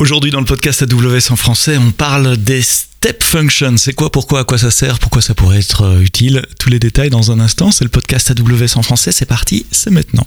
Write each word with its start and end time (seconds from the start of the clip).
Aujourd'hui 0.00 0.30
dans 0.30 0.40
le 0.40 0.46
podcast 0.46 0.82
AWS 0.82 1.30
en 1.30 1.36
français, 1.36 1.76
on 1.76 1.90
parle 1.90 2.38
des 2.38 2.62
step 2.62 3.22
functions. 3.22 3.76
C'est 3.76 3.92
quoi, 3.92 4.10
pourquoi, 4.10 4.40
à 4.40 4.44
quoi 4.44 4.56
ça 4.56 4.70
sert, 4.70 4.98
pourquoi 4.98 5.20
ça 5.20 5.34
pourrait 5.34 5.58
être 5.58 5.82
euh, 5.82 6.00
utile? 6.00 6.46
Tous 6.58 6.70
les 6.70 6.78
détails 6.78 7.10
dans 7.10 7.30
un 7.30 7.38
instant. 7.38 7.70
C'est 7.70 7.84
le 7.84 7.90
podcast 7.90 8.30
AWS 8.30 8.78
en 8.78 8.82
français. 8.82 9.12
C'est 9.12 9.26
parti, 9.26 9.66
c'est 9.70 9.90
maintenant. 9.90 10.24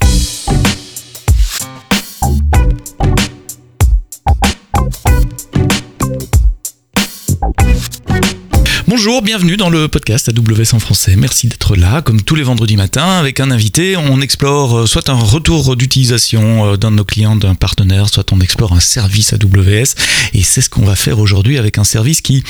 Bonjour, 9.06 9.22
bienvenue 9.22 9.58
dans 9.58 9.70
le 9.70 9.90
podcast 9.90 10.30
AWS 10.30 10.76
en 10.76 10.80
français. 10.80 11.18
Merci 11.18 11.50
d'être 11.50 11.76
là, 11.76 12.02
comme 12.02 12.22
tous 12.22 12.36
les 12.36 12.44
vendredis 12.44 12.78
matins, 12.78 13.20
avec 13.20 13.42
un 13.42 13.52
invité. 13.52 13.98
On 13.98 14.22
explore 14.22 14.78
euh, 14.78 14.86
soit 14.86 15.10
un 15.10 15.14
retour 15.16 15.76
d'utilisation 15.76 16.72
euh, 16.72 16.78
d'un 16.78 16.90
de 16.90 16.96
nos 16.96 17.04
clients, 17.04 17.36
d'un 17.36 17.54
partenaire, 17.54 18.08
soit 18.08 18.32
on 18.32 18.40
explore 18.40 18.72
un 18.72 18.80
service 18.80 19.34
AWS. 19.34 19.96
Et 20.34 20.42
c'est 20.42 20.62
ce 20.62 20.70
qu'on 20.70 20.86
va 20.86 20.96
faire 20.96 21.20
aujourd'hui 21.20 21.58
avec 21.58 21.80
un 21.80 21.84
service 21.84 22.22
qui, 22.22 22.46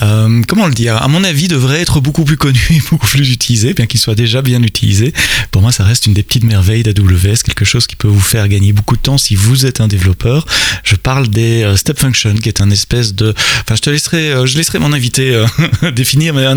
euh, 0.00 0.40
comment 0.48 0.66
le 0.66 0.72
dire, 0.72 0.96
à 0.96 1.08
mon 1.08 1.24
avis, 1.24 1.46
devrait 1.46 1.82
être 1.82 2.00
beaucoup 2.00 2.24
plus 2.24 2.38
connu 2.38 2.58
et 2.70 2.80
beaucoup 2.90 3.06
plus 3.06 3.30
utilisé, 3.30 3.74
bien 3.74 3.84
qu'il 3.84 4.00
soit 4.00 4.14
déjà 4.14 4.40
bien 4.40 4.62
utilisé. 4.62 5.12
Pour 5.50 5.60
moi, 5.60 5.72
ça 5.72 5.84
reste 5.84 6.06
une 6.06 6.14
des 6.14 6.22
petites 6.22 6.44
merveilles 6.44 6.84
d'AWS, 6.84 7.42
quelque 7.44 7.66
chose 7.66 7.86
qui 7.86 7.96
peut 7.96 8.08
vous 8.08 8.18
faire 8.18 8.48
gagner 8.48 8.72
beaucoup 8.72 8.96
de 8.96 9.02
temps 9.02 9.18
si 9.18 9.34
vous 9.34 9.66
êtes 9.66 9.82
un 9.82 9.88
développeur. 9.88 10.46
Je 10.84 10.94
parle 10.94 11.28
des 11.28 11.70
Step 11.76 11.98
Function, 11.98 12.34
qui 12.36 12.48
est 12.48 12.62
un 12.62 12.70
espèce 12.70 13.14
de... 13.14 13.34
Enfin, 13.60 13.74
je 13.74 13.82
te 13.82 13.90
laisserai, 13.90 14.46
je 14.46 14.56
laisserai 14.56 14.78
mon 14.78 14.94
invité 14.94 15.44
définir 15.98 16.36
un 16.36 16.56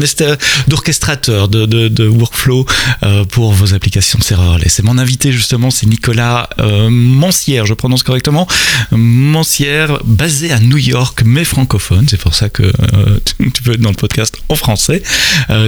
d'orchestrateur 0.68 1.48
de, 1.48 2.08
workflow 2.08 2.66
euh, 3.04 3.24
pour 3.26 3.52
vos 3.54 3.74
applications 3.74 4.20
serverless. 4.22 4.80
Et 4.80 4.84
mon 4.84 4.98
invité 4.98 5.32
justement, 5.32 5.72
c'est 5.72 5.88
Nicolas 5.88 6.50
euh, 6.60 6.90
Mancière, 6.90 7.66
je 7.66 7.74
prononce 7.74 8.04
correctement, 8.04 8.48
Mancière, 8.92 10.00
basé 10.04 10.52
à 10.52 10.60
New 10.60 10.78
York, 10.78 11.22
mais 11.26 11.44
francophone. 11.44 12.06
C'est 12.10 12.20
pour 12.20 12.36
ça 12.36 12.50
que 12.50 12.64
euh, 12.64 13.20
tu 13.54 13.64
peux 13.64 13.74
être 13.74 13.82
dans 13.82 13.90
le 13.90 13.96
podcast 13.96 14.38
en 14.50 14.56
français. 14.56 15.02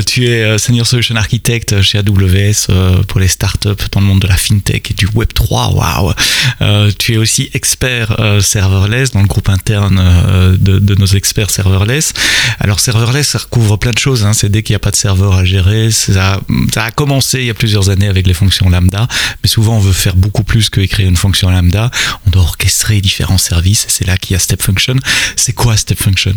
tu 0.06 0.28
es 0.28 0.58
Senior 0.58 0.86
Solution 0.86 1.16
Architect 1.16 1.82
chez 1.82 1.98
AWS 2.00 3.04
pour 3.08 3.20
les 3.20 3.28
startups 3.28 3.86
dans 3.92 4.02
le 4.02 4.06
monde 4.06 4.22
de 4.22 4.28
la 4.28 4.38
fintech 4.38 4.92
et 4.92 4.94
du 4.94 5.08
Web 5.16 5.34
3. 5.34 5.74
Waouh 5.74 6.14
Tu 6.98 7.14
es 7.14 7.18
aussi 7.18 7.50
expert 7.54 8.16
serverless 8.42 9.12
dans 9.12 9.22
le 9.22 9.28
groupe 9.28 9.50
interne 9.50 10.02
de, 10.60 10.80
de, 10.80 10.96
nos 10.96 11.08
experts 11.08 11.50
serverless. 11.50 12.14
Alors 12.60 12.80
serverless, 12.80 13.30
ça 13.30 13.40
couvre 13.64 13.78
plein 13.78 13.92
de 13.92 13.98
choses. 13.98 14.26
Hein. 14.26 14.34
C'est 14.34 14.50
dès 14.50 14.62
qu'il 14.62 14.74
n'y 14.74 14.78
a 14.78 14.80
pas 14.80 14.92
de 14.92 14.98
serveur 14.98 15.34
à 15.36 15.46
gérer. 15.46 15.90
Ça, 15.90 16.42
a 16.76 16.92
commencé 16.92 17.40
il 17.40 17.46
y 17.46 17.50
a 17.50 17.54
plusieurs 17.54 17.90
années 17.90 18.10
avec 18.10 18.28
les 18.28 18.34
fonctions 18.34 18.70
lambda, 18.70 19.08
mais 19.42 19.48
souvent 19.48 19.78
on 19.78 19.80
veut 19.80 19.94
faire 19.94 20.18
beaucoup 20.18 20.44
plus 20.44 20.70
que 20.70 20.82
écrire 20.82 21.08
une 21.08 21.16
fonction 21.16 21.50
lambda. 21.50 21.90
On 22.28 22.30
doit 22.30 22.42
orchestrer 22.42 23.00
différents 23.00 23.38
services 23.38 23.86
c'est 23.88 24.06
là 24.06 24.18
qu'il 24.18 24.34
y 24.34 24.36
a 24.36 24.40
Step 24.40 24.62
Function. 24.62 24.96
C'est 25.38 25.54
quoi 25.54 25.78
Step 25.78 25.98
Function? 25.98 26.36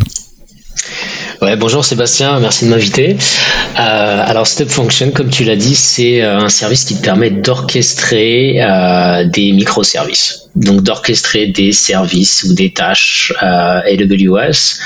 Ouais, 1.42 1.56
bonjour 1.56 1.84
Sébastien, 1.84 2.38
merci 2.38 2.66
de 2.66 2.70
m'inviter. 2.70 3.16
Euh, 3.16 4.24
alors 4.24 4.46
Step 4.46 4.68
Function, 4.68 5.10
comme 5.10 5.30
tu 5.30 5.42
l'as 5.42 5.56
dit, 5.56 5.74
c'est 5.74 6.22
euh, 6.22 6.38
un 6.38 6.48
service 6.48 6.84
qui 6.84 6.94
te 6.94 7.02
permet 7.02 7.30
d'orchestrer 7.30 8.62
euh, 8.62 9.24
des 9.24 9.52
microservices 9.52 10.45
donc 10.56 10.82
d'orchestrer 10.82 11.46
des 11.48 11.70
services 11.72 12.42
ou 12.44 12.54
des 12.54 12.72
tâches 12.72 13.32
euh, 13.42 13.80
AWS. 13.84 14.78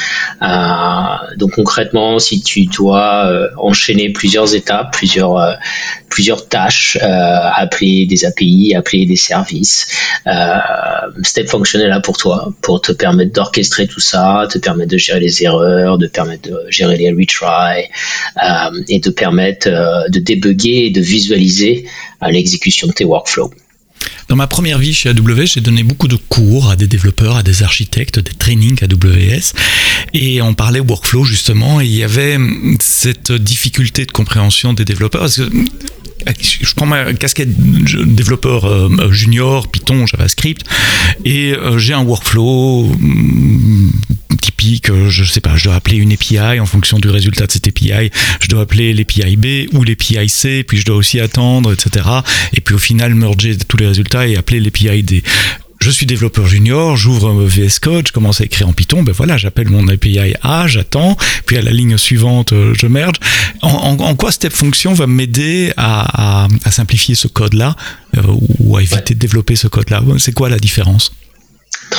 Euh, 0.42 1.36
donc 1.36 1.52
concrètement, 1.52 2.18
si 2.18 2.42
tu 2.42 2.66
dois 2.66 3.26
euh, 3.26 3.48
enchaîner 3.56 4.10
plusieurs 4.10 4.54
étapes, 4.54 4.92
plusieurs 4.92 5.36
euh, 5.36 5.54
plusieurs 6.08 6.48
tâches, 6.48 6.98
euh, 7.00 7.06
appeler 7.06 8.04
des 8.06 8.24
API, 8.24 8.74
appeler 8.74 9.06
des 9.06 9.16
services, 9.16 9.86
Step 11.22 11.48
Function 11.48 11.78
est 11.78 11.86
là 11.86 12.00
pour 12.00 12.16
toi, 12.16 12.52
pour 12.62 12.80
te 12.80 12.90
permettre 12.90 13.32
d'orchestrer 13.32 13.86
tout 13.86 14.00
ça, 14.00 14.48
te 14.50 14.58
permettre 14.58 14.90
de 14.90 14.98
gérer 14.98 15.20
les 15.20 15.44
erreurs, 15.44 15.98
de 15.98 16.08
permettre 16.08 16.50
de 16.50 16.66
gérer 16.68 16.96
les 16.96 17.10
retries 17.10 17.88
et 18.88 18.98
de 18.98 19.10
permettre 19.10 19.68
de 20.10 20.18
débugger 20.18 20.86
et 20.86 20.90
de 20.90 21.00
visualiser 21.00 21.86
l'exécution 22.28 22.88
de 22.88 22.92
tes 22.92 23.04
workflows. 23.04 23.52
Dans 24.30 24.36
ma 24.36 24.46
première 24.46 24.78
vie 24.78 24.94
chez 24.94 25.08
AWS, 25.08 25.46
j'ai 25.54 25.60
donné 25.60 25.82
beaucoup 25.82 26.06
de 26.06 26.14
cours 26.14 26.70
à 26.70 26.76
des 26.76 26.86
développeurs, 26.86 27.38
à 27.38 27.42
des 27.42 27.64
architectes, 27.64 28.20
des 28.20 28.32
trainings 28.32 28.78
AWS. 28.80 29.54
Et 30.14 30.40
on 30.40 30.54
parlait 30.54 30.78
workflow 30.78 31.24
justement, 31.24 31.80
et 31.80 31.86
il 31.86 31.90
y 31.90 32.04
avait 32.04 32.38
cette 32.78 33.32
difficulté 33.32 34.06
de 34.06 34.12
compréhension 34.12 34.72
des 34.72 34.84
développeurs. 34.84 35.22
Parce 35.22 35.38
que 35.38 35.50
je 36.40 36.74
prends 36.74 36.86
ma 36.86 37.12
casquette 37.14 37.50
développeur 37.54 38.64
euh, 38.64 39.10
junior, 39.10 39.68
Python, 39.68 40.06
JavaScript, 40.06 40.64
et 41.24 41.52
euh, 41.52 41.78
j'ai 41.78 41.94
un 41.94 42.02
workflow 42.02 42.84
mm, 42.98 43.90
typique, 44.40 44.90
euh, 44.90 45.08
je 45.08 45.24
sais 45.24 45.40
pas, 45.40 45.56
je 45.56 45.64
dois 45.64 45.74
appeler 45.74 45.96
une 45.96 46.12
API 46.12 46.60
en 46.60 46.66
fonction 46.66 46.98
du 46.98 47.08
résultat 47.08 47.46
de 47.46 47.52
cette 47.52 47.68
API, 47.68 48.10
je 48.40 48.48
dois 48.48 48.62
appeler 48.62 48.94
l'API 48.94 49.36
B 49.36 49.74
ou 49.74 49.84
l'API 49.84 50.28
C, 50.28 50.64
puis 50.66 50.78
je 50.78 50.84
dois 50.84 50.96
aussi 50.96 51.20
attendre, 51.20 51.72
etc. 51.72 52.06
Et 52.54 52.60
puis 52.60 52.74
au 52.74 52.78
final 52.78 53.14
merger 53.14 53.56
tous 53.56 53.76
les 53.76 53.86
résultats 53.86 54.26
et 54.26 54.36
appeler 54.36 54.60
l'API 54.60 55.02
D 55.02 55.22
je 55.80 55.90
suis 55.90 56.04
développeur 56.04 56.46
junior, 56.46 56.96
j'ouvre 56.96 57.30
un 57.30 57.46
VS 57.46 57.78
Code, 57.80 58.06
je 58.08 58.12
commence 58.12 58.40
à 58.40 58.44
écrire 58.44 58.68
en 58.68 58.72
Python, 58.72 59.02
ben 59.02 59.12
voilà, 59.12 59.38
j'appelle 59.38 59.70
mon 59.70 59.88
API 59.88 60.34
A, 60.42 60.66
j'attends, 60.66 61.16
puis 61.46 61.56
à 61.56 61.62
la 61.62 61.70
ligne 61.70 61.96
suivante, 61.96 62.52
euh, 62.52 62.74
je 62.78 62.86
merge. 62.86 63.16
En, 63.62 64.14
quoi 64.14 64.30
Step 64.30 64.52
Function 64.52 64.92
va 64.92 65.06
m'aider 65.06 65.72
à, 65.76 66.48
simplifier 66.70 67.14
ce 67.14 67.28
code-là 67.28 67.76
euh, 68.16 68.22
ou 68.58 68.76
à 68.76 68.82
éviter 68.82 69.14
de 69.14 69.18
développer 69.18 69.56
ce 69.56 69.68
code-là? 69.68 70.02
C'est 70.18 70.32
quoi 70.32 70.48
la 70.50 70.58
différence? 70.58 71.12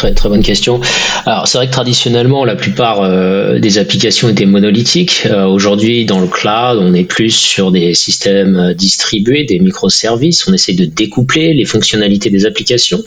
Très 0.01 0.15
très 0.15 0.29
bonne 0.29 0.41
question. 0.41 0.81
Alors 1.27 1.47
c'est 1.47 1.59
vrai 1.59 1.67
que 1.67 1.71
traditionnellement 1.71 2.43
la 2.43 2.55
plupart 2.55 3.01
euh, 3.03 3.59
des 3.59 3.77
applications 3.77 4.29
étaient 4.29 4.47
monolithiques. 4.47 5.27
Euh, 5.27 5.45
aujourd'hui 5.45 6.05
dans 6.07 6.19
le 6.19 6.25
cloud 6.25 6.79
on 6.81 6.95
est 6.95 7.03
plus 7.03 7.29
sur 7.29 7.71
des 7.71 7.93
systèmes 7.93 8.55
euh, 8.55 8.73
distribués, 8.73 9.43
des 9.43 9.59
microservices. 9.59 10.47
On 10.47 10.53
essaie 10.53 10.73
de 10.73 10.85
découpler 10.85 11.53
les 11.53 11.65
fonctionnalités 11.65 12.31
des 12.31 12.47
applications 12.47 13.03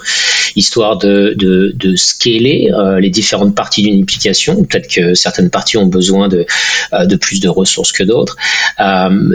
histoire 0.54 0.96
de, 0.96 1.34
de, 1.36 1.72
de 1.74 1.96
scaler 1.96 2.70
les 3.00 3.10
différentes 3.10 3.56
parties 3.56 3.82
d'une 3.82 4.00
application. 4.02 4.62
Peut-être 4.62 4.86
que 4.86 5.14
certaines 5.14 5.50
parties 5.50 5.78
ont 5.78 5.86
besoin 5.86 6.28
de, 6.28 6.46
de 6.92 7.16
plus 7.16 7.40
de 7.40 7.48
ressources 7.48 7.90
que 7.90 8.04
d'autres. 8.04 8.36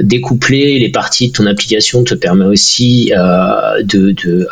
découpler 0.03 0.80
les 0.80 0.88
parties 0.88 1.28
de 1.28 1.34
ton 1.34 1.46
application 1.46 2.06
te 2.06 2.14
permet 2.14 2.46
aussi 2.46 3.12
de, 3.12 4.12
de, 4.12 4.48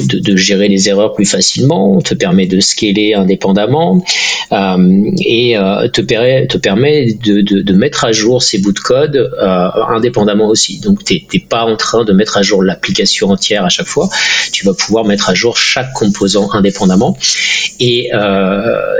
de, 0.00 0.18
de 0.18 0.36
gérer 0.36 0.68
les 0.68 0.88
erreurs 0.88 1.12
plus 1.12 1.24
facilement 1.24 2.00
te 2.00 2.14
permet 2.14 2.46
de 2.46 2.60
scaler 2.60 3.14
indépendamment 3.14 4.04
euh, 4.52 5.10
et 5.18 5.56
euh, 5.56 5.88
te, 5.88 6.00
permet, 6.00 6.46
te 6.46 6.58
permet 6.58 7.12
de, 7.14 7.40
de, 7.40 7.72
mettre 7.72 8.04
à 8.04 8.12
jour 8.12 8.42
ces 8.42 8.58
bouts 8.58 8.72
de 8.72 8.78
code 8.78 9.16
euh, 9.16 9.68
indépendamment 9.88 10.48
aussi. 10.48 10.80
Donc 10.80 11.04
tu 11.04 11.14
n'es 11.14 11.40
pas 11.40 11.64
en 11.64 11.76
train 11.76 12.04
de 12.04 12.12
mettre 12.12 12.36
à 12.36 12.42
jour 12.42 12.62
l'application 12.62 13.30
entière 13.30 13.64
à 13.64 13.68
chaque 13.68 13.86
fois. 13.86 14.08
Tu 14.52 14.64
vas 14.64 14.74
pouvoir 14.74 15.04
mettre 15.04 15.30
à 15.30 15.34
jour 15.34 15.56
chaque 15.56 15.92
composant 15.92 16.52
indépendamment. 16.52 17.16
Et, 17.80 18.10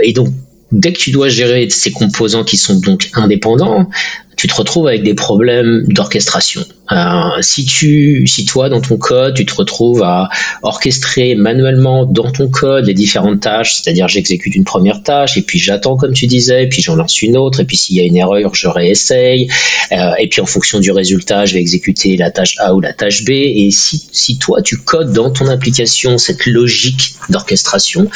et 0.03 0.13
donc 0.13 0.29
dès 0.75 0.93
que 0.93 0.99
tu 0.99 1.11
dois 1.13 1.29
gérer 1.29 1.71
ces 1.71 1.93
composants 1.93 2.45
qui 2.45 2.57
sont 2.57 2.75
donc 2.81 3.11
indépendants, 3.15 3.89
tu 4.37 4.49
te 4.49 4.55
retrouves 4.55 4.89
avec 4.89 5.05
des 5.05 5.15
problèmes 5.15 5.85
d'orchestration. 5.87 6.65
Euh, 6.91 7.41
si 7.41 7.65
tu, 7.65 8.27
toi 8.49 8.69
dans 8.69 8.81
ton 8.81 8.97
code, 8.97 9.35
tu 9.35 9.47
te 9.47 9.55
retrouves 9.55 10.03
à 10.03 10.29
orchestrer 10.63 11.37
manuellement 11.37 12.05
dans 12.05 12.31
ton 12.33 12.49
code 12.49 12.87
les 12.87 12.95
différentes 12.95 13.41
tâches, 13.41 13.77
c'est-à-dire 13.77 14.09
j'exécute 14.09 14.55
une 14.55 14.65
première 14.65 15.03
tâche 15.03 15.39
et 15.39 15.43
puis 15.43 15.59
j'attends 15.59 15.97
comme 15.97 16.13
tu 16.13 16.27
disais, 16.27 16.67
puis 16.67 16.83
j'en 16.83 16.97
lance 16.97 17.23
une 17.23 17.37
autre 17.37 17.61
et 17.61 17.65
puis 17.65 17.77
s'il 17.77 17.97
y 17.97 18.01
a 18.01 18.05
une 18.05 18.17
erreur, 18.17 18.55
je 18.55 18.67
réessaye 18.67 19.49
euh, 19.93 20.15
et 20.19 20.29
puis 20.29 20.41
en 20.41 20.47
fonction 20.47 20.81
du 20.81 20.91
résultat, 20.91 21.47
je 21.47 21.55
vais 21.55 21.61
exécuter 21.61 22.17
la 22.17 22.31
tâche 22.31 22.57
A 22.59 22.75
ou 22.75 22.81
la 22.81 22.93
tâche 22.93 23.25
B. 23.25 23.31
Et 23.31 23.71
si, 23.71 24.05
si 24.11 24.39
toi 24.39 24.63
tu 24.63 24.79
codes 24.79 25.13
dans 25.13 25.31
ton 25.31 25.47
application 25.47 26.19
cette 26.19 26.45
logique 26.47 27.15
d'orchestration, 27.31 28.11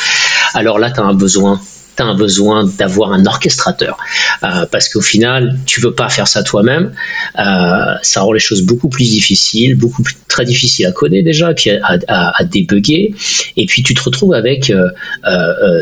alors 0.53 0.79
là 0.81 0.91
tu 0.91 1.01
as 1.01 1.05
un 1.05 1.15
besoin 1.15 1.61
tu 1.99 2.03
as 2.05 2.07
un 2.07 2.15
besoin 2.15 2.65
d'avoir 2.65 3.13
un 3.13 3.27
orchestrateur. 3.27 3.99
Euh, 4.45 4.67
parce 4.71 4.89
qu'au 4.89 5.01
final, 5.01 5.59
tu 5.67 5.81
veux 5.81 5.95
pas 5.95 6.09
faire 6.09 6.29
ça 6.29 6.43
toi-même. 6.43 6.93
Euh, 7.39 7.95
ça 8.03 8.21
rend 8.23 8.33
les 8.33 8.39
choses 8.39 8.63
beaucoup 8.63 8.89
plus 8.89 9.05
difficiles, 9.05 9.75
beaucoup 9.75 10.03
plus, 10.03 10.15
très 10.29 10.45
difficiles 10.45 10.87
à 10.87 10.93
coder 10.93 11.23
déjà, 11.23 11.53
puis 11.55 11.71
à, 11.71 11.99
à, 12.09 12.45
débugger. 12.45 13.15
Et 13.57 13.67
puis 13.67 13.83
tu 13.83 13.95
te 13.95 14.03
retrouves 14.03 14.35
avec 14.35 14.71
euh, 14.71 14.89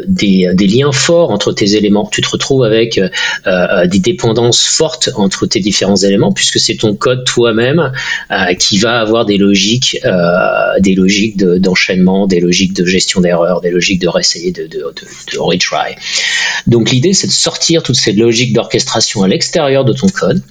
des, 0.06 0.66
liens 0.66 0.92
forts 0.92 1.30
entre 1.30 1.52
tes 1.52 1.74
éléments. 1.74 2.08
Tu 2.10 2.22
te 2.22 2.28
retrouves 2.28 2.64
avec 2.64 2.98
des 3.46 3.98
dépendances 3.98 4.64
fortes 4.64 5.10
entre 5.16 5.46
tes 5.46 5.60
différents 5.60 5.96
éléments, 5.96 6.32
puisque 6.32 6.58
c'est 6.58 6.76
ton 6.76 6.94
code 6.94 7.24
toi-même 7.24 7.92
qui 8.58 8.78
va 8.78 9.00
avoir 9.00 9.26
des 9.26 9.36
logiques, 9.36 9.98
des 10.80 10.94
logiques 10.94 11.36
d'enchaînement, 11.36 12.26
des 12.26 12.40
logiques 12.40 12.72
de 12.72 12.84
gestion 12.84 13.20
d'erreurs, 13.20 13.60
des 13.60 13.70
logiques 13.70 14.00
de 14.00 14.08
réessayer, 14.08 14.52
de, 14.52 14.66
de 14.66 15.38
retry. 15.38 15.94
Donc 16.66 16.90
l'idée, 16.90 17.12
c'est 17.12 17.26
de 17.26 17.32
sortir 17.32 17.82
toute 17.82 17.96
cette 17.96 18.16
logique 18.16 18.52
d'orchestration 18.52 19.22
à 19.22 19.28
l'extérieur 19.28 19.84
de 19.84 19.92
ton 19.92 20.08
code, 20.08 20.42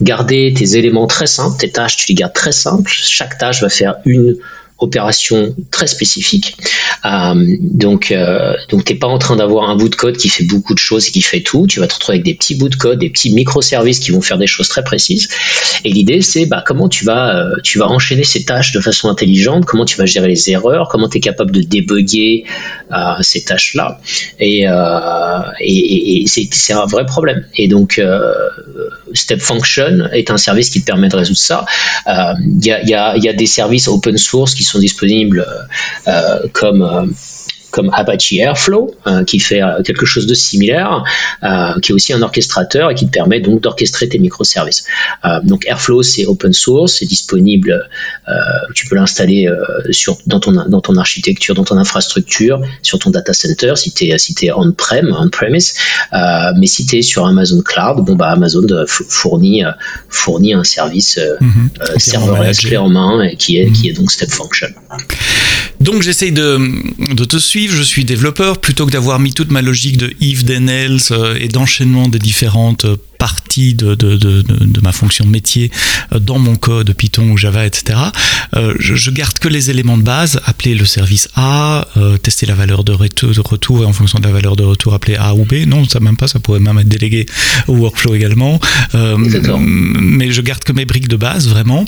garder 0.00 0.54
tes 0.56 0.76
éléments 0.76 1.06
très 1.06 1.26
simples, 1.26 1.58
tes 1.58 1.70
tâches, 1.70 1.96
tu 1.96 2.06
les 2.08 2.14
gardes 2.14 2.32
très 2.32 2.52
simples. 2.52 2.90
Chaque 2.90 3.38
tâche 3.38 3.60
va 3.60 3.68
faire 3.68 3.96
une 4.04 4.36
opération 4.78 5.54
très 5.70 5.86
spécifique. 5.86 6.56
Euh, 7.04 7.56
donc, 7.60 8.10
euh, 8.10 8.54
donc 8.70 8.84
t'es 8.84 8.94
pas 8.94 9.06
en 9.06 9.18
train 9.18 9.36
d'avoir 9.36 9.70
un 9.70 9.76
bout 9.76 9.88
de 9.88 9.94
code 9.94 10.16
qui 10.16 10.28
fait 10.28 10.44
beaucoup 10.44 10.74
de 10.74 10.78
choses 10.78 11.08
et 11.08 11.10
qui 11.10 11.22
fait 11.22 11.42
tout. 11.42 11.66
Tu 11.66 11.78
vas 11.80 11.86
te 11.86 11.94
retrouver 11.94 12.16
avec 12.16 12.24
des 12.24 12.34
petits 12.34 12.56
bouts 12.56 12.68
de 12.68 12.74
code, 12.74 12.98
des 12.98 13.10
petits 13.10 13.32
microservices 13.32 14.00
qui 14.00 14.10
vont 14.10 14.20
faire 14.20 14.38
des 14.38 14.46
choses 14.48 14.68
très 14.68 14.82
précises. 14.82 15.28
Et 15.84 15.90
l'idée, 15.90 16.22
c'est 16.22 16.46
bah, 16.46 16.64
comment 16.66 16.88
tu 16.88 17.04
vas, 17.04 17.36
euh, 17.36 17.54
tu 17.62 17.78
vas 17.78 17.88
enchaîner 17.88 18.24
ces 18.24 18.44
tâches 18.44 18.72
de 18.72 18.80
façon 18.80 19.08
intelligente, 19.08 19.64
comment 19.64 19.84
tu 19.84 19.96
vas 19.96 20.06
gérer 20.06 20.28
les 20.28 20.50
erreurs, 20.50 20.88
comment 20.88 21.08
tu 21.08 21.18
es 21.18 21.20
capable 21.20 21.52
de 21.52 21.60
débugger 21.60 22.44
euh, 22.92 22.96
ces 23.20 23.44
tâches-là. 23.44 24.00
Et, 24.40 24.66
et, 25.60 26.24
c'est 26.26 26.72
un 26.72 26.86
vrai 26.86 27.06
problème. 27.06 27.46
Et 27.56 27.68
donc, 27.68 28.00
Step 29.12 29.40
Function 29.40 30.08
est 30.12 30.30
un 30.30 30.36
service 30.36 30.70
qui 30.70 30.80
te 30.80 30.86
permet 30.86 31.08
de 31.08 31.16
résoudre 31.16 31.38
ça. 31.38 31.64
Il 32.06 32.64
y 32.64 32.72
a, 32.72 32.82
y, 32.84 33.22
y, 33.22 33.28
a, 33.28 33.32
des 33.32 33.46
services 33.46 33.88
open 33.88 34.16
source 34.16 34.54
qui 34.54 34.63
sont 34.64 34.78
disponibles 34.78 35.46
comme 36.52 37.14
comme 37.74 37.90
Apache 37.92 38.32
Airflow, 38.34 38.94
euh, 39.08 39.24
qui 39.24 39.40
fait 39.40 39.60
euh, 39.60 39.82
quelque 39.82 40.06
chose 40.06 40.28
de 40.28 40.34
similaire, 40.34 41.02
euh, 41.42 41.80
qui 41.82 41.90
est 41.90 41.94
aussi 41.94 42.12
un 42.12 42.22
orchestrateur 42.22 42.88
et 42.92 42.94
qui 42.94 43.06
te 43.06 43.10
permet 43.10 43.40
donc 43.40 43.62
d'orchestrer 43.62 44.08
tes 44.08 44.20
microservices. 44.20 44.84
donc 45.42 45.66
Airflow, 45.66 46.04
c'est 46.04 46.24
open 46.24 46.52
source, 46.52 46.98
c'est 46.98 47.06
disponible, 47.06 47.88
tu 48.76 48.86
peux 48.86 48.94
l'installer 48.94 49.48
sur 49.90 50.18
dans 50.26 50.38
ton 50.38 50.52
dans 50.74 50.80
ton 50.80 50.96
architecture, 50.96 51.54
dans 51.56 51.64
ton 51.64 51.76
infrastructure, 51.76 52.60
sur 52.82 52.98
ton 53.00 53.10
data 53.10 53.32
center, 53.32 53.72
si 53.74 53.90
tu 53.92 54.04
es 54.04 54.18
si 54.18 54.32
es 54.42 54.52
on-prem, 54.52 55.06
on-premise, 55.18 55.74
mais 56.58 56.68
si 56.74 56.86
tu 56.86 56.98
es 56.98 57.02
sur 57.02 57.26
Amazon 57.26 57.60
Cloud, 57.70 58.04
bon 58.06 58.14
bah 58.14 58.30
Amazon 58.38 58.66
fournit 58.86 59.62
fournit 60.08 60.54
un 60.54 60.64
service 60.64 61.18
mm 61.40 61.68
serverless 61.98 62.58
clé 62.58 62.76
en 62.76 62.90
main 62.98 63.22
et 63.22 63.36
qui 63.36 63.58
est 63.58 63.70
qui 63.72 63.88
est 63.88 63.94
donc 63.94 64.12
Step 64.12 64.30
Function. 64.30 64.68
Donc 65.84 66.00
j'essaye 66.00 66.32
de, 66.32 66.58
de, 67.12 67.24
te 67.26 67.36
suivre, 67.36 67.76
je 67.76 67.82
suis 67.82 68.06
développeur, 68.06 68.58
plutôt 68.58 68.86
que 68.86 68.90
d'avoir 68.90 69.20
mis 69.20 69.34
toute 69.34 69.50
ma 69.50 69.60
logique 69.60 69.98
de 69.98 70.14
if, 70.18 70.42
then 70.42 70.70
else 70.70 71.10
euh, 71.10 71.36
et 71.38 71.48
d'enchaînement 71.48 72.08
des 72.08 72.18
différentes 72.18 72.86
euh, 72.86 72.96
parties 73.18 73.74
de, 73.74 73.94
de, 73.94 74.16
de, 74.16 74.40
de, 74.40 74.80
ma 74.80 74.92
fonction 74.92 75.26
métier 75.26 75.70
euh, 76.14 76.20
dans 76.20 76.38
mon 76.38 76.56
code 76.56 76.90
Python 76.94 77.30
ou 77.30 77.36
Java, 77.36 77.66
etc. 77.66 77.98
je, 78.54 78.94
je, 78.94 79.10
garde 79.10 79.38
que 79.38 79.48
les 79.48 79.68
éléments 79.68 79.98
de 79.98 80.02
base, 80.02 80.40
appeler 80.46 80.74
le 80.74 80.86
service 80.86 81.28
A, 81.36 81.86
tester 82.22 82.46
la 82.46 82.54
valeur 82.54 82.82
de 82.82 82.92
retour, 82.92 83.82
et 83.82 83.84
en 83.84 83.92
fonction 83.92 84.18
de 84.18 84.24
la 84.24 84.32
valeur 84.32 84.56
de 84.56 84.62
retour 84.62 84.94
appeler 84.94 85.16
A 85.16 85.34
ou 85.34 85.44
B. 85.44 85.66
Non, 85.66 85.86
ça 85.86 86.00
même 86.00 86.16
pas, 86.16 86.28
ça 86.28 86.38
pourrait 86.38 86.60
même 86.60 86.78
être 86.78 86.88
délégué 86.88 87.26
au 87.68 87.74
workflow 87.74 88.14
également. 88.14 88.58
mais 88.94 90.32
je 90.32 90.40
garde 90.40 90.64
que 90.64 90.72
mes 90.72 90.86
briques 90.86 91.08
de 91.08 91.16
base, 91.16 91.46
vraiment. 91.48 91.84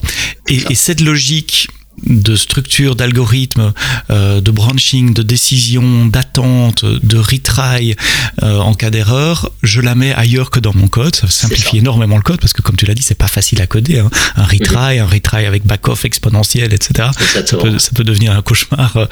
Et, 0.49 0.61
et 0.69 0.75
cette 0.75 1.01
logique 1.01 1.69
de 2.05 2.37
structure, 2.37 2.95
d'algorithme, 2.95 3.73
euh, 4.11 4.41
de 4.41 4.51
branching, 4.51 5.15
de 5.15 5.23
décision, 5.23 6.07
d'attente, 6.07 6.85
de 6.85 7.17
retry 7.17 7.97
euh, 8.43 8.59
en 8.59 8.75
cas 8.75 8.91
d'erreur, 8.91 9.51
je 9.63 9.81
la 9.81 9.95
mets 9.95 10.13
ailleurs 10.15 10.51
que 10.51 10.61
dans 10.61 10.75
mon 10.75 10.89
code. 10.89 11.17
Ça 11.17 11.29
simplifie 11.29 11.79
énormément 11.79 12.17
le 12.17 12.23
code 12.23 12.41
parce 12.41 12.53
que, 12.53 12.63
comme 12.63 12.77
tu 12.77 12.87
l'as 12.87 12.95
dit, 12.95 13.03
c'est 13.03 13.15
pas 13.15 13.29
facile 13.29 13.63
à 13.63 13.67
coder. 13.67 13.99
Hein. 13.99 14.11
Un 14.37 14.45
retry, 14.45 14.99
un 14.99 15.07
retry 15.07 15.47
avec 15.47 15.65
back-off 15.67 16.05
exponentiel, 16.05 16.73
etc. 16.75 17.09
Ça 17.35 17.57
peut, 17.57 17.79
ça 17.79 17.91
peut, 17.95 18.05
devenir 18.05 18.33
un 18.33 18.43
cauchemar 18.43 18.97
euh, 18.97 19.07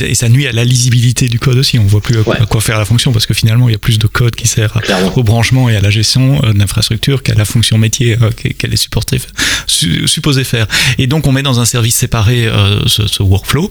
et 0.00 0.14
ça 0.14 0.28
nuit 0.28 0.46
à 0.46 0.52
la 0.52 0.64
lisibilité 0.64 1.28
du 1.28 1.38
code 1.38 1.58
aussi. 1.58 1.78
On 1.78 1.86
voit 1.86 2.00
plus 2.00 2.18
à 2.18 2.46
quoi 2.46 2.60
faire 2.60 2.78
la 2.78 2.84
fonction 2.84 3.12
parce 3.12 3.26
que 3.26 3.34
finalement, 3.34 3.68
il 3.68 3.72
y 3.72 3.76
a 3.76 3.78
plus 3.78 3.98
de 3.98 4.06
code 4.06 4.34
qui 4.34 4.48
sert 4.48 4.80
au 5.16 5.22
branchement 5.22 5.68
et 5.68 5.76
à 5.76 5.80
la 5.80 5.90
gestion 5.90 6.40
de 6.40 6.58
l'infrastructure 6.58 7.22
qu'à 7.22 7.34
la 7.34 7.44
fonction 7.44 7.78
métier 7.78 8.16
qu'elle 8.58 8.72
est 8.72 8.76
supportée, 8.76 9.20
supposée 9.66 10.44
faire. 10.44 10.66
Et 10.98 11.06
donc, 11.06 11.26
on 11.26 11.32
met 11.32 11.42
dans 11.42 11.60
un 11.60 11.64
service 11.64 11.96
séparé 11.96 12.21
euh, 12.28 12.86
ce, 12.86 13.22
workflow. 13.22 13.70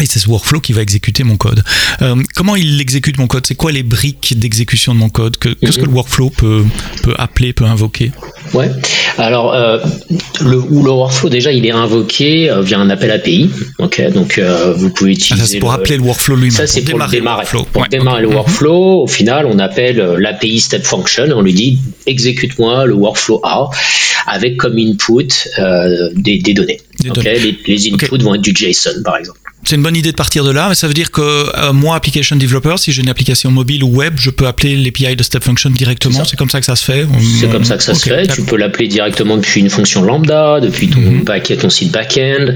Et 0.00 0.06
c'est 0.06 0.18
ce 0.18 0.28
workflow 0.28 0.60
qui 0.60 0.72
va 0.72 0.82
exécuter 0.82 1.24
mon 1.24 1.36
code. 1.36 1.62
Euh, 2.02 2.16
comment 2.34 2.56
il 2.56 2.80
exécute 2.80 3.18
mon 3.18 3.26
code? 3.26 3.46
C'est 3.46 3.54
quoi 3.54 3.72
les 3.72 3.82
briques 3.82 4.38
d'exécution 4.38 4.94
de 4.94 5.00
mon 5.00 5.08
code? 5.08 5.36
Qu'est-ce 5.38 5.78
que 5.78 5.84
le 5.84 5.90
workflow 5.90 6.30
peut, 6.30 6.64
peut 7.02 7.14
appeler, 7.18 7.52
peut 7.52 7.64
invoquer? 7.64 8.12
Ouais. 8.54 8.70
Alors, 9.18 9.52
euh, 9.54 9.78
le, 10.40 10.56
le 10.56 10.90
workflow, 10.90 11.28
déjà, 11.28 11.52
il 11.52 11.66
est 11.66 11.72
invoqué 11.72 12.54
via 12.62 12.78
un 12.78 12.90
appel 12.90 13.10
API. 13.10 13.50
Ok, 13.78 14.00
donc 14.12 14.40
vous 14.76 14.90
pouvez 14.90 15.12
utiliser. 15.12 15.42
Ah, 15.42 15.46
ça, 15.46 15.52
c'est 15.52 15.58
pour 15.58 15.72
appeler 15.72 15.96
le 15.96 16.02
workflow 16.02 16.36
lui-même. 16.36 16.52
Ça, 16.52 16.66
c'est 16.66 16.82
pour, 16.82 17.04
démarrer. 17.08 17.44
Le 17.52 17.64
pour 17.64 17.86
démarrer 17.88 18.22
le 18.22 18.28
workflow, 18.28 19.02
au 19.02 19.06
final, 19.06 19.46
on 19.46 19.58
appelle 19.58 19.96
l'API 19.96 20.60
step 20.60 20.84
function. 20.84 21.24
On 21.34 21.42
lui 21.42 21.54
dit 21.54 21.78
exécute-moi 22.06 22.86
le 22.86 22.94
workflow 22.94 23.40
A 23.42 23.70
avec 24.26 24.56
comme 24.58 24.78
input 24.78 25.28
des, 26.14 26.38
des 26.38 26.54
données 26.54 26.80
les, 27.66 27.92
inputs 27.92 28.22
vont 28.22 28.34
être 28.34 28.42
du 28.42 28.54
JSON, 28.54 29.02
par 29.04 29.16
exemple. 29.16 29.40
C'est 29.64 29.76
une 29.76 29.82
bonne 29.82 29.96
idée 29.96 30.12
de 30.12 30.16
partir 30.16 30.44
de 30.44 30.50
là, 30.50 30.68
mais 30.68 30.74
ça 30.74 30.86
veut 30.86 30.94
dire 30.94 31.10
que 31.10 31.20
euh, 31.20 31.72
moi, 31.72 31.96
application 31.96 32.36
developer, 32.36 32.76
si 32.76 32.92
j'ai 32.92 33.02
une 33.02 33.08
application 33.08 33.50
mobile 33.50 33.84
ou 33.84 33.88
web, 33.88 34.14
je 34.16 34.30
peux 34.30 34.46
appeler 34.46 34.76
l'API 34.76 35.16
de 35.16 35.22
Step 35.22 35.44
Function 35.44 35.70
directement. 35.70 36.24
C'est 36.24 36.36
comme 36.36 36.48
ça 36.48 36.60
que 36.60 36.66
ça 36.66 36.76
se 36.76 36.84
fait. 36.84 37.06
C'est 37.40 37.50
comme 37.50 37.64
ça 37.64 37.76
que 37.76 37.82
ça 37.82 37.94
se 37.94 38.08
fait. 38.08 38.26
Tu 38.28 38.42
peux 38.42 38.56
l'appeler 38.56 38.88
directement 38.88 39.36
depuis 39.36 39.60
une 39.60 39.70
fonction 39.70 40.02
lambda, 40.02 40.60
depuis 40.60 40.88
ton, 40.88 41.00
mm 41.00 41.24
ton 41.60 41.70
site 41.70 41.92
backend. 41.92 42.54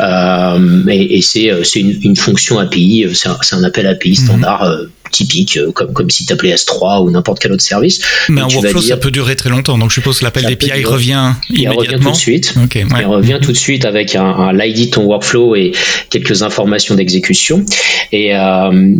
Euh, 0.00 0.82
et, 0.88 1.18
et 1.18 1.52
euh, 1.52 1.64
c'est 1.64 1.80
une, 1.80 1.98
une, 2.02 2.16
fonction 2.16 2.58
API, 2.58 3.06
c'est 3.14 3.28
un, 3.28 3.38
un, 3.52 3.64
appel 3.64 3.86
API 3.86 4.14
standard. 4.14 4.62
Euh, 4.62 4.86
typique, 5.12 5.58
comme, 5.74 5.92
comme 5.92 6.10
si 6.10 6.26
tu 6.26 6.32
appelais 6.32 6.54
S3 6.54 7.04
ou 7.04 7.10
n'importe 7.10 7.38
quel 7.38 7.52
autre 7.52 7.62
service. 7.62 8.00
Mais 8.28 8.40
un 8.40 8.48
workflow, 8.48 8.80
ça 8.80 8.96
peut 8.96 9.10
durer 9.10 9.36
très 9.36 9.50
longtemps. 9.50 9.78
Donc 9.78 9.90
je 9.90 9.94
suppose 9.94 10.18
que 10.18 10.24
l'appel 10.24 10.44
d'API 10.44 10.84
revient 10.84 11.34
il 11.50 11.62
immédiatement. 11.62 11.80
revient 11.80 12.04
tout 12.04 12.10
de 12.10 12.16
suite. 12.16 12.54
Il 12.74 13.06
revient 13.06 13.38
tout 13.40 13.52
de 13.52 13.56
suite 13.56 13.84
avec 13.84 14.16
un, 14.16 14.24
un 14.24 14.52
l'ID 14.52 14.86
de 14.86 14.90
ton 14.90 15.04
workflow 15.04 15.54
et 15.54 15.72
quelques 16.10 16.42
informations 16.42 16.94
d'exécution. 16.94 17.64
Et, 18.10 18.34
euh, 18.34 18.96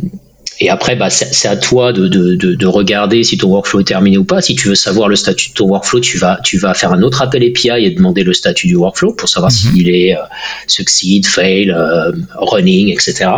et 0.62 0.70
après, 0.70 0.94
bah, 0.94 1.10
c'est 1.10 1.48
à 1.48 1.56
toi 1.56 1.92
de, 1.92 2.06
de, 2.06 2.36
de, 2.36 2.66
regarder 2.66 3.24
si 3.24 3.36
ton 3.36 3.48
workflow 3.48 3.80
est 3.80 3.84
terminé 3.84 4.16
ou 4.16 4.22
pas. 4.22 4.40
Si 4.40 4.54
tu 4.54 4.68
veux 4.68 4.76
savoir 4.76 5.08
le 5.08 5.16
statut 5.16 5.48
de 5.48 5.54
ton 5.54 5.66
workflow, 5.66 5.98
tu 5.98 6.18
vas, 6.18 6.38
tu 6.44 6.56
vas 6.56 6.72
faire 6.72 6.92
un 6.92 7.02
autre 7.02 7.20
appel 7.20 7.42
API 7.42 7.84
et 7.84 7.90
demander 7.90 8.22
le 8.22 8.32
statut 8.32 8.68
du 8.68 8.76
workflow 8.76 9.12
pour 9.12 9.28
savoir 9.28 9.50
mhm. 9.50 9.58
s'il 9.74 9.88
est 9.88 10.16
euh, 10.16 10.20
succeed, 10.68 11.26
fail, 11.26 11.72
euh, 11.72 12.12
running, 12.36 12.90
etc. 12.92 13.28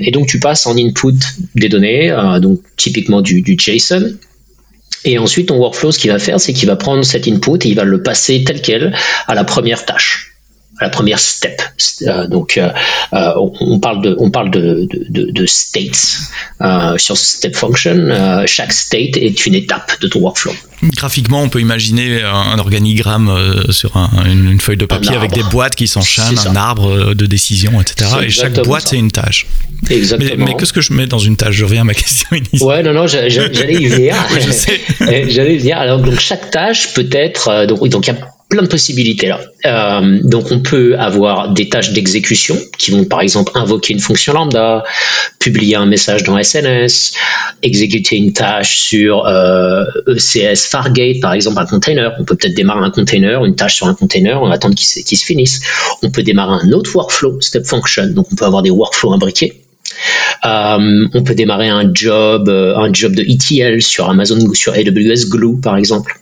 et 0.00 0.10
donc, 0.10 0.26
tu 0.26 0.40
passes 0.40 0.66
en 0.66 0.76
input 0.76 1.14
des 1.54 1.68
données, 1.68 2.12
donc 2.42 2.62
typiquement 2.76 3.20
du, 3.20 3.42
du 3.42 3.56
JSON. 3.56 4.14
Et 5.04 5.18
ensuite, 5.18 5.48
ton 5.48 5.58
workflow, 5.58 5.92
ce 5.92 6.00
qu'il 6.00 6.10
va 6.10 6.18
faire, 6.18 6.40
c'est 6.40 6.52
qu'il 6.52 6.66
va 6.66 6.74
prendre 6.74 7.04
cet 7.04 7.28
input 7.28 7.64
et 7.64 7.68
il 7.68 7.76
va 7.76 7.84
le 7.84 8.02
passer 8.02 8.42
tel 8.42 8.60
quel 8.60 8.92
à 9.28 9.34
la 9.36 9.44
première 9.44 9.84
tâche 9.84 10.37
la 10.80 10.90
première 10.90 11.18
step. 11.18 11.60
Euh, 12.02 12.26
donc, 12.26 12.56
euh, 12.56 12.70
euh, 13.12 13.32
on, 13.60 13.78
parle 13.78 14.02
de, 14.02 14.16
on 14.18 14.30
parle 14.30 14.50
de, 14.50 14.88
de, 14.90 15.30
de 15.30 15.46
states 15.46 16.18
sur 16.96 17.16
step 17.16 17.56
function. 17.56 18.44
chaque 18.46 18.72
state 18.72 19.16
est 19.16 19.46
une 19.46 19.54
étape 19.54 20.00
de 20.00 20.08
ton 20.08 20.20
workflow. 20.20 20.52
Graphiquement, 20.82 21.42
on 21.42 21.48
peut 21.48 21.60
imaginer 21.60 22.22
un 22.22 22.58
organigramme 22.58 23.64
sur 23.70 23.96
une, 24.26 24.60
feuille 24.60 24.76
de 24.76 24.86
papier 24.86 25.16
avec 25.16 25.32
des 25.32 25.42
boîtes 25.42 25.74
qui 25.74 25.88
s'enchaînent, 25.88 26.38
un 26.46 26.56
arbre 26.56 27.14
de 27.14 27.26
décision, 27.26 27.80
etc. 27.80 28.10
Et 28.24 28.30
chaque 28.30 28.60
boîte, 28.62 28.88
c'est 28.88 28.96
une 28.96 29.10
tâche. 29.10 29.46
Exactement. 29.90 30.44
Mais, 30.44 30.54
qu'est-ce 30.56 30.72
que 30.72 30.80
je 30.80 30.92
mets 30.92 31.06
dans 31.06 31.18
une 31.18 31.36
tâche? 31.36 31.54
Je 31.54 31.64
reviens 31.64 31.82
à 31.82 31.84
ma 31.84 31.94
question 31.94 32.28
initiale. 32.32 32.68
Ouais, 32.68 32.82
non, 32.82 32.92
non, 32.92 33.06
j'allais 33.06 33.28
y 33.28 33.86
venir. 33.86 34.16
j'allais 35.00 35.54
y 35.54 35.58
venir. 35.58 35.78
Alors, 35.78 36.00
donc, 36.00 36.18
chaque 36.18 36.50
tâche 36.50 36.92
peut 36.94 37.08
être. 37.12 37.66
donc, 37.66 37.88
donc 37.88 38.06
il 38.06 38.14
y 38.14 38.16
a 38.16 38.28
plein 38.48 38.62
de 38.62 38.68
possibilités 38.68 39.28
là. 39.28 39.40
Euh, 39.66 40.20
donc 40.22 40.50
on 40.50 40.60
peut 40.60 40.98
avoir 40.98 41.52
des 41.52 41.68
tâches 41.68 41.92
d'exécution 41.92 42.56
qui 42.78 42.90
vont 42.92 43.04
par 43.04 43.20
exemple 43.20 43.52
invoquer 43.54 43.92
une 43.92 44.00
fonction 44.00 44.32
lambda, 44.32 44.84
publier 45.38 45.76
un 45.76 45.84
message 45.84 46.22
dans 46.22 46.42
SNS, 46.42 47.12
exécuter 47.62 48.16
une 48.16 48.32
tâche 48.32 48.78
sur 48.78 49.26
euh, 49.26 49.84
ECS 50.06 50.66
Fargate 50.70 51.20
par 51.20 51.34
exemple 51.34 51.60
un 51.60 51.66
container. 51.66 52.14
On 52.18 52.24
peut 52.24 52.36
peut-être 52.36 52.54
démarrer 52.54 52.86
un 52.86 52.90
container, 52.90 53.44
une 53.44 53.54
tâche 53.54 53.76
sur 53.76 53.86
un 53.86 53.94
container, 53.94 54.40
on 54.42 54.48
va 54.48 54.54
attendre 54.54 54.74
qu'il 54.74 55.18
se 55.18 55.24
finisse. 55.24 55.60
On 56.02 56.10
peut 56.10 56.22
démarrer 56.22 56.66
un 56.66 56.72
autre 56.72 56.94
workflow, 56.94 57.40
step 57.40 57.66
function. 57.66 58.06
Donc 58.08 58.28
on 58.32 58.34
peut 58.34 58.46
avoir 58.46 58.62
des 58.62 58.70
workflows 58.70 59.12
imbriqués. 59.12 59.67
Euh, 60.44 61.08
on 61.14 61.22
peut 61.22 61.34
démarrer 61.34 61.68
un 61.68 61.90
job, 61.92 62.48
euh, 62.48 62.76
un 62.76 62.92
job 62.92 63.14
de 63.14 63.22
ETL 63.22 63.82
sur 63.82 64.08
Amazon 64.08 64.38
ou 64.40 64.54
sur 64.54 64.72
AWS 64.72 65.28
Glue 65.28 65.60
par 65.60 65.76
exemple. 65.76 66.14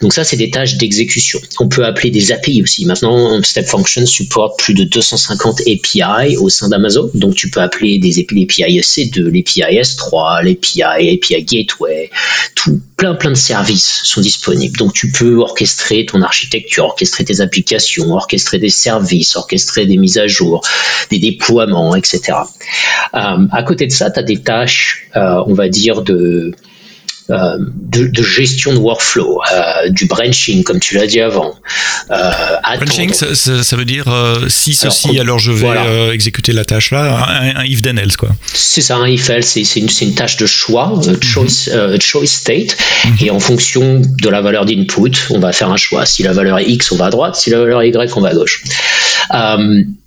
Donc 0.00 0.12
ça, 0.12 0.24
c'est 0.24 0.36
des 0.36 0.50
tâches 0.50 0.76
d'exécution. 0.76 1.40
On 1.60 1.68
peut 1.68 1.84
appeler 1.84 2.10
des 2.10 2.32
API 2.32 2.62
aussi. 2.62 2.84
Maintenant, 2.84 3.40
Step 3.42 3.66
Function 3.66 4.04
supporte 4.06 4.58
plus 4.58 4.74
de 4.74 4.84
250 4.84 5.62
API 5.62 6.36
au 6.36 6.48
sein 6.48 6.68
d'Amazon. 6.68 7.10
Donc 7.14 7.34
tu 7.34 7.48
peux 7.48 7.60
appeler 7.60 7.98
des 7.98 8.18
API 8.18 8.80
EC2, 8.80 9.22
l'API 9.24 9.78
S3, 9.80 10.44
l'API, 10.44 10.82
API 10.82 11.44
Gateway, 11.44 12.10
tout, 12.54 12.80
plein 12.96 13.14
plein 13.14 13.30
de 13.30 13.36
services 13.36 14.00
sont 14.04 14.20
disponibles. 14.20 14.76
Donc 14.76 14.92
tu 14.92 15.10
peux 15.10 15.36
orchestrer 15.36 16.06
ton 16.06 16.22
architecture, 16.22 16.84
orchestrer 16.84 17.24
tes 17.24 17.40
applications, 17.40 18.12
orchestrer 18.12 18.58
des 18.58 18.70
services, 18.70 19.36
orchestrer 19.36 19.86
des 19.86 19.96
mises 19.96 20.18
à 20.18 20.26
jour, 20.26 20.62
des 21.10 21.18
déploiements, 21.18 21.94
etc. 21.96 22.38
Euh, 23.14 23.46
à 23.50 23.62
côté 23.62 23.86
de 23.86 23.92
ça, 23.92 24.10
tu 24.10 24.18
as 24.18 24.22
des 24.22 24.38
tâches, 24.38 25.08
euh, 25.16 25.42
on 25.46 25.54
va 25.54 25.68
dire, 25.68 26.02
de 26.02 26.52
euh, 27.30 27.56
de, 27.58 28.22
gestion 28.22 28.74
de 28.74 28.78
workflow, 28.78 29.40
euh, 29.50 29.88
du 29.88 30.04
branching, 30.04 30.62
comme 30.62 30.78
tu 30.78 30.94
l'as 30.96 31.06
dit 31.06 31.22
avant. 31.22 31.54
Euh, 32.10 32.30
branching, 32.76 33.14
ça, 33.14 33.76
veut 33.76 33.86
dire 33.86 34.04
si 34.48 34.74
ceci, 34.74 35.18
alors, 35.18 35.38
je 35.38 35.50
vais 35.50 36.12
exécuter 36.12 36.52
la 36.52 36.66
tâche 36.66 36.90
là, 36.90 37.26
un, 37.56 37.64
if 37.64 37.80
then 37.80 37.98
else 37.98 38.18
quoi. 38.18 38.28
C'est 38.52 38.82
ça, 38.82 38.96
un 38.96 39.06
if 39.06 39.30
else, 39.30 39.46
c'est 39.46 39.80
une, 39.80 39.88
une, 40.02 40.14
tâche 40.14 40.36
de 40.36 40.44
choix, 40.44 41.00
choice, 41.22 41.70
choice 41.98 42.26
state, 42.26 42.76
mhm. 43.06 43.16
et 43.22 43.30
en 43.30 43.40
fonction 43.40 44.02
de 44.02 44.28
la 44.28 44.42
valeur 44.42 44.66
d'input, 44.66 45.12
on 45.30 45.38
va 45.38 45.52
faire 45.52 45.70
un 45.70 45.78
choix. 45.78 46.04
Si 46.04 46.22
la 46.22 46.32
valeur 46.32 46.58
est 46.58 46.68
x, 46.68 46.92
on 46.92 46.96
va 46.96 47.06
à 47.06 47.10
droite, 47.10 47.36
si 47.36 47.48
la 47.48 47.58
valeur 47.58 47.80
est 47.80 47.88
y, 47.88 48.12
on 48.16 48.20
va 48.20 48.28
à 48.28 48.34
gauche. 48.34 48.64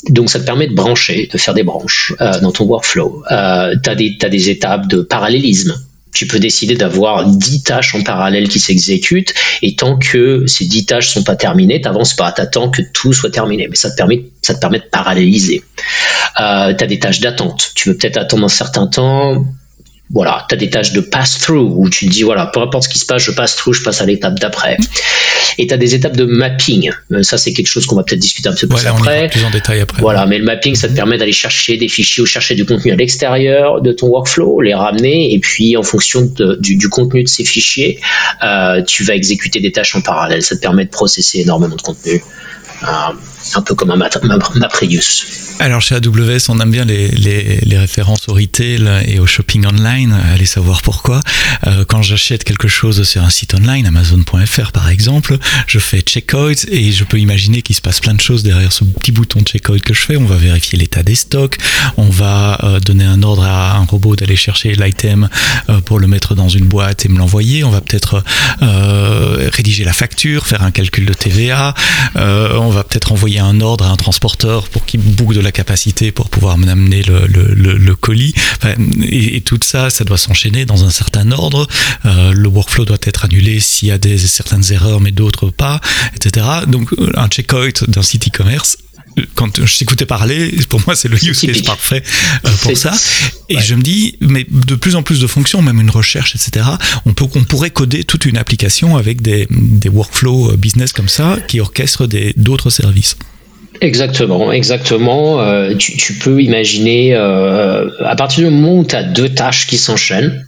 donc 0.10 0.30
ça 0.30 0.40
te 0.40 0.46
permet 0.46 0.68
de 0.68 0.76
brancher, 0.76 1.30
de 1.34 1.38
faire 1.40 1.56
des 1.56 1.64
branches 1.64 2.14
dans 2.44 2.52
ton 2.52 2.66
workflow. 2.66 3.24
tu 3.28 3.34
as, 3.34 3.78
as 3.90 4.30
des 4.30 4.50
étapes 4.52 4.88
de 4.88 5.02
parallélisme 5.02 5.76
tu 6.18 6.26
peux 6.26 6.40
décider 6.40 6.74
d'avoir 6.74 7.28
10 7.28 7.62
tâches 7.62 7.94
en 7.94 8.02
parallèle 8.02 8.50
qui 8.50 8.60
s'exécutent 8.60 9.36
et 9.62 9.76
tant 9.76 10.00
que 10.00 10.48
ces 10.48 10.66
10 10.66 10.88
tâches 10.88 11.10
sont 11.10 11.24
pas 11.24 11.36
terminées, 11.36 11.80
t'avances 11.80 12.16
pas, 12.16 12.32
t'attends 12.32 12.72
que 12.72 12.82
tout 12.82 13.14
soit 13.14 13.30
terminé. 13.30 13.68
Mais 13.70 13.76
ça 13.76 13.92
te 13.92 13.96
permet, 13.96 14.26
ça 14.42 14.56
te 14.56 14.60
permet 14.60 14.80
de 14.80 14.86
paralléliser. 14.86 15.64
Euh, 16.40 16.74
tu 16.74 16.84
as 16.84 16.88
des 16.88 16.98
tâches 16.98 17.20
d'attente. 17.20 17.72
Tu 17.76 17.90
veux 17.90 17.98
peut-être 17.98 18.18
attendre 18.18 18.46
un 18.46 18.50
certain 18.50 18.88
temps, 18.88 19.46
voilà, 20.10 20.46
tu 20.48 20.56
as 20.56 20.58
des 20.58 20.70
tâches 20.70 20.94
de 20.94 21.02
pass-through 21.02 21.74
où 21.76 21.90
tu 21.90 22.06
te 22.06 22.12
dis, 22.12 22.24
voilà, 22.24 22.46
peu 22.48 22.62
importe 22.62 22.86
ce 22.86 22.90
qui 22.90 23.00
se 23.00 23.06
passe, 23.06 23.24
je 23.24 23.32
passe 23.32 23.56
through, 23.56 23.74
je 23.74 23.84
passe 23.84 24.02
à 24.02 24.06
l'étape 24.06 24.40
d'après. 24.40 24.78
Et 25.58 25.68
tu 25.68 25.74
as 25.74 25.78
des 25.78 25.96
étapes 25.96 26.16
de 26.16 26.24
mapping. 26.24 26.92
Euh, 27.12 27.24
ça, 27.24 27.38
c'est 27.38 27.52
quelque 27.52 27.68
chose 27.68 27.86
qu'on 27.86 27.96
va 27.96 28.04
peut-être 28.04 28.20
discuter 28.20 28.48
un 28.48 28.54
peu 28.54 28.68
plus 28.68 28.86
après. 28.86 29.28
plus 29.28 29.44
en 29.44 29.50
détail 29.50 29.82
après. 29.82 30.02
Voilà, 30.02 30.26
mais 30.26 30.38
le 30.38 30.46
mapping, 30.46 30.76
ça 30.76 30.88
te 30.88 30.94
permet 30.94 31.18
d'aller 31.18 31.34
chercher 31.34 31.78
des 31.78 31.88
fichiers 31.88 32.24
ou 32.24 32.26
chercher 32.26 32.56
du 32.56 32.66
contenu 32.66 32.92
à 32.92 32.96
l'extérieur 32.96 33.82
de 33.82 33.92
ton 33.92 34.08
workflow, 34.08 34.62
les 34.62 34.74
ramener, 34.74 35.34
et 35.34 35.40
puis 35.40 35.76
en 35.76 35.84
fonction 35.84 36.32
du, 36.60 36.90
contenu 36.90 37.24
de 37.24 37.28
ces 37.28 37.44
fichiers, 37.44 38.00
euh, 38.44 38.82
tu 38.84 39.04
vas 39.04 39.16
exécuter 39.16 39.60
des 39.60 39.72
tâches 39.72 39.96
en 39.96 40.02
parallèle. 40.02 40.42
Ça 40.42 40.56
te 40.56 40.62
permet 40.62 40.86
de 40.86 40.90
processer 40.90 41.40
énormément 41.40 41.76
de 41.76 41.82
contenu. 41.82 42.22
Euh, 42.84 42.88
un 43.56 43.62
peu 43.62 43.76
comme 43.76 43.92
un 43.92 43.98
MapReduce. 43.98 45.26
Alors 45.60 45.82
chez 45.82 45.96
AWS, 45.96 46.50
on 46.50 46.60
aime 46.60 46.72
bien 46.72 46.86
les, 46.86 47.08
les, 47.10 47.78
références 47.78 48.28
au 48.28 48.34
retail 48.34 48.88
et 49.06 49.20
au 49.20 49.26
shopping 49.26 49.66
online. 49.66 50.16
Allez 50.34 50.46
savoir 50.46 50.82
pourquoi. 50.82 51.22
Euh, 51.66 51.84
quand 51.88 52.02
j'achète 52.02 52.44
quelque 52.44 52.68
chose 52.68 53.04
sur 53.04 53.24
un 53.24 53.30
site 53.30 53.54
online, 53.56 53.86
Amazon.fr 53.86 54.72
par 54.72 54.90
exemple, 54.90 55.38
je 55.66 55.80
fais 55.80 56.02
checkout 56.02 56.66
et 56.70 56.92
je 56.92 57.04
peux 57.04 57.20
imaginer 57.20 57.62
qu'il 57.62 57.76
se 57.76 57.82
passe 57.82 58.00
plein 58.00 58.14
de 58.14 58.22
choses 58.22 58.44
derrière 58.44 58.72
ce 58.72 58.84
petit 58.84 59.12
bouton 59.12 59.40
de 59.42 59.48
checkout 59.48 59.82
que 59.82 59.94
je 59.94 60.02
fais. 60.02 60.18
On 60.18 60.26
va 60.26 60.38
vérifier 60.38 60.78
l'état 60.78 61.04
des 61.04 61.16
stocks, 61.16 61.58
on 61.98 62.10
va 62.10 62.60
euh, 62.64 62.80
donner 62.80 63.06
un 63.06 63.24
ordre 63.24 63.44
à 63.44 63.78
un 63.78 63.86
robot 63.86 64.16
d'aller 64.16 64.36
chercher 64.36 64.76
l'item 64.76 65.30
euh, 65.70 65.82
pour 65.82 66.00
le 66.00 66.08
mettre 66.08 66.36
dans 66.36 66.50
une 66.50 66.66
boîte 66.66 67.06
et 67.06 67.10
me 67.10 67.18
l'envoyer. 67.18 67.64
On 67.64 67.72
va 67.72 67.82
peut-être 67.82 68.24
rédiger 68.60 69.84
la 69.84 69.94
facture, 69.94 70.46
faire 70.46 70.62
un 70.62 70.72
calcul 70.72 71.06
de 71.06 71.14
TVA. 71.14 71.74
on 72.16 72.70
va 72.70 72.84
peut-être 72.84 73.12
envoyer 73.12 73.37
un 73.46 73.62
ordre 73.62 73.86
à 73.86 73.90
un 73.90 73.96
transporteur 73.96 74.70
pour 74.70 74.86
qu'il 74.86 75.02
boucle 75.02 75.36
de 75.36 75.42
la 75.42 75.52
capacité 75.52 76.12
pour 76.12 76.30
pouvoir 76.30 76.58
m'amener 76.58 77.04
le, 77.04 77.28
le, 77.28 77.54
le, 77.54 77.96
colis. 77.96 78.34
et, 79.04 79.42
tout 79.42 79.60
ça, 79.64 79.90
ça 79.90 80.04
doit 80.04 80.18
s'enchaîner 80.18 80.66
dans 80.66 80.84
un 80.84 80.90
certain 80.90 81.32
ordre. 81.32 81.68
Euh, 82.06 82.32
le 82.34 82.48
workflow 82.48 82.86
doit 82.86 82.98
être 83.04 83.26
annulé 83.26 83.60
s'il 83.60 83.90
y 83.90 83.92
a 83.92 83.98
des, 83.98 84.18
certaines 84.18 84.72
erreurs, 84.72 85.02
mais 85.02 85.12
d'autres 85.12 85.50
pas, 85.50 85.82
etc. 86.16 86.46
Donc 86.68 86.90
un 87.16 87.28
checkout 87.28 87.90
d'un 87.90 88.02
site 88.02 88.28
e-commerce, 88.28 88.78
quand 89.36 89.66
je 89.66 89.78
t'écoutais 89.78 90.06
parler, 90.06 90.52
pour 90.70 90.82
moi, 90.86 90.96
c'est 90.96 91.08
le 91.08 91.16
use 91.16 91.42
case 91.42 91.62
parfait 91.62 92.04
euh, 92.46 92.50
pour 92.62 92.78
ça. 92.78 92.94
Et 93.50 93.60
je 93.60 93.76
me 93.76 93.82
dis, 93.82 94.18
mais 94.22 94.46
de 94.50 94.76
plus 94.76 94.96
en 94.96 95.04
plus 95.04 95.20
de 95.20 95.28
fonctions, 95.28 95.62
même 95.62 95.80
une 95.80 95.90
recherche, 95.90 96.36
etc., 96.36 96.66
on, 97.06 97.14
peut, 97.14 97.26
on 97.36 97.44
pourrait 97.44 97.72
coder 97.72 98.04
toute 98.04 98.26
une 98.26 98.38
application 98.38 98.98
avec 98.98 99.22
des, 99.22 99.48
des 99.50 99.90
workflows 99.90 100.52
euh, 100.52 100.58
business 100.58 100.94
comme 100.94 101.10
ça 101.10 101.38
qui 101.48 101.60
orchestrent 101.60 102.08
d'autres 102.36 102.70
services. 102.70 103.18
Exactement, 103.82 104.52
exactement. 104.52 105.42
Euh, 105.42 105.76
tu, 105.76 105.98
tu, 105.98 106.14
peux 106.14 106.42
imaginer, 106.42 107.14
euh, 107.14 107.90
à 108.04 108.16
partir 108.16 108.48
du 108.48 108.56
moment 108.56 108.80
où 108.80 108.86
tu 108.86 108.96
as 108.96 109.04
deux 109.04 109.30
tâches 109.30 109.68
qui 109.68 109.78
s'enchaînent, 109.78 110.46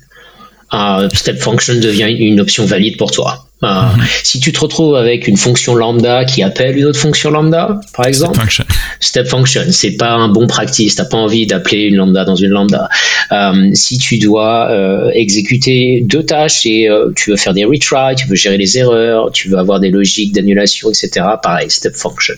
euh, 0.74 1.10
Step 1.14 1.40
Function 1.40 1.76
devient 1.76 2.12
une 2.12 2.40
option 2.40 2.66
valide 2.66 2.98
pour 2.98 3.12
toi. 3.12 3.49
Euh. 3.64 3.82
Si 4.24 4.40
tu 4.40 4.54
te 4.54 4.60
retrouves 4.60 4.96
avec 4.96 5.28
une 5.28 5.36
fonction 5.36 5.76
lambda 5.76 6.24
qui 6.24 6.44
appelle 6.44 6.78
une 6.78 6.86
autre 6.86 7.00
fonction 7.00 7.30
lambda, 7.30 7.82
par 7.94 8.06
exemple, 8.06 8.40
step 8.40 8.48
function, 8.48 8.66
step 9.00 9.28
function 9.28 9.62
c'est 9.72 9.98
pas 9.98 10.12
un 10.12 10.30
bon 10.30 10.48
practice. 10.48 10.96
T'as 10.96 11.06
pas 11.06 11.18
envie 11.18 11.46
d'appeler 11.46 11.84
une 11.84 11.96
lambda 11.96 12.24
dans 12.24 12.36
une 12.36 12.52
lambda. 12.52 12.90
Euh, 13.32 13.72
si 13.74 13.98
tu 13.98 14.18
dois 14.18 14.72
euh, 14.72 15.12
exécuter 15.14 16.02
deux 16.06 16.24
tâches 16.24 16.66
et 16.66 16.90
euh, 16.90 17.12
tu 17.16 17.32
veux 17.32 17.38
faire 17.38 17.54
des 17.54 17.66
retries, 17.66 18.16
tu 18.18 18.28
veux 18.28 18.36
gérer 18.36 18.58
les 18.58 18.78
erreurs, 18.78 19.32
tu 19.32 19.50
veux 19.50 19.58
avoir 19.58 19.80
des 19.80 19.90
logiques 19.90 20.34
d'annulation, 20.34 20.90
etc. 20.90 21.26
Pareil, 21.42 21.70
step 21.70 21.96
function. 21.96 22.36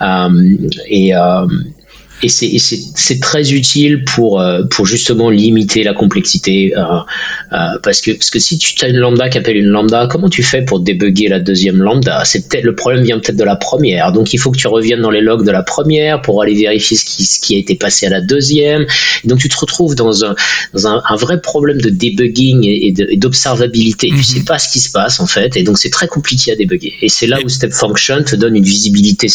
Euh, 0.00 0.56
et 0.88 1.12
et 2.22 2.28
c'est 2.28 3.20
très 3.20 3.52
utile 3.52 4.04
pour, 4.04 4.40
euh, 4.40 4.62
pour 4.70 4.86
justement 4.86 5.28
limiter 5.28 5.82
la 5.82 5.92
complexité. 5.92 6.72
Euh, 6.74 6.82
euh, 7.52 7.78
parce, 7.82 8.00
que, 8.00 8.12
parce 8.12 8.30
que 8.30 8.38
si 8.38 8.58
tu 8.58 8.84
as 8.84 8.88
une 8.88 8.96
lambda 8.96 9.28
qui 9.28 9.36
appelle 9.36 9.56
une 9.56 9.66
lambda, 9.66 10.08
comment 10.10 10.30
tu 10.30 10.42
fais 10.42 10.62
pour 10.62 10.80
débugger 10.80 11.28
la 11.28 11.40
deuxième 11.40 11.82
lambda? 11.82 12.22
Le 12.62 12.74
problème 12.74 13.04
vient 13.04 13.18
peut-être 13.18 13.36
de 13.36 13.44
la 13.44 13.56
première. 13.56 14.12
Donc 14.12 14.32
il 14.32 14.38
faut 14.38 14.50
que 14.50 14.56
tu 14.56 14.66
reviennes 14.66 15.02
dans 15.02 15.10
les 15.10 15.20
logs 15.20 15.44
de 15.44 15.50
la 15.50 15.62
première 15.62 16.22
pour 16.22 16.42
aller 16.42 16.54
vérifier 16.54 16.96
ce 16.96 17.04
qui, 17.04 17.24
ce 17.24 17.38
qui 17.38 17.54
a 17.54 17.58
été 17.58 17.74
passé 17.74 18.06
à 18.06 18.10
la 18.10 18.22
deuxième. 18.22 18.86
Et 19.24 19.28
donc 19.28 19.38
tu 19.38 19.50
te 19.50 19.58
retrouves 19.58 19.94
dans 19.94 20.24
un, 20.24 20.34
dans 20.72 20.86
un, 20.86 21.02
un 21.06 21.16
vrai 21.16 21.40
problème 21.42 21.80
de 21.80 21.90
debugging 21.90 22.64
et, 22.64 23.16
d'observabilité. 23.16 24.08
Tu 24.08 24.14
mhm. 24.14 24.22
sais 24.22 24.44
pas 24.44 24.58
ce 24.58 24.72
qui 24.72 24.80
se 24.80 24.90
passe 24.90 25.20
en 25.20 25.26
fait. 25.26 25.56
Et 25.56 25.64
donc 25.64 25.76
c'est 25.76 25.90
très 25.90 26.08
compliqué 26.08 26.52
à 26.52 26.56
débugger. 26.56 26.94
Et 27.02 27.10
c'est 27.10 27.26
là 27.26 27.38
où 27.44 27.48
Step 27.48 27.72
Function 27.72 28.22
te 28.24 28.36
donne 28.36 28.56
une 28.56 28.64
visibilité 28.64 29.28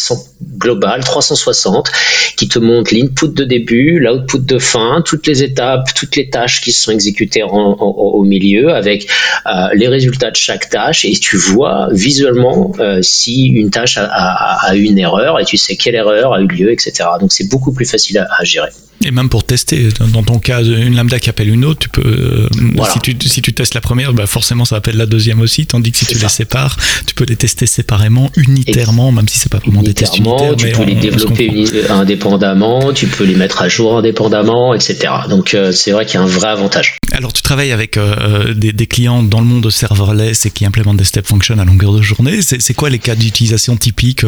globale 0.58 1.04
360 1.04 1.90
qui 2.36 2.48
te 2.48 2.58
montre 2.58 2.71
l'input 2.90 3.28
de 3.28 3.44
début, 3.44 3.98
l'output 3.98 4.38
de 4.38 4.58
fin, 4.58 5.02
toutes 5.04 5.26
les 5.26 5.42
étapes, 5.42 5.88
toutes 5.94 6.16
les 6.16 6.30
tâches 6.30 6.60
qui 6.60 6.72
sont 6.72 6.92
exécutées 6.92 7.42
au 7.42 8.22
milieu 8.24 8.70
avec 8.70 9.08
euh, 9.46 9.68
les 9.74 9.88
résultats 9.88 10.30
de 10.30 10.36
chaque 10.36 10.68
tâche 10.70 11.04
et 11.04 11.12
tu 11.12 11.36
vois 11.36 11.88
visuellement 11.92 12.72
euh, 12.78 13.00
si 13.02 13.46
une 13.46 13.70
tâche 13.70 13.98
a, 13.98 14.74
eu 14.74 14.82
une 14.82 14.98
erreur 14.98 15.40
et 15.40 15.44
tu 15.44 15.56
sais 15.56 15.76
quelle 15.76 15.94
erreur 15.94 16.32
a 16.32 16.40
eu 16.40 16.46
lieu, 16.46 16.72
etc. 16.72 16.92
Donc 17.20 17.32
c'est 17.32 17.48
beaucoup 17.48 17.72
plus 17.72 17.86
facile 17.86 18.18
à 18.18 18.44
gérer. 18.44 18.70
Et 19.04 19.10
même 19.10 19.28
pour 19.28 19.44
tester, 19.44 19.88
dans 20.12 20.22
ton 20.22 20.38
cas, 20.38 20.62
une 20.62 20.96
lambda 20.96 21.18
qui 21.18 21.28
appelle 21.28 21.48
une 21.48 21.64
autre, 21.64 21.80
tu 21.80 21.88
peux, 21.88 22.02
euh, 22.02 22.48
si, 22.92 23.00
tu, 23.00 23.16
si 23.28 23.42
tu 23.42 23.52
testes 23.52 23.74
la 23.74 23.80
première, 23.80 24.12
bah 24.12 24.26
forcément 24.26 24.64
ça 24.64 24.76
appelle 24.76 24.96
la 24.96 25.06
deuxième 25.06 25.40
aussi, 25.40 25.66
tandis 25.66 25.90
que 25.90 25.98
si 25.98 26.06
tu 26.06 26.18
les 26.18 26.28
sépares, 26.28 26.76
tu 27.06 27.14
peux 27.14 27.24
les 27.24 27.36
tester 27.36 27.66
séparément, 27.66 28.30
unitairement, 28.36 29.10
même 29.10 29.28
si 29.28 29.38
c'est 29.38 29.50
pas 29.50 29.58
vraiment 29.58 29.82
des 29.82 29.94
tests 29.94 30.18
unitaires. 30.18 30.54
Tu 30.56 30.70
peux 30.70 30.84
les 30.84 30.94
développer 30.94 31.64
indépendamment, 31.90 32.92
tu 32.92 33.06
peux 33.06 33.24
les 33.24 33.34
mettre 33.34 33.62
à 33.62 33.68
jour 33.68 33.96
indépendamment, 33.96 34.74
etc. 34.74 34.98
Donc 35.28 35.54
euh, 35.54 35.72
c'est 35.72 35.90
vrai 35.90 36.06
qu'il 36.06 36.14
y 36.14 36.18
a 36.18 36.22
un 36.22 36.28
vrai 36.28 36.48
avantage. 36.48 36.96
Alors 37.12 37.32
tu 37.32 37.42
travailles 37.42 37.72
avec 37.72 37.96
euh, 37.96 38.54
des, 38.54 38.72
des, 38.72 38.86
clients 38.86 39.22
dans 39.22 39.40
le 39.40 39.46
monde 39.46 39.68
serverless 39.68 40.46
et 40.46 40.50
qui 40.50 40.64
implémentent 40.64 40.96
des 40.96 41.04
step 41.04 41.26
functions 41.26 41.58
à 41.58 41.64
longueur 41.64 41.92
de 41.92 42.02
journée. 42.02 42.40
C'est 42.42 42.74
quoi 42.74 42.88
les 42.88 42.98
cas 42.98 43.14
d'utilisation 43.14 43.76
typiques 43.76 44.24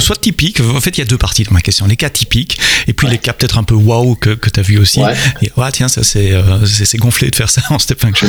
Soit 0.00 0.20
typiques, 0.20 0.60
en 0.60 0.80
fait 0.80 0.96
il 0.96 1.00
y 1.00 1.02
a 1.02 1.06
deux 1.06 1.18
parties 1.18 1.42
dans 1.42 1.52
ma 1.52 1.60
question, 1.60 1.86
les 1.86 1.96
cas 1.96 2.10
typiques 2.10 2.58
et 2.86 2.92
puis 2.92 3.08
les 3.08 3.18
cas 3.18 3.32
peut-être 3.32 3.58
un 3.58 3.64
peu 3.64 3.74
wow 3.74 3.97
que, 4.14 4.30
que 4.30 4.50
tu 4.50 4.60
as 4.60 4.62
vu 4.62 4.78
aussi. 4.78 5.00
Et, 5.42 5.50
tiens, 5.72 5.88
ça 5.88 6.00
euh, 6.16 6.66
c'est 6.66 6.98
gonflé 6.98 7.30
de 7.30 7.36
faire 7.36 7.50
ça 7.50 7.62
en 7.70 7.78
step 7.78 8.00
function. 8.00 8.28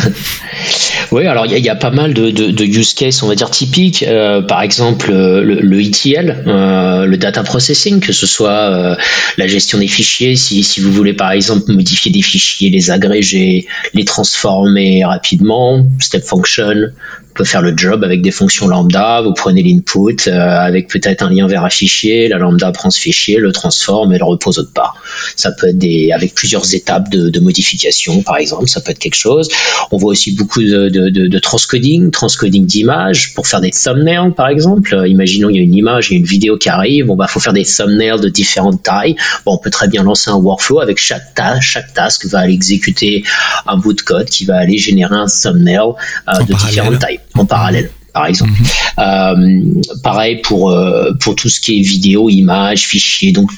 oui, 1.11 1.25
alors 1.27 1.45
il 1.45 1.57
y, 1.57 1.69
a 1.69 1.75
pas 1.75 1.91
mal 1.91 2.13
de, 2.13 2.29
de, 2.29 2.63
use 2.65 2.93
cases, 2.93 3.23
on 3.23 3.27
va 3.27 3.35
dire 3.35 3.49
typiques. 3.49 4.03
Euh, 4.03 4.41
par 4.41 4.61
exemple, 4.61 5.11
euh, 5.11 5.43
le, 5.43 5.61
le 5.61 5.81
ETL, 5.81 6.43
le 6.45 7.15
data 7.17 7.43
processing, 7.43 7.99
que 7.99 8.13
ce 8.13 8.27
soit 8.27 8.97
la 9.37 9.47
gestion 9.47 9.79
des 9.79 9.87
fichiers, 9.87 10.35
si, 10.35 10.63
si 10.63 10.81
vous 10.81 10.91
voulez 10.91 11.13
par 11.13 11.31
exemple 11.31 11.71
modifier 11.71 12.11
des 12.11 12.21
fichiers, 12.21 12.69
les 12.69 12.91
agréger, 12.91 13.67
les 13.93 14.05
transformer 14.05 15.03
rapidement, 15.05 15.85
step 15.99 16.23
function, 16.23 16.91
peut 17.39 17.45
faire 17.45 17.61
le 17.61 17.73
job 17.73 18.03
avec 18.03 18.21
des 18.21 18.31
fonctions 18.31 18.67
lambda. 18.67 19.21
Vous 19.21 19.33
prenez 19.33 19.63
l'input 19.63 20.27
euh, 20.27 20.59
avec 20.59 20.89
peut-être 20.89 21.23
un 21.23 21.29
lien 21.29 21.47
vers 21.47 21.63
un 21.63 21.69
fichier. 21.69 22.27
La 22.27 22.37
lambda 22.37 22.69
prend 22.73 22.89
ce 22.89 22.99
fichier, 22.99 23.37
le 23.37 23.53
transforme 23.53 24.13
et 24.13 24.17
le 24.17 24.25
repose 24.25 24.59
autre 24.59 24.73
part. 24.73 25.01
Ça 25.37 25.53
peut 25.53 25.69
être 25.69 25.77
des, 25.77 26.11
avec 26.11 26.35
plusieurs 26.35 26.75
étapes 26.75 27.09
de, 27.09 27.29
de 27.29 27.39
modification, 27.39 28.23
par 28.23 28.35
exemple. 28.35 28.67
Ça 28.67 28.81
peut 28.81 28.91
être 28.91 28.99
quelque 28.99 29.15
chose. 29.15 29.47
On 29.89 29.95
voit 29.95 30.11
aussi 30.11 30.35
beaucoup 30.35 30.61
de, 30.61 30.89
de, 30.89 31.09
de 31.09 31.39
transcoding, 31.39 32.11
transcoding 32.11 32.65
d'images 32.65 33.33
pour 33.33 33.47
faire 33.47 33.61
des 33.61 33.71
thumbnails, 33.71 34.33
par 34.35 34.49
exemple. 34.49 34.93
Euh, 34.93 35.07
imaginons 35.07 35.47
il 35.47 35.55
y 35.55 35.59
a 35.59 35.63
une 35.63 35.75
image, 35.75 36.09
il 36.09 36.15
y 36.15 36.17
a 36.17 36.19
une 36.19 36.25
vidéo 36.25 36.57
qui 36.57 36.67
arrive. 36.67 37.05
Bon 37.05 37.15
bah 37.15 37.27
faut 37.27 37.39
faire 37.39 37.53
des 37.53 37.63
thumbnails 37.63 38.19
de 38.19 38.27
différentes 38.27 38.83
tailles. 38.83 39.15
Bon, 39.45 39.53
on 39.53 39.59
peut 39.59 39.69
très 39.69 39.87
bien 39.87 40.03
lancer 40.03 40.29
un 40.29 40.35
workflow 40.35 40.81
avec 40.81 40.97
chaque 40.97 41.33
tâche, 41.35 41.71
chaque 41.71 41.93
task 41.93 42.25
va 42.25 42.39
aller 42.39 42.53
exécuter 42.53 43.23
un 43.65 43.77
bout 43.77 43.93
de 43.93 44.01
code 44.01 44.27
qui 44.27 44.43
va 44.43 44.57
aller 44.57 44.77
générer 44.77 45.15
un 45.15 45.27
thumbnail 45.27 45.93
euh, 46.27 46.43
de 46.43 46.53
différentes 46.53 46.99
tailles 46.99 47.21
en 47.35 47.45
parallèle 47.45 47.89
par 48.13 48.25
exemple. 48.25 48.51
Mhm. 48.51 48.65
Euh, 48.99 49.81
pareil 50.03 50.41
pour, 50.41 50.71
euh, 50.71 51.11
pour 51.19 51.35
tout 51.35 51.47
ce 51.47 51.61
qui 51.61 51.79
est 51.79 51.81
vidéo, 51.81 52.29
images, 52.29 52.85
fichiers. 52.85 53.31
Donc 53.31 53.49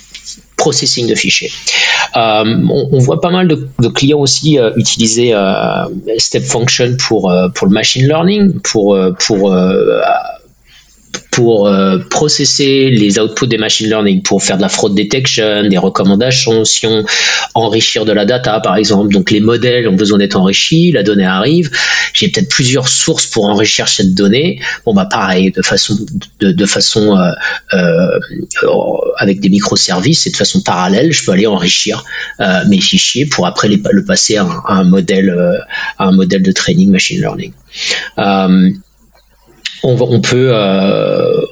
processing 0.57 1.07
de 1.07 1.15
fichiers. 1.15 1.51
On, 2.13 2.99
voit 2.99 3.19
pas 3.19 3.31
mal 3.31 3.47
de, 3.47 3.67
de 3.79 3.87
clients 3.87 4.19
aussi 4.19 4.59
utiliser 4.75 5.33
Step 6.19 6.43
Function 6.43 6.97
pour 6.99 7.33
pour 7.55 7.65
le 7.65 7.73
machine 7.73 8.05
learning, 8.05 8.59
pour 8.59 8.95
pour 9.17 9.51
pour 11.31 11.67
euh, 11.67 11.97
processer 12.09 12.89
les 12.89 13.19
outputs 13.19 13.47
des 13.47 13.57
machine 13.57 13.87
learning, 13.87 14.21
pour 14.21 14.43
faire 14.43 14.57
de 14.57 14.61
la 14.61 14.69
fraud 14.69 14.89
detection, 14.89 15.67
des 15.67 15.77
recommandations, 15.77 16.63
enrichir 17.53 18.05
de 18.05 18.11
la 18.11 18.25
data 18.25 18.59
par 18.59 18.75
exemple. 18.75 19.13
Donc 19.13 19.31
les 19.31 19.39
modèles 19.39 19.87
ont 19.87 19.95
besoin 19.95 20.17
d'être 20.17 20.35
enrichis, 20.35 20.91
la 20.91 21.03
donnée 21.03 21.25
arrive. 21.25 21.71
J'ai 22.13 22.27
peut-être 22.27 22.49
plusieurs 22.49 22.87
sources 22.87 23.25
pour 23.25 23.45
enrichir 23.45 23.87
cette 23.87 24.13
donnée. 24.13 24.59
Bon 24.85 24.93
bah 24.93 25.07
pareil, 25.09 25.51
de 25.51 25.61
façon 25.61 25.97
de, 26.39 26.65
façon 26.65 27.17
euh, 27.17 27.31
euh, 27.73 28.17
avec 29.17 29.39
des 29.39 29.49
microservices 29.49 30.27
et 30.27 30.31
de 30.31 30.35
façon 30.35 30.61
parallèle, 30.61 31.11
je 31.11 31.23
peux 31.23 31.31
aller 31.31 31.47
enrichir 31.47 32.03
mes 32.67 32.81
fichiers 32.81 33.25
pour 33.25 33.47
après 33.47 33.67
le 33.67 34.05
passer 34.05 34.37
à, 34.37 34.47
un 34.67 34.83
modèle 34.83 35.35
à 35.97 36.05
un 36.05 36.11
modèle 36.11 36.43
de 36.43 36.51
training 36.51 36.91
machine 36.91 37.19
learning 37.19 37.53
on, 39.83 40.21
peut 40.21 40.51
euh, 40.53 41.45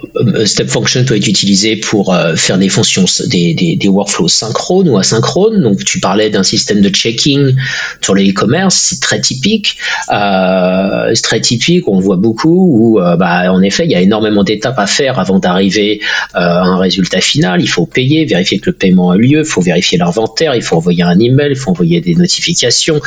Step 0.45 0.69
Function 0.69 1.05
peut 1.05 1.15
être 1.15 1.27
utilisé 1.27 1.77
pour 1.77 2.13
euh, 2.13 2.35
faire 2.35 2.57
des 2.57 2.69
fonctions, 2.69 3.05
des, 3.27 3.53
des, 3.53 3.88
workflows 3.88 4.27
synchrones 4.27 4.89
ou 4.89 4.97
asynchrones. 4.97 5.61
Donc 5.61 5.83
tu 5.85 5.99
parlais 5.99 6.29
d'un 6.29 6.43
système 6.43 6.81
de 6.81 6.89
checking 6.89 7.55
sur 8.01 8.13
le 8.13 8.23
e-commerce, 8.23 8.75
c'est 8.75 9.01
très 9.01 9.21
typique. 9.21 9.77
Euh, 10.11 11.11
c'est 11.13 11.21
très 11.21 11.41
typique, 11.41 11.88
on 11.88 11.99
voit 11.99 12.17
beaucoup. 12.17 12.49
Où 12.49 12.99
bah, 12.99 13.51
en 13.51 13.61
effet, 13.61 13.85
il 13.85 13.91
y 13.91 13.95
a 13.95 14.01
énormément 14.01 14.43
d'étapes 14.43 14.79
à 14.79 14.88
faire 14.88 15.19
avant 15.19 15.39
d'arriver 15.39 16.01
à 16.33 16.63
un 16.63 16.77
résultat 16.77 17.21
final. 17.21 17.61
Il 17.61 17.67
faut 17.67 17.85
payer, 17.85 18.25
vérifier 18.25 18.59
que 18.59 18.69
le 18.69 18.75
paiement 18.75 19.11
a 19.11 19.17
lieu, 19.17 19.39
il 19.39 19.45
faut 19.45 19.61
vérifier 19.61 19.97
l'inventaire, 19.97 20.55
il 20.55 20.61
faut 20.61 20.75
envoyer 20.75 21.03
un 21.03 21.19
email, 21.19 21.49
il 21.51 21.55
faut 21.55 21.71
envoyer 21.71 22.01
des 22.01 22.15
notifications. 22.15 22.99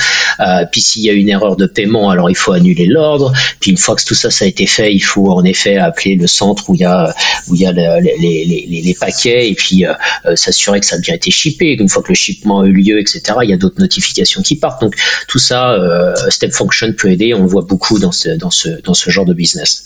puis 0.71 0.81
s'il 0.81 1.03
y 1.03 1.11
a 1.11 1.13
une 1.13 1.29
erreur 1.29 1.57
de 1.57 1.67
paiement, 1.67 2.11
alors 2.11 2.31
il 2.31 2.37
faut 2.37 2.53
annuler 2.53 2.87
l'ordre. 2.87 3.33
Puis 3.61 3.71
une 3.71 3.77
fois 3.77 3.97
que 3.97 4.05
tout 4.05 4.15
ça 4.15 4.31
ça 4.31 4.45
a 4.45 4.49
été 4.49 4.67
fait, 4.67 4.93
il 4.95 5.01
faut 5.01 5.31
en 5.31 5.45
effet 5.45 5.77
appeler 5.77 6.17
le 6.17 6.27
centre 6.27 6.71
où 6.71 6.75
il 6.75 6.81
y 6.81 6.85
a 6.85 7.02
où 7.49 7.55
il 7.55 7.61
y 7.61 7.67
a 7.67 7.73
les, 7.73 8.97
paquets 8.99 9.49
et 9.49 9.55
puis 9.55 9.85
euh, 9.85 9.95
euh, 10.27 10.37
s'assurer 10.37 10.81
que 10.81 10.87
ça 10.87 10.97
a 10.97 10.99
bien 10.99 11.15
été 11.15 11.31
shippé. 11.31 11.77
Une 11.79 11.89
fois 11.89 12.03
que 12.03 12.09
le 12.09 12.15
shipment 12.15 12.61
a 12.61 12.67
eu 12.67 12.73
lieu, 12.73 13.01
etc. 13.01 13.23
Il 13.43 13.51
y 13.51 13.53
a 13.53 13.57
d'autres 13.57 13.81
notifications 13.81 14.43
qui 14.43 14.57
partent. 14.57 14.83
Donc 14.83 14.95
tout 15.29 15.39
ça, 15.39 15.73
euh, 15.73 16.15
Step 16.29 16.53
Function 16.53 16.93
peut 16.93 17.11
aider. 17.11 17.35
On 17.35 17.43
le 17.43 17.49
voit 17.49 17.63
beaucoup 17.63 17.99
dans 17.99 18.13
ce 18.13 19.11
genre 19.11 19.25
de 19.25 19.35
business. 19.35 19.85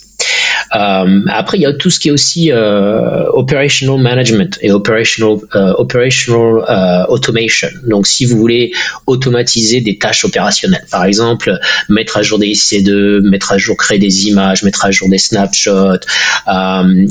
Euh, 0.75 1.21
après, 1.29 1.57
il 1.57 1.61
y 1.61 1.65
a 1.65 1.73
tout 1.73 1.89
ce 1.89 1.99
qui 1.99 2.09
est 2.09 2.11
aussi 2.11 2.51
euh, 2.51 3.25
operational 3.31 3.99
management 3.99 4.57
et 4.61 4.71
operational, 4.71 5.37
euh, 5.55 5.73
operational 5.77 7.05
automation. 7.09 7.69
Donc, 7.85 8.07
si 8.07 8.25
vous 8.25 8.37
voulez 8.37 8.71
automatiser 9.05 9.81
des 9.81 9.97
tâches 9.97 10.25
opérationnelles, 10.25 10.85
par 10.91 11.05
exemple, 11.05 11.57
mettre 11.89 12.17
à 12.17 12.21
jour 12.21 12.39
des 12.39 12.47
IC2, 12.47 13.21
mettre 13.21 13.51
à 13.51 13.57
jour, 13.57 13.77
créer 13.77 13.99
des 13.99 14.27
images, 14.27 14.63
mettre 14.63 14.85
à 14.85 14.91
jour 14.91 15.09
des 15.09 15.17
snapshots, 15.17 15.99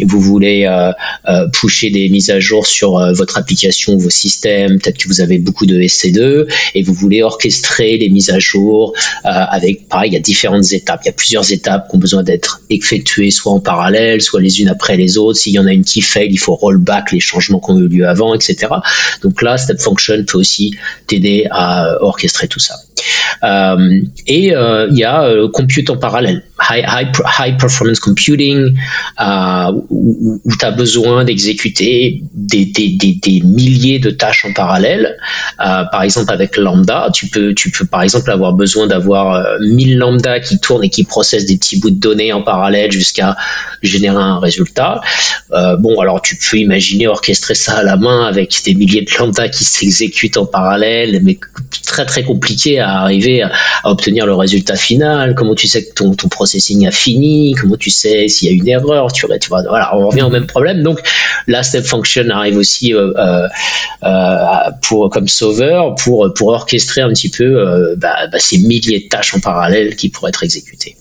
vous 0.04 0.20
voulez 0.20 0.68
pusher 1.52 1.90
des 1.90 2.08
mises 2.08 2.30
à 2.30 2.40
jour 2.40 2.66
sur 2.66 2.98
votre 3.14 3.38
application, 3.38 3.96
vos 3.96 4.10
systèmes, 4.10 4.78
peut-être 4.78 4.98
que 4.98 5.08
vous 5.08 5.20
avez 5.20 5.38
beaucoup 5.38 5.66
de 5.66 5.78
SC2 5.78 6.46
et 6.74 6.82
vous 6.82 6.94
voulez 6.94 7.22
orchestrer 7.22 7.96
les 7.96 8.08
mises 8.08 8.30
à 8.30 8.38
jour 8.38 8.94
avec, 9.24 9.88
pareil, 9.88 10.10
il 10.10 10.14
y 10.14 10.16
a 10.16 10.20
différentes 10.20 10.72
étapes, 10.72 11.00
il 11.04 11.06
y 11.06 11.10
a 11.10 11.12
plusieurs 11.12 11.52
étapes 11.52 11.88
qui 11.88 11.96
ont 11.96 11.98
besoin 11.98 12.22
d'être 12.22 12.60
effectuées 12.70 13.30
soit 13.30 13.52
en 13.52 13.60
parallèle, 13.60 14.20
soit 14.20 14.40
les 14.40 14.60
unes 14.60 14.68
après 14.68 14.96
les 14.96 15.18
autres. 15.18 15.38
S'il 15.38 15.54
y 15.54 15.58
en 15.58 15.66
a 15.66 15.72
une 15.72 15.84
qui 15.84 16.00
fail, 16.00 16.28
il 16.30 16.38
faut 16.38 16.54
rollback 16.54 17.12
les 17.12 17.20
changements 17.20 17.60
qui 17.60 17.70
ont 17.70 17.78
eu 17.78 17.88
lieu 17.88 18.08
avant, 18.08 18.34
etc. 18.34 18.72
Donc 19.22 19.42
là, 19.42 19.58
Step 19.58 19.80
Function 19.80 20.24
peut 20.24 20.38
aussi 20.38 20.74
t'aider 21.06 21.46
à 21.50 22.02
orchestrer 22.02 22.48
tout 22.48 22.60
ça. 22.60 22.74
Euh, 23.42 24.00
et 24.26 24.54
euh, 24.54 24.88
il 24.90 24.98
y 24.98 25.04
a 25.04 25.24
euh, 25.24 25.48
compute 25.48 25.90
en 25.90 25.96
parallèle, 25.96 26.42
high, 26.70 27.56
performance 27.58 28.00
computing, 28.00 28.76
où, 29.90 30.40
où 30.44 30.56
tu 30.58 30.64
as 30.64 30.70
besoin 30.70 31.24
d'exécuter 31.24 32.22
des, 32.32 32.72
milliers 33.44 33.98
de 33.98 34.10
tâches 34.10 34.44
en 34.44 34.52
parallèle. 34.52 35.16
par 35.58 36.02
exemple, 36.02 36.32
avec 36.32 36.56
Lambda, 36.56 37.10
tu 37.12 37.28
peux, 37.28 37.54
tu 37.54 37.70
peux 37.70 37.86
par 37.86 38.02
exemple 38.02 38.30
avoir 38.30 38.52
besoin 38.52 38.86
d'avoir 38.86 39.58
1000 39.60 39.98
Lambda 39.98 40.40
qui 40.40 40.58
tournent 40.58 40.84
et 40.84 40.90
qui 40.90 41.04
processent 41.04 41.46
des 41.46 41.56
petits 41.56 41.78
bouts 41.78 41.90
de 41.90 42.00
données 42.00 42.32
en 42.32 42.42
parallèle 42.42 42.90
jusqu'à 42.90 43.36
générer 43.82 44.16
un 44.16 44.38
résultat. 44.38 45.00
bon, 45.50 46.00
alors 46.00 46.22
tu 46.22 46.36
peux 46.36 46.58
imaginer 46.58 47.06
orchestrer 47.06 47.54
ça 47.54 47.78
à 47.78 47.82
la 47.82 47.96
main 47.96 48.26
avec 48.26 48.62
des 48.64 48.74
milliers 48.74 49.02
de 49.02 49.10
Lambda 49.18 49.48
qui 49.48 49.64
s'exécutent 49.64 50.36
en 50.36 50.46
parallèle, 50.46 51.20
mais 51.22 51.38
très 51.84 52.06
très 52.06 52.24
compliqué 52.24 52.78
à 52.80 52.95
arriver 53.00 53.42
à, 53.42 53.50
obtenir 53.84 54.26
le 54.26 54.34
résultat 54.34 54.76
final, 54.76 55.34
comment 55.34 55.54
tu 55.54 55.66
sais 55.66 55.84
que 55.84 55.92
ton, 55.92 56.14
processing 56.28 56.86
a 56.86 56.90
fini, 56.90 57.54
comment 57.54 57.76
tu 57.76 57.90
sais 57.90 58.28
s'il 58.28 58.48
y 58.48 58.52
a 58.52 58.54
une 58.54 58.68
erreur, 58.68 59.12
tu, 59.12 59.26
tu 59.40 59.48
vois, 59.48 59.62
voilà, 59.62 59.96
on 59.96 60.08
revient 60.08 60.22
au 60.22 60.30
même 60.30 60.46
problème. 60.46 60.82
Donc 60.82 61.00
la 61.46 61.62
step 61.62 61.84
function 61.84 62.28
arrive 62.30 62.56
aussi 62.56 62.94
euh, 62.94 63.12
euh, 63.16 63.48
euh, 64.02 64.70
pour 64.82 65.10
comme 65.10 65.28
sauveur 65.28 65.94
pour 65.94 66.32
pour 66.34 66.48
orchestrer 66.48 67.00
un 67.00 67.10
petit 67.10 67.30
peu 67.30 67.94
bah, 67.96 68.26
bah, 68.30 68.38
ces 68.38 68.58
milliers 68.58 69.00
de 69.00 69.08
tâches 69.08 69.34
en 69.34 69.40
parallèle 69.40 69.96
qui 69.96 70.08
pourraient 70.08 70.30
être 70.30 70.44
exécutées. 70.44 70.96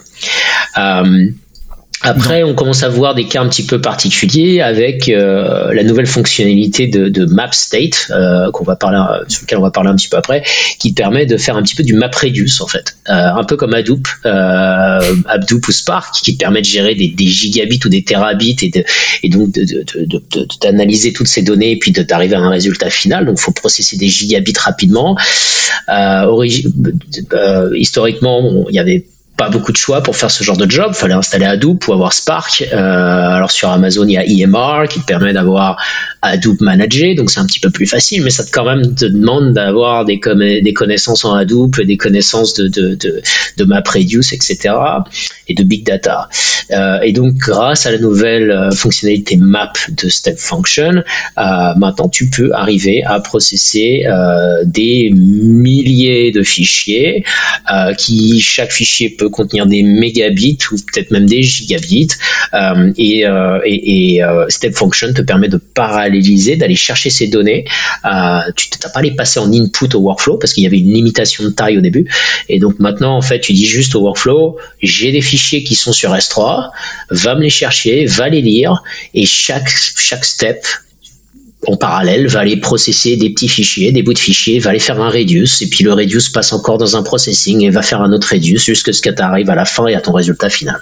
Après, 2.01 2.43
on 2.43 2.53
commence 2.53 2.83
à 2.83 2.89
voir 2.89 3.15
des 3.15 3.25
cas 3.25 3.41
un 3.41 3.47
petit 3.47 3.65
peu 3.65 3.79
particuliers 3.79 4.61
avec 4.61 5.07
euh, 5.07 5.73
la 5.73 5.83
nouvelle 5.83 6.05
fonctionnalité 6.05 6.87
de, 6.87 7.07
de 7.09 7.25
Map 7.25 7.51
State, 7.51 8.11
euh, 8.11 8.51
qu'on 8.51 8.63
va 8.63 8.75
parler, 8.75 9.01
sur 9.27 9.43
lequel 9.43 9.57
on 9.57 9.61
va 9.61 9.71
parler 9.71 9.89
un 9.89 9.95
petit 9.95 10.09
peu 10.09 10.17
après, 10.17 10.43
qui 10.77 10.93
permet 10.93 11.25
de 11.25 11.37
faire 11.37 11.55
un 11.55 11.63
petit 11.63 11.75
peu 11.75 11.83
du 11.83 11.93
MapReduce 11.93 12.61
en 12.61 12.67
fait, 12.67 12.97
euh, 13.09 13.13
un 13.13 13.43
peu 13.43 13.55
comme 13.55 13.73
Hadoop, 13.73 14.07
Hadoop 14.23 15.67
ou 15.67 15.71
Spark, 15.71 16.15
qui 16.21 16.35
permet 16.35 16.61
de 16.61 16.65
gérer 16.65 16.95
des, 16.95 17.07
des 17.07 17.27
gigabits 17.27 17.79
ou 17.85 17.89
des 17.89 18.03
terabits 18.03 18.57
et, 18.61 18.69
de, 18.69 18.83
et 19.23 19.29
donc 19.29 19.57
d'analyser 20.61 21.13
toutes 21.13 21.27
ces 21.27 21.43
données 21.43 21.71
et 21.71 21.79
puis 21.79 21.91
d'arriver 21.91 22.35
à 22.35 22.39
un 22.39 22.49
résultat 22.49 22.89
final. 22.89 23.25
Donc, 23.25 23.37
il 23.39 23.41
faut 23.41 23.51
processer 23.51 23.97
des 23.97 24.09
gigabits 24.09 24.53
rapidement. 24.59 25.17
historiquement, 27.75 28.65
il 28.69 28.75
y 28.75 28.79
avait 28.79 29.05
pas 29.37 29.49
beaucoup 29.49 29.71
de 29.71 29.77
choix 29.77 30.01
pour 30.01 30.15
faire 30.15 30.31
ce 30.31 30.43
genre 30.43 30.57
de 30.57 30.69
job. 30.69 30.93
Fallait 30.93 31.13
installer 31.13 31.45
Hadoop 31.45 31.87
ou 31.87 31.93
avoir 31.93 32.13
Spark. 32.13 32.63
Euh, 32.71 32.77
alors 32.77 33.51
sur 33.51 33.69
Amazon, 33.69 34.05
il 34.07 34.13
y 34.13 34.17
a 34.17 34.23
EMR 34.25 34.87
qui 34.87 35.01
te 35.01 35.05
permet 35.05 35.33
d'avoir 35.33 35.77
Hadoop 36.21 36.61
managé, 36.61 37.15
donc 37.15 37.29
c'est 37.29 37.39
un 37.39 37.45
petit 37.45 37.59
peu 37.59 37.69
plus 37.69 37.85
facile, 37.85 38.23
mais 38.23 38.29
ça 38.29 38.43
te 38.43 38.51
quand 38.51 38.65
même 38.65 38.95
te 38.95 39.05
demande 39.05 39.53
d'avoir 39.53 40.05
des, 40.05 40.19
connaissances 40.19 41.25
en 41.25 41.33
Hadoop, 41.33 41.81
des 41.81 41.97
connaissances 41.97 42.53
de, 42.53 43.21
MapReduce, 43.65 44.31
etc. 44.33 44.73
et 45.47 45.53
de 45.53 45.63
Big 45.63 45.85
Data. 45.85 46.29
Euh, 46.71 46.99
et 47.01 47.11
donc 47.11 47.35
grâce 47.35 47.85
à 47.85 47.91
la 47.91 47.99
nouvelle 47.99 48.49
euh, 48.51 48.71
fonctionnalité 48.71 49.37
Map 49.37 49.73
de 49.89 50.09
Step 50.09 50.39
Function, 50.39 51.03
maintenant 51.35 52.09
tu 52.09 52.29
peux 52.29 52.53
arriver 52.53 53.03
à 53.03 53.19
processer 53.19 54.05
des 54.65 55.11
milliers 55.13 56.31
de 56.31 56.41
fichiers 56.41 57.25
qui 57.97 58.39
chaque 58.41 58.71
fichier 58.71 59.09
peut 59.09 59.24
contenir 59.29 59.65
des 59.65 59.83
mégabits 59.83 60.57
ou 60.71 60.75
peut-être 60.75 61.11
même 61.11 61.25
des 61.25 61.43
gigabits. 61.43 62.09
Euh, 62.53 62.91
et, 62.97 63.25
euh, 63.25 63.59
euh, 63.65 64.45
Step 64.49 64.75
Function 64.75 65.13
te 65.13 65.21
permet 65.21 65.47
de 65.47 65.57
paralléliser, 65.57 66.55
d'aller 66.55 66.75
chercher 66.75 67.09
ces 67.09 67.27
données. 67.27 67.65
tu 68.55 68.69
n'as 68.83 68.89
pas 68.89 69.01
les 69.01 69.11
passer 69.11 69.39
en 69.39 69.51
input 69.51 69.93
au 69.93 69.99
workflow 69.99 70.37
parce 70.37 70.53
qu'il 70.53 70.63
y 70.63 70.67
avait 70.67 70.79
une 70.79 70.93
limitation 70.93 71.43
de 71.43 71.49
taille 71.49 71.77
au 71.77 71.81
début. 71.81 72.09
Et 72.49 72.59
donc 72.59 72.79
maintenant, 72.79 73.15
en 73.17 73.21
fait, 73.21 73.39
tu 73.39 73.53
dis 73.53 73.65
juste 73.65 73.95
au 73.95 74.01
workflow, 74.01 74.57
j'ai 74.81 75.11
des 75.11 75.21
fichiers 75.21 75.63
qui 75.63 75.75
sont 75.75 75.93
sur 75.93 76.13
S3, 76.13 76.69
va 77.09 77.35
me 77.35 77.41
les 77.41 77.49
chercher, 77.49 78.05
va 78.05 78.29
les 78.29 78.41
lire, 78.41 78.83
et 79.13 79.25
chaque, 79.25 79.69
chaque 79.69 80.25
step 80.25 80.65
en 81.67 81.77
parallèle, 81.77 82.27
va 82.27 82.39
aller 82.39 82.57
processer 82.57 83.17
des 83.17 83.29
petits 83.29 83.47
fichiers, 83.47 83.91
des 83.91 84.03
bouts 84.03 84.13
de 84.13 84.19
fichiers, 84.19 84.59
va 84.59 84.71
aller 84.71 84.79
faire 84.79 85.01
un 85.01 85.09
reduce, 85.09 85.61
et 85.61 85.67
puis 85.67 85.83
le 85.83 85.93
reduce 85.93 86.29
passe 86.29 86.53
encore 86.53 86.77
dans 86.77 86.95
un 86.95 87.03
processing 87.03 87.63
et 87.63 87.69
va 87.69 87.81
faire 87.81 88.01
un 88.01 88.11
autre 88.11 88.29
reduce 88.31 88.65
jusqu'à 88.65 88.93
ce 88.93 89.01
que 89.01 89.09
tu 89.09 89.21
arrives 89.21 89.49
à 89.49 89.55
la 89.55 89.65
fin 89.65 89.87
et 89.87 89.95
à 89.95 90.01
ton 90.01 90.13
résultat 90.13 90.49
final. 90.49 90.79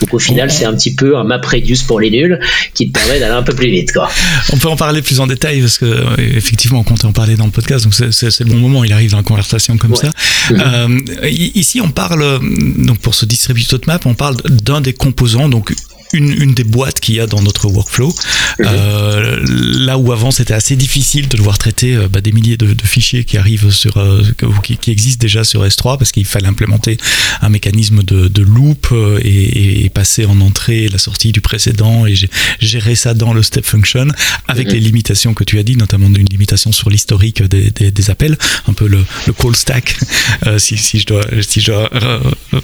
Donc 0.00 0.14
au 0.14 0.18
final, 0.18 0.50
c'est 0.50 0.64
un 0.64 0.74
petit 0.74 0.94
peu 0.94 1.16
un 1.16 1.24
map 1.24 1.40
reduce 1.44 1.82
pour 1.82 2.00
les 2.00 2.10
nuls 2.10 2.38
qui 2.74 2.90
te 2.90 2.98
permet 2.98 3.20
d'aller 3.20 3.34
un 3.34 3.42
peu 3.42 3.54
plus 3.54 3.70
vite. 3.70 3.92
Quoi. 3.92 4.10
On 4.52 4.56
peut 4.58 4.68
en 4.68 4.76
parler 4.76 5.02
plus 5.02 5.20
en 5.20 5.26
détail 5.26 5.60
parce 5.60 5.78
que 5.78 5.86
euh, 5.86 6.16
effectivement, 6.18 6.80
on 6.80 6.84
compte 6.84 7.04
en 7.04 7.12
parler 7.12 7.36
dans 7.36 7.46
le 7.46 7.50
podcast, 7.50 7.84
donc 7.84 7.94
c'est 7.94 8.40
le 8.40 8.46
bon 8.46 8.56
moment, 8.56 8.84
il 8.84 8.92
arrive 8.92 9.10
dans 9.12 9.18
une 9.18 9.24
conversation 9.24 9.76
comme 9.76 9.94
ça. 9.94 10.10
Mhm. 10.50 11.04
Euh, 11.22 11.28
ici, 11.28 11.80
on 11.80 11.90
parle, 11.90 12.40
donc 12.78 12.98
pour 12.98 13.14
ce 13.14 13.26
distributeur 13.26 13.78
de 13.78 13.86
map, 13.86 14.00
on 14.04 14.14
parle 14.14 14.36
d'un 14.44 14.80
des 14.80 14.92
composants, 14.92 15.48
donc 15.48 15.72
une, 16.12 16.30
une 16.42 16.54
des 16.54 16.64
boîtes 16.64 17.00
qu'il 17.00 17.16
y 17.16 17.20
a 17.20 17.26
dans 17.26 17.42
notre 17.42 17.68
workflow. 17.68 18.14
Mhm. 18.58 18.66
Euh, 18.66 19.44
là 19.46 19.98
où 19.98 20.12
avant 20.12 20.30
c'était 20.30 20.54
assez 20.54 20.76
difficile 20.76 21.28
de 21.28 21.36
devoir 21.36 21.58
traiter 21.58 21.94
euh, 21.94 22.08
bah, 22.08 22.20
des 22.20 22.32
milliers 22.32 22.56
de, 22.56 22.72
de, 22.72 22.86
fichiers 22.86 23.24
qui 23.24 23.36
arrivent 23.38 23.70
sur, 23.70 23.96
euh, 23.98 24.22
qui, 24.62 24.76
qui, 24.76 24.90
existent 24.90 25.20
déjà 25.20 25.44
sur 25.44 25.64
S3 25.64 25.98
parce 25.98 26.12
qu'il 26.12 26.24
fallait 26.24 26.48
implémenter 26.48 26.96
un 27.42 27.48
mécanisme 27.48 28.02
de, 28.02 28.28
de 28.28 28.42
loop 28.42 28.88
euh, 28.92 29.18
et, 29.22 29.84
et, 29.84 29.88
passer 29.90 30.24
en 30.26 30.40
entrée 30.40 30.88
la 30.88 30.98
sortie 30.98 31.32
du 31.32 31.40
précédent 31.40 32.06
et 32.06 32.14
gérer 32.60 32.94
ça 32.94 33.14
dans 33.14 33.32
le 33.32 33.42
step 33.42 33.64
function 33.64 34.08
avec 34.46 34.68
mhm. 34.68 34.74
les 34.74 34.80
limitations 34.80 35.34
que 35.34 35.44
tu 35.44 35.58
as 35.58 35.62
dit, 35.62 35.76
notamment 35.76 36.08
une 36.08 36.28
limitation 36.28 36.72
sur 36.72 36.90
l'historique 36.90 37.42
des, 37.42 37.70
des, 37.70 37.90
des, 37.90 38.10
appels, 38.10 38.36
un 38.66 38.72
peu 38.72 38.86
le, 38.86 39.04
le 39.26 39.32
call 39.32 39.56
stack 39.56 39.96
euh, 40.46 40.58
si, 40.58 40.76
si, 40.76 40.98
je 40.98 41.06
dois, 41.06 41.24
si 41.42 41.60
je 41.60 41.72
dois 41.72 41.90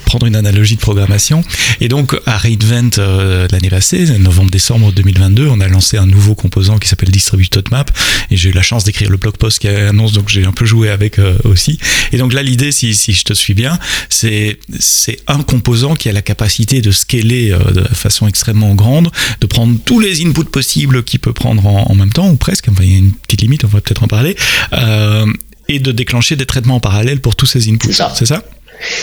prendre 0.05 0.27
une 0.27 0.37
analogie 0.37 0.77
de 0.77 0.81
programmation. 0.81 1.43
Et 1.81 1.89
donc 1.89 2.17
à 2.27 2.37
Reinvent 2.39 2.99
euh, 3.35 3.47
l'année 3.51 3.69
passée, 3.71 4.07
novembre-décembre 4.19 4.93
2022, 4.93 5.49
on 5.49 5.61
a 5.61 5.69
lancé 5.69 5.97
un 5.97 6.07
nouveau 6.07 6.35
composant 6.35 6.79
qui 6.79 6.89
s'appelle 6.89 7.11
Distributed 7.11 7.71
Map 7.71 7.87
et 8.31 8.37
j'ai 8.37 8.51
eu 8.51 8.53
la 8.53 8.63
chance 8.63 8.85
d'écrire 8.85 9.11
le 9.11 9.17
blog 9.17 9.37
post 9.37 9.59
qui 9.59 9.69
annonce 9.69 10.13
donc 10.13 10.29
j'ai 10.29 10.45
un 10.45 10.53
peu 10.53 10.65
joué 10.65 10.89
avec 10.89 11.19
euh, 11.19 11.37
aussi. 11.45 11.79
Et 12.13 12.19
donc 12.19 12.33
là 12.33 12.43
l'idée 12.43 12.73
si, 12.73 12.95
si 12.95 13.13
je 13.13 13.25
te 13.25 13.35
suis 13.35 13.55
bien, 13.55 13.79
c'est 14.09 14.59
c'est 14.79 15.19
un 15.27 15.43
composant 15.43 15.97
qui 15.97 16.09
a 16.09 16.13
la 16.13 16.23
capacité 16.23 16.81
de 16.81 16.91
scaler 16.91 17.51
euh, 17.51 17.73
de 17.73 17.83
façon 17.83 18.27
extrêmement 18.27 18.75
grande, 18.75 19.11
de 19.41 19.47
prendre 19.47 19.77
tous 19.85 20.01
les 20.01 20.25
inputs 20.25 20.45
possibles 20.45 21.03
qu'il 21.03 21.21
peut 21.21 21.33
prendre 21.33 21.67
en, 21.67 21.91
en, 21.91 21.95
même 21.95 22.13
temps 22.13 22.31
ou 22.31 22.37
presque. 22.37 22.69
Enfin 22.71 22.85
il 22.85 22.91
y 22.91 22.95
a 22.95 22.99
une 22.99 23.13
petite 23.13 23.43
limite, 23.43 23.65
on 23.65 23.69
va 23.69 23.81
peut-être 23.81 24.05
en 24.05 24.09
parler. 24.09 24.37
Euh, 24.73 25.27
et 25.69 25.79
de 25.79 25.93
déclencher 25.93 26.37
des 26.37 26.47
traitements 26.47 26.77
en 26.77 26.81
parallèle 26.81 27.21
pour 27.21 27.37
tous 27.37 27.47
ces 27.47 27.69
inputs. 27.71 27.95
C'est 28.15 28.27
ça? 28.27 28.43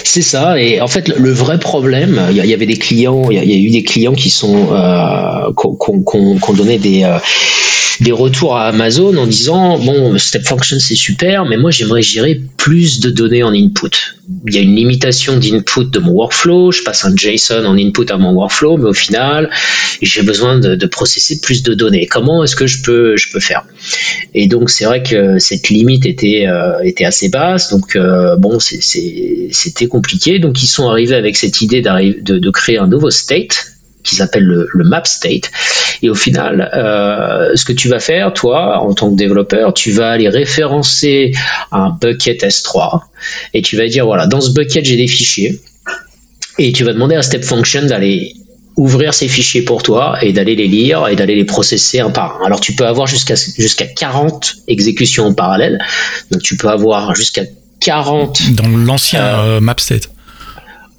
C'est 0.03 0.21
ça, 0.21 0.59
et 0.59 0.81
en 0.81 0.87
fait 0.87 1.07
le 1.07 1.31
vrai 1.31 1.59
problème, 1.59 2.21
il 2.31 2.37
y, 2.37 2.53
avait 2.53 2.65
des 2.65 2.77
clients, 2.77 3.29
il 3.29 3.37
y, 3.37 3.53
a 3.53 3.57
eu 3.57 3.69
des 3.69 3.83
clients 3.83 4.13
qui 4.13 4.29
sont 4.29 4.73
euh, 4.73 5.51
qu'on 5.53 6.53
donnait 6.53 6.77
des 6.77 7.03
euh, 7.03 7.17
des 8.01 8.11
retours 8.11 8.57
à 8.57 8.67
Amazon 8.67 9.15
en 9.17 9.27
disant 9.27 9.77
bon 9.77 10.17
step 10.17 10.43
function 10.43 10.79
c'est 10.79 10.95
super 10.95 11.45
mais 11.45 11.57
moi 11.57 11.69
j'aimerais 11.69 12.01
gérer 12.01 12.41
plus 12.57 12.99
de 12.99 13.09
données 13.09 13.43
en 13.43 13.53
input. 13.53 14.15
Il 14.47 14.55
y 14.55 14.57
a 14.57 14.61
une 14.61 14.75
limitation 14.75 15.37
d'input 15.37 15.85
de 15.91 15.99
mon 15.99 16.13
workflow 16.13 16.71
je 16.71 16.81
passe 16.83 17.05
un 17.05 17.15
JSON 17.15 17.65
en 17.65 17.77
input 17.77 18.05
à 18.09 18.17
mon 18.17 18.31
workflow 18.31 18.77
mais 18.77 18.89
au 18.89 18.93
final 18.93 19.51
j'ai 20.01 20.23
besoin 20.23 20.57
de, 20.57 20.75
de, 20.75 20.85
processer 20.87 21.39
plus 21.41 21.61
de 21.61 21.75
données. 21.75 22.07
Comment 22.07 22.43
est-ce 22.43 22.55
que 22.55 22.65
je 22.65 22.81
peux 22.81 23.17
je 23.17 23.31
peux 23.31 23.39
faire? 23.39 23.65
Et 24.33 24.47
donc 24.47 24.71
c'est 24.71 24.85
vrai 24.85 25.03
que 25.03 25.37
cette 25.37 25.69
limite 25.69 26.05
était 26.07 26.47
euh, 26.47 26.79
était 26.83 27.05
assez 27.05 27.29
basse 27.29 27.69
donc 27.69 27.95
euh, 27.95 28.35
bon 28.35 28.59
c'était 29.61 29.87
compliqué 29.87 30.39
donc 30.39 30.61
ils 30.63 30.67
sont 30.67 30.89
arrivés 30.89 31.15
avec 31.15 31.37
cette 31.37 31.61
idée 31.61 31.81
de, 31.81 32.49
créer 32.51 32.77
un 32.77 32.87
nouveau 32.87 33.09
state 33.09 33.71
qu'ils 34.03 34.21
appellent 34.21 34.43
le, 34.43 34.67
le, 34.73 34.83
map 34.83 35.05
state. 35.05 35.51
Et 36.01 36.09
au 36.09 36.15
final, 36.15 36.71
euh, 36.73 37.55
ce 37.55 37.65
que 37.65 37.73
tu 37.73 37.87
vas 37.87 37.99
faire, 37.99 38.33
toi, 38.33 38.79
en 38.79 38.93
tant 38.93 39.11
que 39.11 39.15
développeur, 39.15 39.73
tu 39.73 39.91
vas 39.91 40.09
aller 40.09 40.27
référencer 40.27 41.33
un 41.71 41.89
bucket 41.89 42.43
S3 42.43 43.01
et 43.53 43.61
tu 43.61 43.77
vas 43.77 43.87
dire, 43.87 44.05
voilà, 44.05 44.27
dans 44.27 44.41
ce 44.41 44.51
bucket, 44.51 44.83
j'ai 44.83 44.97
des 44.97 45.07
fichiers. 45.07 45.61
Et 46.57 46.71
tu 46.71 46.83
vas 46.83 46.93
demander 46.93 47.15
à 47.15 47.21
Step 47.21 47.43
Function 47.43 47.85
d'aller 47.85 48.33
ouvrir 48.77 49.13
ces 49.13 49.27
fichiers 49.27 49.61
pour 49.61 49.83
toi 49.83 50.17
et 50.21 50.33
d'aller 50.33 50.55
les 50.55 50.67
lire 50.67 51.07
et 51.07 51.15
d'aller 51.15 51.35
les 51.35 51.45
processer 51.45 51.99
un 51.99 52.09
par 52.09 52.41
un. 52.41 52.45
Alors 52.45 52.61
tu 52.61 52.73
peux 52.73 52.85
avoir 52.85 53.05
jusqu'à 53.05 53.35
jusqu'à 53.35 53.85
40 53.85 54.55
exécutions 54.67 55.25
en 55.25 55.33
parallèle. 55.33 55.79
Donc 56.31 56.41
tu 56.41 56.55
peux 56.57 56.69
avoir 56.69 57.13
jusqu'à 57.15 57.43
40 57.81 58.53
dans 58.53 58.67
l'ancien 58.67 59.21
euh, 59.21 59.59
map 59.59 59.75
state. 59.77 60.09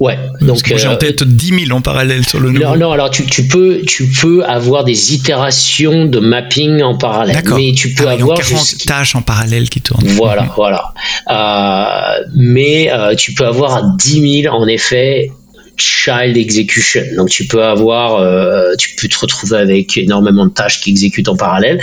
Ouais. 0.02 0.18
Donc 0.40 0.58
j'ai 0.64 0.88
en 0.88 0.94
euh, 0.94 0.96
tête 0.96 1.22
10 1.22 1.66
000 1.66 1.78
en 1.78 1.80
parallèle 1.80 2.26
sur 2.26 2.40
le 2.40 2.50
nouveau. 2.50 2.64
Non, 2.64 2.76
non. 2.76 2.92
Alors 2.92 3.08
tu, 3.08 3.24
tu, 3.24 3.46
peux 3.46 3.82
tu 3.86 4.08
peux 4.08 4.44
avoir 4.44 4.82
des 4.82 5.14
itérations 5.14 6.06
de 6.06 6.18
mapping 6.18 6.82
en 6.82 6.98
parallèle, 6.98 7.40
mais 7.54 7.72
tu 7.72 7.94
peux 7.94 8.08
ah, 8.08 8.12
avoir 8.12 8.36
40 8.36 8.78
tâches 8.84 9.14
en 9.14 9.22
parallèle 9.22 9.70
qui 9.70 9.80
tournent. 9.80 10.04
Voilà, 10.08 10.48
voilà. 10.56 10.92
Euh, 11.30 12.24
mais 12.34 12.90
euh, 12.90 13.14
tu 13.14 13.32
peux 13.32 13.46
avoir 13.46 13.94
10 13.96 14.42
000 14.42 14.52
en 14.52 14.66
effet 14.66 15.30
child 15.76 16.36
execution. 16.36 17.02
Donc 17.16 17.30
tu 17.30 17.46
peux 17.46 17.62
avoir, 17.62 18.16
euh, 18.16 18.74
tu 18.78 18.94
peux 18.96 19.08
te 19.08 19.18
retrouver 19.18 19.58
avec 19.58 19.96
énormément 19.96 20.46
de 20.46 20.52
tâches 20.52 20.80
qui 20.80 20.90
exécutent 20.90 21.28
en 21.28 21.36
parallèle. 21.36 21.80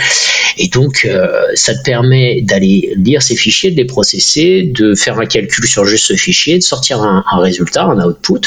Et 0.58 0.68
donc 0.68 1.04
euh, 1.04 1.42
ça 1.54 1.74
te 1.74 1.82
permet 1.82 2.42
d'aller 2.42 2.92
lire 2.96 3.22
ces 3.22 3.36
fichiers, 3.36 3.70
de 3.70 3.76
les 3.76 3.84
processer, 3.84 4.62
de 4.62 4.94
faire 4.94 5.18
un 5.18 5.26
calcul 5.26 5.66
sur 5.66 5.84
juste 5.84 6.06
ce 6.06 6.14
fichier, 6.14 6.58
de 6.58 6.62
sortir 6.62 7.00
un, 7.02 7.24
un 7.30 7.38
résultat, 7.38 7.84
un 7.84 8.00
output 8.04 8.40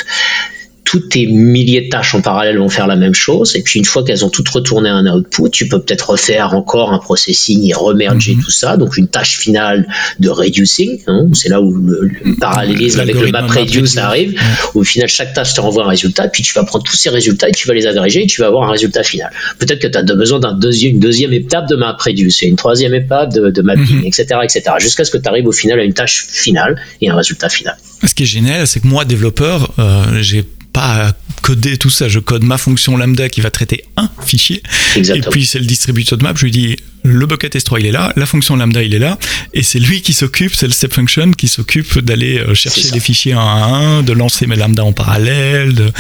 toutes 0.94 1.10
tes 1.10 1.26
milliers 1.26 1.82
de 1.82 1.90
tâches 1.90 2.14
en 2.14 2.22
parallèle 2.22 2.60
vont 2.60 2.70
faire 2.70 2.86
la 2.86 2.96
même 2.96 3.16
chose. 3.16 3.56
Et 3.56 3.64
puis 3.64 3.80
une 3.80 3.86
fois 3.86 4.04
qu'elles 4.04 4.24
ont 4.24 4.30
toutes 4.30 4.50
retourné 4.50 4.90
un 4.90 5.08
output, 5.08 5.50
tu 5.50 5.68
peux 5.68 5.82
peut-être 5.82 6.12
refaire 6.12 6.54
encore 6.54 6.94
un 6.94 7.00
processing 7.00 7.68
et 7.68 7.74
remerger 7.74 8.36
mm-hmm. 8.36 8.44
tout 8.44 8.52
ça. 8.52 8.78
Donc 8.78 8.96
une 8.96 9.08
tâche 9.08 9.40
finale 9.40 9.88
de 10.20 10.30
reducing. 10.30 11.00
Hein, 11.08 11.30
c'est 11.34 11.50
là 11.50 11.62
où 11.62 11.74
le, 11.74 12.12
le 12.24 12.36
parallélisme 12.36 13.00
avec 13.00 13.16
le 13.16 13.32
map 13.32 13.48
reduce 13.48 13.98
arrive. 13.98 14.40
Où 14.76 14.82
au 14.82 14.84
final 14.84 15.10
chaque 15.10 15.34
tâche 15.34 15.56
te 15.56 15.62
renvoie 15.62 15.84
un 15.84 15.88
résultat. 15.88 16.28
Puis 16.28 16.44
tu 16.44 16.54
vas 16.54 16.64
prendre 16.64 16.84
tous 16.84 16.96
ces 16.96 17.10
résultats 17.10 17.50
et 17.50 17.54
tu 17.54 17.68
vas 17.68 17.74
les 17.74 17.88
agréger 17.88 18.26
et 18.26 18.28
tu 18.28 18.42
vas 18.42 18.48
avoir 18.48 18.70
un 18.70 18.72
résultat 18.72 19.02
final. 19.02 19.32
Peut-être 19.58 19.80
que 19.80 19.88
tu 19.88 19.98
as 19.98 20.04
besoin 20.04 20.40
d'un 20.40 20.54
deuxième, 20.54 21.34
étape 21.34 21.68
de 21.70 21.76
map 21.76 21.98
reduce 22.00 22.44
et 22.44 22.46
une 22.46 22.56
troisième 22.56 22.94
étape 22.94 23.34
de, 23.34 23.50
de 23.50 23.62
mapping, 23.64 24.06
etc., 24.06 24.28
mm-hmm. 24.30 24.44
etc. 24.44 24.76
Jusqu'à 24.78 25.06
ce 25.06 25.10
que 25.10 25.18
tu 25.18 25.28
arrives 25.28 25.48
au 25.48 25.52
final 25.52 25.80
à 25.80 25.84
une 25.84 25.94
tâche 25.94 26.28
finale 26.30 26.80
et 27.02 27.10
un 27.10 27.16
résultat 27.16 27.50
final. 27.50 27.78
Ce 28.06 28.14
qui 28.14 28.24
est 28.24 28.28
génial, 28.28 28.68
c'est 28.68 28.80
que 28.80 28.86
moi, 28.86 29.06
développeur, 29.06 29.74
euh, 29.80 30.22
j'ai 30.22 30.46
pas 30.74 31.08
à 31.08 31.12
coder 31.42 31.78
tout 31.78 31.90
ça, 31.90 32.08
je 32.10 32.20
code 32.20 32.44
ma 32.44 32.58
fonction 32.58 32.98
lambda 32.98 33.30
qui 33.30 33.42
va 33.42 33.52
traiter 33.52 33.84
un 33.98 34.10
fichier. 34.26 34.64
Exactement. 34.96 35.28
Et 35.28 35.30
puis 35.30 35.46
c'est 35.46 35.60
le 35.60 35.66
distributeur 35.66 36.18
de 36.18 36.24
map, 36.24 36.34
je 36.36 36.46
lui 36.46 36.52
dis 36.52 36.76
le 37.04 37.26
bucket 37.26 37.54
S3 37.56 37.82
il 37.82 37.86
est 37.86 37.92
là, 37.92 38.14
la 38.16 38.26
fonction 38.26 38.56
lambda 38.56 38.82
il 38.82 38.96
est 38.96 39.00
là, 39.00 39.18
et 39.54 39.62
c'est 39.62 39.80
lui 39.80 40.02
qui 40.02 40.14
s'occupe, 40.14 40.56
c'est 40.56 40.68
le 40.68 40.72
step 40.72 40.94
function 40.94 41.32
qui 41.32 41.48
s'occupe 41.48 42.00
d'aller 42.00 42.40
euh, 42.40 42.54
chercher 42.54 42.92
les 42.94 43.00
fichiers 43.00 43.34
un 43.34 43.40
à 43.40 43.66
un, 43.66 44.04
de 44.04 44.14
lancer 44.14 44.48
mes 44.48 44.56
lambda 44.56 44.86
en 44.86 44.94
parallèle, 44.94 45.74
de, 45.74 45.92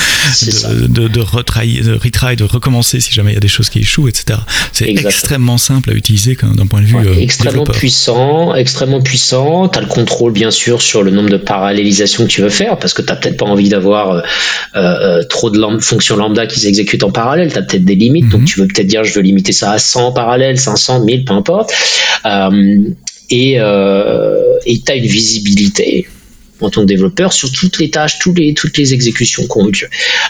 de, 0.41 0.87
de, 0.87 1.07
de, 1.09 1.19
retry, 1.19 1.81
de 1.81 1.93
retry, 1.93 2.35
de 2.35 2.45
recommencer 2.45 3.01
si 3.01 3.11
jamais 3.11 3.31
il 3.31 3.35
y 3.35 3.37
a 3.37 3.41
des 3.41 3.49
choses 3.49 3.69
qui 3.69 3.79
échouent, 3.79 4.07
etc. 4.07 4.39
C'est 4.71 4.89
extrêmement 4.89 5.57
simple 5.57 5.91
à 5.91 5.93
utiliser 5.93 6.37
d'un 6.41 6.67
point 6.67 6.81
de 6.81 6.85
vue. 6.85 6.95
Ouais, 6.95 7.05
euh, 7.05 7.19
extrêmement 7.19 7.63
développeur. 7.63 7.75
puissant, 7.75 8.55
extrêmement 8.55 9.01
puissant. 9.01 9.67
Tu 9.67 9.79
as 9.79 9.81
le 9.81 9.87
contrôle 9.87 10.31
bien 10.31 10.51
sûr 10.51 10.81
sur 10.81 11.03
le 11.03 11.11
nombre 11.11 11.29
de 11.29 11.37
parallélisations 11.37 12.23
que 12.23 12.29
tu 12.29 12.41
veux 12.41 12.49
faire, 12.49 12.77
parce 12.77 12.93
que 12.93 13.01
tu 13.01 13.13
peut-être 13.13 13.37
pas 13.37 13.45
envie 13.45 13.69
d'avoir 13.69 14.11
euh, 14.11 14.21
euh, 14.75 15.23
trop 15.23 15.49
de 15.49 15.59
lam 15.59 15.79
fonctions 15.79 16.15
lambda 16.15 16.47
qui 16.47 16.59
s'exécutent 16.59 17.03
en 17.03 17.11
parallèle, 17.11 17.51
tu 17.51 17.57
as 17.57 17.61
peut-être 17.61 17.85
des 17.85 17.95
limites, 17.95 18.25
mm 18.25 18.27
-hmm. 18.27 18.31
donc 18.31 18.45
tu 18.45 18.59
veux 18.59 18.67
peut-être 18.67 18.87
dire 18.87 19.03
je 19.03 19.13
veux 19.13 19.21
limiter 19.21 19.51
ça 19.51 19.71
à 19.71 19.79
100 19.79 20.07
en 20.07 20.11
parallèle, 20.11 20.57
500 20.59 21.03
1000, 21.05 21.25
peu 21.25 21.33
importe. 21.33 21.71
Euh, 22.25 22.89
et 23.29 23.59
euh, 23.59 24.59
tu 24.65 24.91
as 24.91 24.95
une 24.95 25.05
visibilité 25.05 26.07
en 26.61 26.69
tant 26.69 26.81
que 26.81 26.87
développeur 26.87 27.33
sur 27.33 27.51
toutes 27.51 27.79
les 27.79 27.89
tâches, 27.89 28.19
toutes 28.19 28.37
les, 28.37 28.53
toutes 28.53 28.77
les 28.77 28.93
exécutions 28.93 29.47
qu'on 29.47 29.65
veut. 29.65 29.71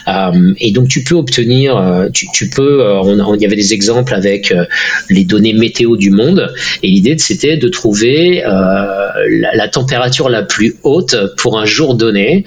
Euh, 0.08 0.54
et 0.58 0.72
donc 0.72 0.88
tu 0.88 1.04
peux 1.04 1.14
obtenir, 1.14 1.76
euh, 1.76 2.08
tu, 2.12 2.26
tu 2.32 2.48
peux, 2.48 2.82
euh, 2.82 3.00
on, 3.02 3.20
on, 3.20 3.34
il 3.34 3.42
y 3.42 3.46
avait 3.46 3.56
des 3.56 3.72
exemples 3.72 4.14
avec 4.14 4.50
euh, 4.50 4.64
les 5.10 5.24
données 5.24 5.52
météo 5.52 5.96
du 5.96 6.10
monde, 6.10 6.52
et 6.82 6.88
l'idée 6.88 7.16
c'était 7.18 7.56
de 7.56 7.68
trouver 7.68 8.42
la, 8.44 9.54
la, 9.54 9.68
température 9.68 10.28
la 10.28 10.42
plus 10.42 10.76
haute 10.82 11.16
pour 11.36 11.58
un 11.58 11.64
jour 11.64 11.94
donné 11.94 12.44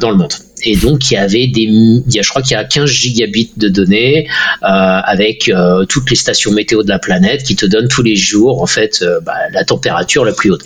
dans 0.00 0.10
le 0.10 0.16
monde 0.16 0.32
et 0.66 0.74
donc 0.74 1.10
il 1.10 1.14
y 1.14 1.16
avait 1.16 1.46
des, 1.46 1.62
il 1.62 2.02
y 2.08 2.18
a, 2.18 2.22
je 2.22 2.28
crois 2.28 2.42
qu'il 2.42 2.56
y 2.56 2.60
a 2.60 2.64
15 2.64 2.90
gigabits 2.90 3.52
de 3.56 3.68
données 3.68 4.26
euh, 4.64 4.66
avec 4.66 5.48
euh, 5.48 5.84
toutes 5.84 6.10
les 6.10 6.16
stations 6.16 6.50
météo 6.50 6.82
de 6.82 6.88
la 6.88 6.98
planète 6.98 7.44
qui 7.44 7.54
te 7.54 7.64
donnent 7.64 7.86
tous 7.86 8.02
les 8.02 8.16
jours 8.16 8.60
en 8.60 8.66
fait 8.66 8.98
euh, 9.02 9.20
bah, 9.20 9.34
la 9.52 9.64
température 9.64 10.24
la 10.24 10.32
plus 10.32 10.50
haute. 10.50 10.64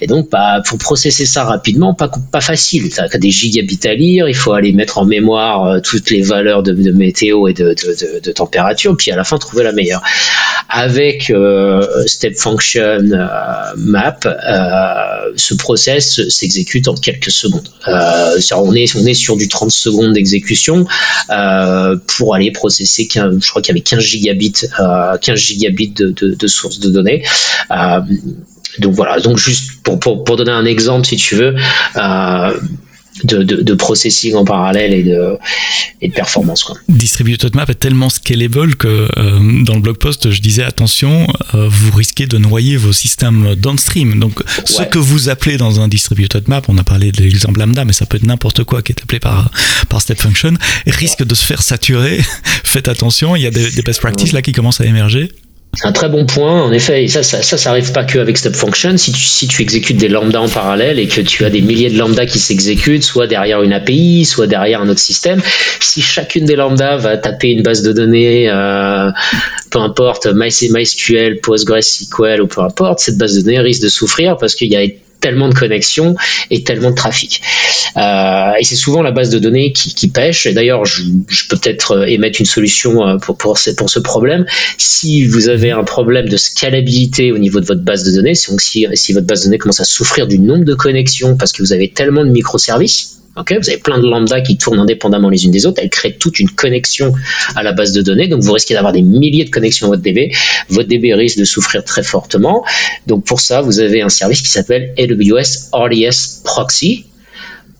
Et 0.00 0.08
donc 0.08 0.28
bah, 0.30 0.60
pour 0.66 0.78
processer 0.78 1.24
ça 1.24 1.44
rapidement, 1.44 1.94
pas 1.94 2.10
pas 2.32 2.40
facile. 2.40 2.90
Tu 2.92 3.00
as 3.00 3.18
des 3.18 3.30
gigabits 3.30 3.78
à 3.84 3.94
lire, 3.94 4.28
il 4.28 4.34
faut 4.34 4.52
aller 4.52 4.72
mettre 4.72 4.98
en 4.98 5.04
mémoire 5.04 5.80
toutes 5.82 6.10
les 6.10 6.22
valeurs 6.22 6.64
de, 6.64 6.72
météo 6.90 7.46
et 7.46 7.52
de, 7.52 7.74
de, 8.20 8.32
température, 8.32 8.96
puis 8.96 9.12
à 9.12 9.16
la 9.16 9.24
fin 9.24 9.38
trouver 9.38 9.62
la 9.62 9.72
meilleure. 9.72 10.02
Avec 10.68 11.32
Step 12.06 12.36
Function 12.36 12.98
Map, 13.76 14.20
ce 15.36 15.54
process 15.54 16.28
s'exécute 16.28 16.88
en 16.88 16.94
quelques 16.94 17.30
secondes. 17.30 17.68
on 17.86 18.74
est 18.74 18.96
on 18.96 19.06
est 19.06 19.14
sur 19.14 19.36
du 19.36 19.48
30 19.48 19.70
secondes 19.70 20.12
d'exécution 20.12 20.86
euh, 21.30 21.96
pour 22.06 22.34
aller 22.34 22.50
processer 22.50 23.06
15, 23.06 23.38
je 23.40 23.50
crois 23.50 23.62
qu'il 23.62 23.74
y 23.74 23.78
avait 23.78 23.84
15 23.84 24.00
gigabits, 24.00 24.66
euh, 24.80 25.16
15 25.18 25.38
gigabits 25.38 25.90
de, 25.90 26.10
de, 26.10 26.34
de 26.34 26.46
sources 26.46 26.80
de 26.80 26.90
données. 26.90 27.24
Euh, 27.70 28.00
donc 28.78 28.94
voilà, 28.94 29.18
donc 29.20 29.38
juste 29.38 29.82
pour, 29.82 29.98
pour, 29.98 30.24
pour, 30.24 30.36
donner 30.36 30.52
un 30.52 30.64
exemple, 30.64 31.06
si 31.06 31.16
tu 31.16 31.34
veux, 31.34 31.54
euh, 33.24 33.44
de, 33.44 33.62
de, 33.62 33.74
processing 33.74 34.34
en 34.34 34.44
parallèle 34.44 34.92
et 34.92 35.02
de, 35.02 35.36
et 36.00 36.08
de 36.08 36.12
performance. 36.12 36.64
Quoi. 36.64 36.76
Distributed 36.88 37.54
Map 37.54 37.66
est 37.68 37.74
tellement 37.74 38.08
scalable 38.10 38.76
que 38.76 39.08
euh, 39.16 39.64
dans 39.64 39.74
le 39.74 39.80
blog 39.80 39.98
post, 39.98 40.30
je 40.30 40.40
disais 40.40 40.64
attention, 40.64 41.26
euh, 41.54 41.68
vous 41.68 41.96
risquez 41.96 42.26
de 42.26 42.38
noyer 42.38 42.76
vos 42.76 42.92
systèmes 42.92 43.54
downstream. 43.54 44.18
Donc, 44.18 44.42
ce 44.64 44.82
que 44.82 44.98
vous 44.98 45.28
appelez 45.28 45.56
dans 45.56 45.80
un 45.80 45.88
Distributed 45.88 46.48
Map, 46.48 46.62
on 46.68 46.78
a 46.78 46.84
parlé 46.84 47.12
de 47.12 47.22
l'exemple 47.22 47.60
Lambda, 47.60 47.84
mais 47.84 47.92
ça 47.92 48.06
peut 48.06 48.16
être 48.16 48.26
n'importe 48.26 48.64
quoi 48.64 48.82
qui 48.82 48.92
est 48.92 49.02
appelé 49.02 49.20
par, 49.20 49.50
par 49.88 50.00
Step 50.02 50.20
Function, 50.20 50.54
risque 50.86 51.24
de 51.24 51.34
se 51.34 51.44
faire 51.44 51.62
saturer. 51.62 52.20
Faites 52.64 52.88
attention, 52.88 53.36
il 53.36 53.42
y 53.42 53.46
a 53.46 53.50
des, 53.50 53.70
des 53.70 53.82
best 53.82 54.00
practices 54.00 54.32
là 54.32 54.42
qui 54.42 54.52
commencent 54.52 54.80
à 54.80 54.86
émerger. 54.86 55.30
Un 55.84 55.92
très 55.92 56.08
bon 56.08 56.26
point, 56.26 56.62
en 56.62 56.72
effet. 56.72 57.04
Et 57.04 57.08
ça, 57.08 57.22
ça, 57.22 57.42
ça, 57.42 57.56
ça 57.56 57.70
arrive 57.70 57.92
pas 57.92 58.04
que 58.04 58.18
avec 58.18 58.36
Step 58.36 58.56
Function. 58.56 58.96
Si 58.96 59.12
tu, 59.12 59.20
si 59.20 59.46
tu 59.46 59.62
exécutes 59.62 59.98
des 59.98 60.08
lambdas 60.08 60.40
en 60.40 60.48
parallèle 60.48 60.98
et 60.98 61.06
que 61.06 61.20
tu 61.20 61.44
as 61.44 61.50
des 61.50 61.60
milliers 61.60 61.90
de 61.90 61.98
lambdas 61.98 62.26
qui 62.26 62.38
s'exécutent, 62.38 63.04
soit 63.04 63.26
derrière 63.26 63.62
une 63.62 63.72
API, 63.72 64.24
soit 64.24 64.46
derrière 64.46 64.80
un 64.80 64.88
autre 64.88 65.00
système, 65.00 65.40
si 65.80 66.02
chacune 66.02 66.46
des 66.46 66.56
lambdas 66.56 66.96
va 66.96 67.16
taper 67.16 67.48
une 67.48 67.62
base 67.62 67.82
de 67.82 67.92
données, 67.92 68.50
euh, 68.50 69.10
peu 69.70 69.78
importe 69.78 70.26
MySQL, 70.26 71.40
PostgreSQL 71.40 72.42
ou 72.42 72.48
peu 72.48 72.62
importe, 72.62 72.98
cette 72.98 73.18
base 73.18 73.36
de 73.36 73.42
données 73.42 73.60
risque 73.60 73.82
de 73.82 73.88
souffrir 73.88 74.36
parce 74.36 74.54
qu'il 74.54 74.72
y 74.72 74.76
a 74.76 74.82
tellement 75.20 75.48
de 75.48 75.54
connexions 75.54 76.16
et 76.50 76.62
tellement 76.62 76.90
de 76.90 76.94
trafic. 76.94 77.42
Euh, 77.96 78.52
et 78.58 78.64
c'est 78.64 78.76
souvent 78.76 79.02
la 79.02 79.10
base 79.10 79.30
de 79.30 79.38
données 79.38 79.72
qui, 79.72 80.08
pêche. 80.08 80.46
Et 80.46 80.52
d'ailleurs, 80.52 80.84
je, 80.84 81.02
peux 81.48 81.56
peut-être 81.56 81.92
euh, 81.92 82.06
émettre 82.06 82.40
une 82.40 82.46
solution 82.46 83.06
euh, 83.06 83.16
pour, 83.18 83.36
pour, 83.36 83.58
ce, 83.58 83.98
problème. 83.98 84.46
Si 84.78 85.24
vous 85.24 85.48
avez 85.48 85.70
un 85.70 85.84
problème 85.84 86.28
de 86.28 86.36
scalabilité 86.36 87.32
au 87.32 87.38
niveau 87.38 87.60
de 87.60 87.66
votre 87.66 87.82
base 87.82 88.04
de 88.04 88.12
données, 88.12 88.34
si, 88.34 88.86
si 88.94 89.12
votre 89.12 89.26
base 89.26 89.40
de 89.40 89.44
données 89.46 89.58
commence 89.58 89.80
à 89.80 89.84
souffrir 89.84 90.26
du 90.26 90.38
nombre 90.38 90.64
de 90.64 90.74
connexions 90.74 91.36
parce 91.36 91.52
que 91.52 91.62
vous 91.62 91.72
avez 91.72 91.90
tellement 91.90 92.24
de 92.24 92.30
microservices, 92.30 93.17
vous 93.48 93.68
avez 93.68 93.78
plein 93.78 93.98
de 93.98 94.06
lambda 94.06 94.40
qui 94.40 94.56
tournent 94.56 94.78
indépendamment 94.78 95.28
les 95.28 95.44
unes 95.44 95.50
des 95.50 95.66
autres. 95.66 95.80
Elles 95.82 95.90
créent 95.90 96.16
toute 96.16 96.38
une 96.40 96.50
connexion 96.50 97.12
à 97.56 97.62
la 97.62 97.72
base 97.72 97.92
de 97.92 98.02
données. 98.02 98.28
Donc, 98.28 98.42
vous 98.42 98.52
risquez 98.52 98.74
d'avoir 98.74 98.92
des 98.92 99.02
milliers 99.02 99.44
de 99.44 99.50
connexions 99.50 99.86
à 99.86 99.90
votre 99.90 100.02
DB. 100.02 100.32
Votre 100.68 100.88
DB 100.88 101.14
risque 101.14 101.38
de 101.38 101.44
souffrir 101.44 101.84
très 101.84 102.02
fortement. 102.02 102.64
Donc, 103.06 103.24
pour 103.24 103.40
ça, 103.40 103.60
vous 103.60 103.80
avez 103.80 104.02
un 104.02 104.08
service 104.08 104.42
qui 104.42 104.48
s'appelle 104.48 104.94
AWS 104.98 105.70
RDS 105.72 106.42
Proxy 106.44 107.07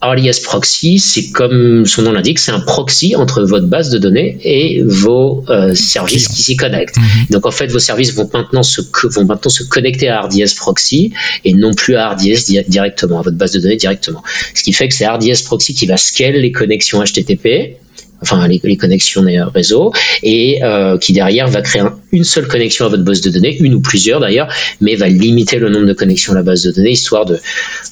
RDS 0.01 0.43
Proxy, 0.45 1.01
c'est 1.01 1.31
comme 1.31 1.85
son 1.85 2.03
nom 2.03 2.13
l'indique, 2.13 2.39
c'est 2.39 2.53
un 2.53 2.61
proxy 2.61 3.17
entre 3.17 3.43
votre 3.43 3.67
base 3.67 3.91
de 3.91 3.99
données 3.99 4.39
et 4.45 4.83
vos 4.83 5.45
euh, 5.49 5.75
services 5.75 6.29
qui 6.29 6.43
s'y 6.43 6.57
connectent. 6.57 6.97
Mhm. 6.97 7.27
Donc 7.31 7.47
en 7.47 7.51
fait, 7.51 7.67
vos 7.67 7.81
services 7.81 8.15
vont 8.15 8.31
maintenant 8.33 8.63
se 8.63 8.81
vont 9.09 9.25
maintenant 9.25 9.51
se 9.51 9.65
connecter 9.65 10.09
à 10.09 10.21
RDS 10.21 10.55
Proxy 10.57 11.13
et 11.45 11.53
non 11.53 11.75
plus 11.75 11.97
à 11.97 12.11
RDS 12.11 12.69
directement, 12.69 13.19
à 13.19 13.23
votre 13.23 13.37
base 13.37 13.53
de 13.53 13.61
données 13.61 13.77
directement. 13.77 14.23
Ce 14.55 14.63
qui 14.63 14.73
fait 14.73 14.89
que 14.89 14.95
c'est 14.95 15.07
RDS 15.07 15.43
Proxy 15.45 15.75
qui 15.75 15.87
va 15.87 15.97
scale 15.97 16.35
les 16.35 16.53
connexions 16.53 17.03
HTTP 17.03 17.79
enfin 18.21 18.49
les, 18.49 18.77
connexions 18.77 19.25
réseau, 19.55 19.93
et 20.25 20.63
euh, 20.65 20.99
qui 20.99 21.13
derrière 21.13 21.47
va 21.47 21.63
créer 21.63 21.83
une 22.11 22.25
seule 22.25 22.49
connexion 22.49 22.87
à 22.87 22.89
votre 22.89 23.05
base 23.05 23.21
de 23.21 23.31
données, 23.31 23.57
une 23.61 23.75
ou 23.75 23.81
plusieurs 23.81 24.19
d'ailleurs, 24.19 24.53
mais 24.81 24.97
va 24.97 25.07
limiter 25.07 25.59
le 25.59 25.69
nombre 25.69 25.87
de 25.87 25.93
connexions 25.93 26.33
à 26.33 26.35
la 26.35 26.43
base 26.43 26.65
de 26.65 26.73
données 26.73 26.91
histoire 26.91 27.27
de, 27.27 27.39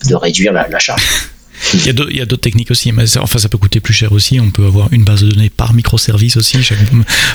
de 0.09 0.15
réduire 0.17 0.53
la, 0.53 0.67
la 0.69 0.81
charge. 0.81 1.31
Il 1.75 1.87
y 1.87 2.21
a 2.21 2.27
d'autres 2.27 2.41
techniques 2.41 2.71
aussi, 2.71 2.93
mais 2.93 3.07
ça, 3.07 3.23
enfin 3.23 3.39
ça 3.39 3.49
peut 3.49 3.59
coûter 3.59 3.81
plus 3.81 3.95
cher 3.95 4.13
aussi. 4.13 4.41
On 4.41 4.51
peut 4.51 4.67
avoir 4.67 4.93
une 4.93 5.05
base 5.05 5.23
de 5.23 5.31
données 5.31 5.51
par 5.51 5.75
microservice 5.75 6.37
aussi. 6.37 6.59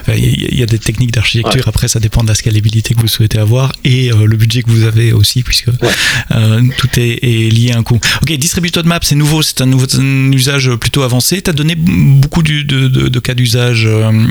il 0.07 0.57
y 0.57 0.63
a 0.63 0.65
des 0.65 0.79
techniques 0.79 1.11
d'architecture. 1.11 1.67
Après, 1.67 1.87
ça 1.87 1.99
dépend 1.99 2.23
de 2.23 2.27
la 2.27 2.35
scalabilité 2.35 2.93
que 2.93 3.01
vous 3.01 3.07
souhaitez 3.07 3.37
avoir 3.37 3.73
et 3.83 4.11
euh, 4.11 4.25
le 4.25 4.37
budget 4.37 4.63
que 4.63 4.69
vous 4.69 4.83
avez 4.83 5.13
aussi, 5.13 5.43
puisque 5.43 5.69
euh, 6.31 6.61
tout 6.77 6.89
est, 6.97 7.51
lié 7.51 7.71
à 7.71 7.77
un 7.77 7.83
coût. 7.83 7.99
Ok, 8.21 8.31
distributed 8.33 8.85
map, 8.85 8.99
c'est 9.01 9.15
nouveau, 9.15 9.41
c'est 9.41 9.61
un 9.61 9.65
nouveau 9.65 9.87
usage 10.33 10.73
plutôt 10.75 11.03
avancé. 11.03 11.41
Tu 11.41 11.49
as 11.49 11.53
donné 11.53 11.75
beaucoup 11.75 12.43
de, 12.43 12.61
de, 12.61 13.19
cas 13.19 13.33
d'usage 13.33 13.85
euh, 13.85 14.27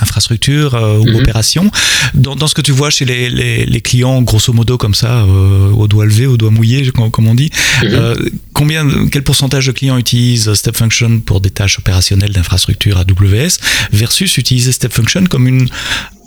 infrastructure 0.00 0.74
ou 1.00 1.08
mhm. 1.08 1.16
opération. 1.16 1.70
Dans, 2.14 2.46
ce 2.46 2.54
que 2.54 2.62
tu 2.62 2.72
vois 2.72 2.90
chez 2.90 3.04
les, 3.04 3.30
les, 3.30 3.80
clients, 3.80 4.22
grosso 4.22 4.52
modo 4.52 4.78
comme 4.78 4.94
ça, 4.94 5.24
au 5.24 5.86
doigt 5.86 6.06
levé, 6.06 6.26
au 6.26 6.36
doigt 6.36 6.50
mouillé, 6.50 6.90
comme 6.90 7.26
on 7.26 7.34
dit, 7.34 7.50
mhm. 7.82 8.30
combien, 8.52 8.86
quel 9.10 9.22
pourcentage 9.28 9.66
de 9.66 9.72
clients 9.72 9.98
utilisent 9.98 10.54
Step 10.54 10.74
Function 10.74 11.20
pour 11.20 11.42
des 11.42 11.50
tâches 11.50 11.78
opérationnelles 11.78 12.32
d'infrastructure 12.32 12.96
AWS 12.96 13.58
versus 13.92 14.38
utiliser 14.38 14.72
Step 14.72 14.90
Function 14.90 15.26
comme 15.26 15.46
une 15.46 15.68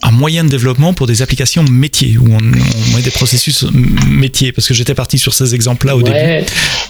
un 0.03 0.11
moyen 0.11 0.43
de 0.43 0.49
développement 0.49 0.93
pour 0.93 1.07
des 1.07 1.21
applications 1.21 1.63
métiers, 1.63 2.17
où 2.17 2.27
on, 2.27 2.37
on 2.37 2.95
met 2.95 3.01
des 3.01 3.11
processus 3.11 3.65
métiers 4.09 4.51
Parce 4.51 4.67
que 4.67 4.73
j'étais 4.73 4.95
parti 4.95 5.17
sur 5.17 5.33
ces 5.33 5.53
exemples-là 5.53 5.95
au 5.95 6.01
début. 6.01 6.17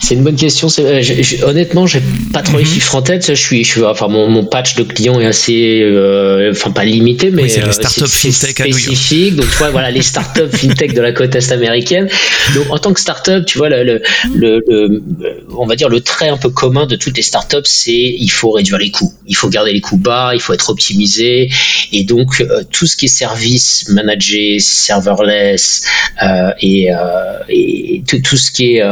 C'est 0.02 0.16
une 0.16 0.24
bonne 0.24 0.36
question. 0.36 0.68
Euh, 0.80 1.02
je, 1.02 1.44
honnêtement, 1.44 1.88
j'ai 1.88 2.02
pas 2.34 2.42
trop 2.42 2.58
les 2.58 2.64
mhm. 2.64 2.70
chiffres 2.70 2.96
en 2.96 3.02
tête. 3.02 3.28
Je 3.28 3.34
suis, 3.34 3.64
je 3.64 3.70
suis 3.70 3.84
enfin, 3.84 4.08
mon, 4.08 4.30
mon, 4.30 4.46
patch 4.46 4.76
de 4.76 4.84
clients 4.84 5.20
est 5.20 5.26
assez, 5.26 5.82
euh, 5.82 6.52
enfin 6.52 6.72
pas 6.72 6.86
limité, 6.86 7.32
mais 7.32 7.48
c'est 7.50 7.62
les 7.62 7.68
euh, 7.68 8.06
spécifique. 8.08 9.36
Donc 9.36 9.50
tu 9.50 9.58
vois, 9.58 9.70
voilà, 9.70 9.92
les 9.92 10.02
startups 10.02 10.50
fintech 10.52 10.94
de 10.94 11.02
la 11.02 11.12
côte 11.12 11.36
est 11.36 11.52
américaine. 11.52 12.10
Donc 12.56 12.72
en 12.72 12.78
tant 12.78 12.94
que 12.94 13.00
startup, 13.00 13.46
tu 13.46 13.58
vois, 13.58 13.70
le, 13.70 13.84
le, 13.84 14.02
le, 14.36 15.04
on 15.58 15.66
va 15.66 15.76
dire 15.76 15.90
le 15.90 16.02
trait 16.02 16.30
un 16.30 16.38
peu 16.38 16.50
commun 16.50 16.86
de 16.86 16.96
toutes 16.96 17.18
les 17.18 17.24
startups, 17.24 17.58
c'est 17.66 17.92
il 17.92 18.32
faut 18.32 18.52
réduire 18.52 18.78
les 18.78 18.92
coûts, 18.92 19.14
il 19.28 19.36
faut 19.36 19.50
garder 19.50 19.74
les 19.74 19.82
coûts 19.82 19.98
bas, 19.98 20.32
il 20.34 20.42
faut 20.42 20.54
être 20.54 20.70
optimisé, 20.70 21.50
et 21.92 22.04
donc 22.04 22.44
tout 22.72 22.88
ce 22.88 22.96
qui 23.02 23.06
est 23.06 23.08
service 23.08 23.90
managé, 23.90 24.60
serverless 24.60 25.84
euh, 26.22 26.52
et, 26.60 26.94
euh, 26.94 27.40
et 27.50 28.04
tout, 28.08 28.22
tout, 28.22 28.38
ce 28.38 28.52
qui 28.52 28.76
est 28.76 28.84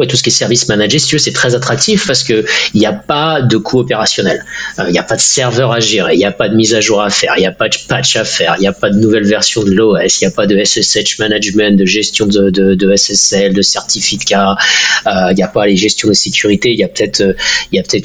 euh, 0.00 0.06
tout 0.06 0.16
ce 0.16 0.22
qui 0.22 0.30
est 0.30 0.32
service 0.32 0.68
managé, 0.68 0.98
si 0.98 1.08
tu 1.08 1.14
veux, 1.16 1.18
c'est 1.18 1.32
très 1.32 1.54
attractif 1.54 2.06
parce 2.06 2.22
que 2.22 2.44
il 2.74 2.80
n'y 2.80 2.86
a 2.86 2.92
pas 2.92 3.42
de 3.42 3.56
coût 3.56 3.80
opérationnel. 3.80 4.44
Euh, 4.78 4.84
il 4.88 4.92
n'y 4.92 4.98
a 4.98 5.02
pas 5.02 5.16
de 5.16 5.20
serveur 5.20 5.72
à 5.72 5.80
gérer, 5.80 6.14
il 6.14 6.18
n'y 6.18 6.24
a 6.24 6.32
pas 6.32 6.48
de 6.48 6.54
mise 6.54 6.74
à 6.74 6.80
jour 6.80 7.02
à 7.02 7.10
faire, 7.10 7.34
il 7.36 7.40
n'y 7.40 7.46
a 7.46 7.52
pas 7.52 7.68
de 7.68 7.76
patch 7.88 8.16
à 8.16 8.24
faire, 8.24 8.54
il 8.58 8.62
n'y 8.62 8.66
a 8.66 8.72
pas 8.72 8.90
de 8.90 8.98
nouvelle 8.98 9.26
version 9.26 9.62
de 9.62 9.70
l'OS, 9.70 10.20
il 10.20 10.24
n'y 10.24 10.28
a 10.28 10.34
pas 10.34 10.46
de 10.46 10.62
SSH 10.62 11.18
management, 11.18 11.76
de 11.76 11.84
gestion 11.84 12.26
de, 12.26 12.96
SSL, 12.96 13.54
de 13.54 13.62
certificat, 13.62 14.56
euh, 15.06 15.10
il 15.30 15.36
n'y 15.36 15.42
a 15.42 15.48
pas 15.48 15.66
les 15.66 15.76
gestions 15.76 16.08
de 16.08 16.14
sécurité, 16.14 16.70
il 16.70 16.78
y 16.78 16.84
a 16.84 16.88
peut-être 16.88 17.20
euh, 17.20 17.34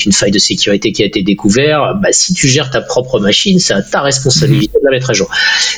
une 0.06 0.12
faille 0.12 0.32
de 0.32 0.40
sécurité 0.40 0.92
qui 0.92 1.04
a 1.04 1.06
été 1.06 1.24
découverte. 1.24 2.02
Bah, 2.02 2.10
si 2.12 2.34
tu 2.34 2.48
gères 2.48 2.70
ta 2.70 2.82
propre 2.82 3.20
machine, 3.20 3.60
c'est 3.60 3.76
ta 3.92 4.02
responsabilité 4.02 4.78
de 4.80 4.86
la 4.86 4.92
mettre 4.92 5.10
à 5.10 5.14
jour. 5.14 5.30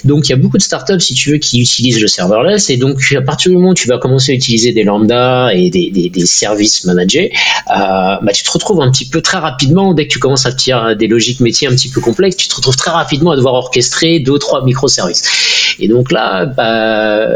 Donc 0.03 0.27
il 0.27 0.32
y 0.32 0.34
a 0.34 0.38
beaucoup 0.38 0.58
de 0.58 0.63
startups, 0.63 0.99
si 0.99 1.13
tu 1.13 1.32
veux, 1.32 1.38
qui 1.38 1.62
utilisent 1.62 2.01
le 2.01 2.08
serverless 2.08 2.69
et 2.69 2.77
donc 2.77 2.99
à 3.15 3.21
partir 3.21 3.51
du 3.51 3.58
moment 3.58 3.71
où 3.71 3.73
tu 3.73 3.88
vas 3.88 3.97
commencer 3.97 4.32
à 4.32 4.36
utiliser 4.36 4.71
des 4.71 4.84
lambda 4.84 5.51
et 5.53 5.69
des 5.69 6.06
des, 6.09 6.25
services 6.25 6.83
managés, 6.85 7.31
euh, 7.69 7.73
bah, 8.21 8.31
tu 8.33 8.43
te 8.43 8.51
retrouves 8.51 8.81
un 8.81 8.91
petit 8.91 9.07
peu 9.07 9.21
très 9.21 9.37
rapidement, 9.37 9.93
dès 9.93 10.07
que 10.07 10.13
tu 10.13 10.19
commences 10.19 10.45
à 10.45 10.51
tirer 10.51 10.95
des 10.95 11.07
logiques 11.07 11.39
métiers 11.39 11.67
un 11.67 11.71
petit 11.71 11.89
peu 11.89 12.01
complexes, 12.01 12.37
tu 12.37 12.47
te 12.47 12.55
retrouves 12.55 12.75
très 12.75 12.91
rapidement 12.91 13.31
à 13.31 13.35
devoir 13.35 13.53
orchestrer 13.53 14.19
deux 14.19 14.37
trois 14.39 14.63
microservices. 14.63 15.75
Et 15.79 15.87
donc 15.87 16.11
là, 16.11 16.45
bah, 16.45 17.27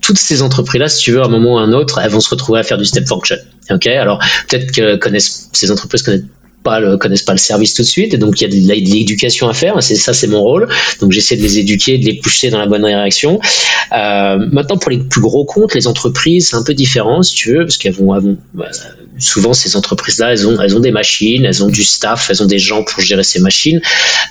toutes 0.00 0.18
ces 0.18 0.42
entreprises-là, 0.42 0.88
si 0.88 1.02
tu 1.02 1.12
veux, 1.12 1.22
à 1.22 1.26
un 1.26 1.28
moment 1.28 1.54
ou 1.54 1.58
à 1.58 1.62
un 1.62 1.72
autre, 1.72 1.98
elles 1.98 2.10
vont 2.10 2.20
se 2.20 2.30
retrouver 2.30 2.60
à 2.60 2.62
faire 2.62 2.78
du 2.78 2.84
step 2.84 3.06
function. 3.06 3.36
Ok, 3.70 3.86
alors 3.86 4.18
peut-être 4.48 4.72
que 4.72 5.18
ces 5.52 5.70
entreprises 5.70 6.02
connaissent 6.02 6.24
pas 6.62 6.80
le, 6.80 6.96
connaissent 6.96 7.22
pas 7.22 7.32
le 7.32 7.38
service 7.38 7.74
tout 7.74 7.82
de 7.82 7.86
suite, 7.86 8.14
et 8.14 8.18
donc 8.18 8.40
il 8.40 8.44
y 8.44 8.46
a 8.46 8.48
de 8.48 8.80
l'éducation 8.80 9.48
à 9.48 9.54
faire. 9.54 9.82
C'est 9.82 9.96
ça, 9.96 10.12
c'est 10.12 10.26
mon 10.26 10.40
rôle. 10.40 10.68
Donc 11.00 11.12
j'essaie 11.12 11.36
de 11.36 11.42
les 11.42 11.58
éduquer, 11.58 11.98
de 11.98 12.04
les 12.04 12.14
pousser 12.14 12.50
dans 12.50 12.58
la 12.58 12.66
bonne 12.66 12.84
direction. 12.84 13.40
Euh, 13.92 14.38
maintenant, 14.50 14.76
pour 14.78 14.90
les 14.90 14.98
plus 14.98 15.20
gros 15.20 15.44
comptes, 15.44 15.74
les 15.74 15.86
entreprises, 15.86 16.48
c'est 16.50 16.56
un 16.56 16.62
peu 16.62 16.74
différent, 16.74 17.22
si 17.22 17.34
tu 17.34 17.52
veux, 17.52 17.64
parce 17.64 17.76
qu'elles 17.76 17.94
vont, 17.94 18.38
bah, 18.54 18.70
souvent 19.18 19.52
ces 19.52 19.76
entreprises-là, 19.76 20.32
elles 20.32 20.46
ont, 20.46 20.60
elles 20.60 20.76
ont 20.76 20.80
des 20.80 20.90
machines, 20.90 21.44
elles 21.44 21.62
ont 21.62 21.68
du 21.68 21.84
staff, 21.84 22.28
elles 22.30 22.42
ont 22.42 22.46
des 22.46 22.58
gens 22.58 22.82
pour 22.82 23.00
gérer 23.00 23.22
ces 23.22 23.40
machines, 23.40 23.80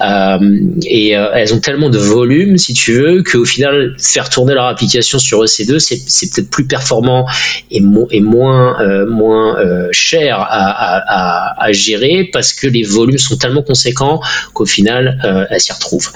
euh, 0.02 0.60
et 0.86 1.18
euh, 1.18 1.32
elles 1.34 1.54
ont 1.54 1.60
tellement 1.60 1.90
de 1.90 1.98
volume, 1.98 2.58
si 2.58 2.74
tu 2.74 2.94
veux, 2.94 3.24
qu'au 3.24 3.46
final, 3.46 3.96
faire 4.00 4.30
tourner 4.30 4.54
leur 4.54 4.66
application 4.66 5.20
sur 5.20 5.44
EC2, 5.44 5.80
c'est 5.80 6.32
peut-être 6.32 6.50
plus 6.50 6.66
performant 6.66 7.26
et, 7.70 7.82
et 8.12 8.22
moins, 8.22 8.82
euh, 8.82 9.06
moins 9.06 9.60
euh, 9.60 9.90
cher 9.92 10.40
à, 10.40 10.46
à, 10.50 11.66
à, 11.66 11.72
gérer 11.72 12.21
parce 12.26 12.54
que 12.54 12.68
les 12.68 12.84
volumes 12.84 13.18
sont 13.18 13.38
tellement 13.38 13.64
conséquents 13.64 14.22
qu'au 14.54 14.66
final, 14.66 15.20
euh, 15.24 15.46
elles 15.50 15.62
s'y 15.62 15.72
retrouvent. 15.72 16.12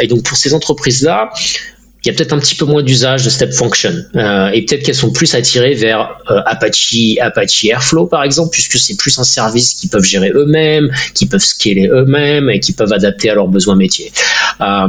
et 0.00 0.06
donc 0.06 0.22
pour 0.24 0.36
ces 0.36 0.54
entreprises-là, 0.54 1.30
il 2.02 2.08
y 2.08 2.14
a 2.14 2.16
peut-être 2.16 2.32
un 2.32 2.38
petit 2.38 2.54
peu 2.54 2.64
moins 2.64 2.82
d'usage 2.82 3.24
de 3.24 3.30
step 3.30 3.52
function 3.52 3.92
euh, 4.16 4.48
et 4.52 4.64
peut-être 4.64 4.84
qu'elles 4.84 4.94
sont 4.94 5.12
plus 5.12 5.34
attirées 5.34 5.74
vers 5.74 6.16
euh, 6.30 6.40
Apache 6.46 6.94
Apache 7.20 7.64
Airflow 7.64 8.06
par 8.06 8.22
exemple 8.22 8.50
puisque 8.52 8.78
c'est 8.78 8.96
plus 8.96 9.18
un 9.18 9.24
service 9.24 9.74
qu'ils 9.74 9.90
peuvent 9.90 10.04
gérer 10.04 10.30
eux-mêmes, 10.34 10.90
qui 11.14 11.26
peuvent 11.26 11.42
scaler 11.42 11.88
eux-mêmes 11.88 12.48
et 12.48 12.60
qui 12.60 12.72
peuvent 12.72 12.92
adapter 12.92 13.28
à 13.28 13.34
leurs 13.34 13.48
besoins 13.48 13.76
métiers. 13.76 14.12
Euh, 14.60 14.88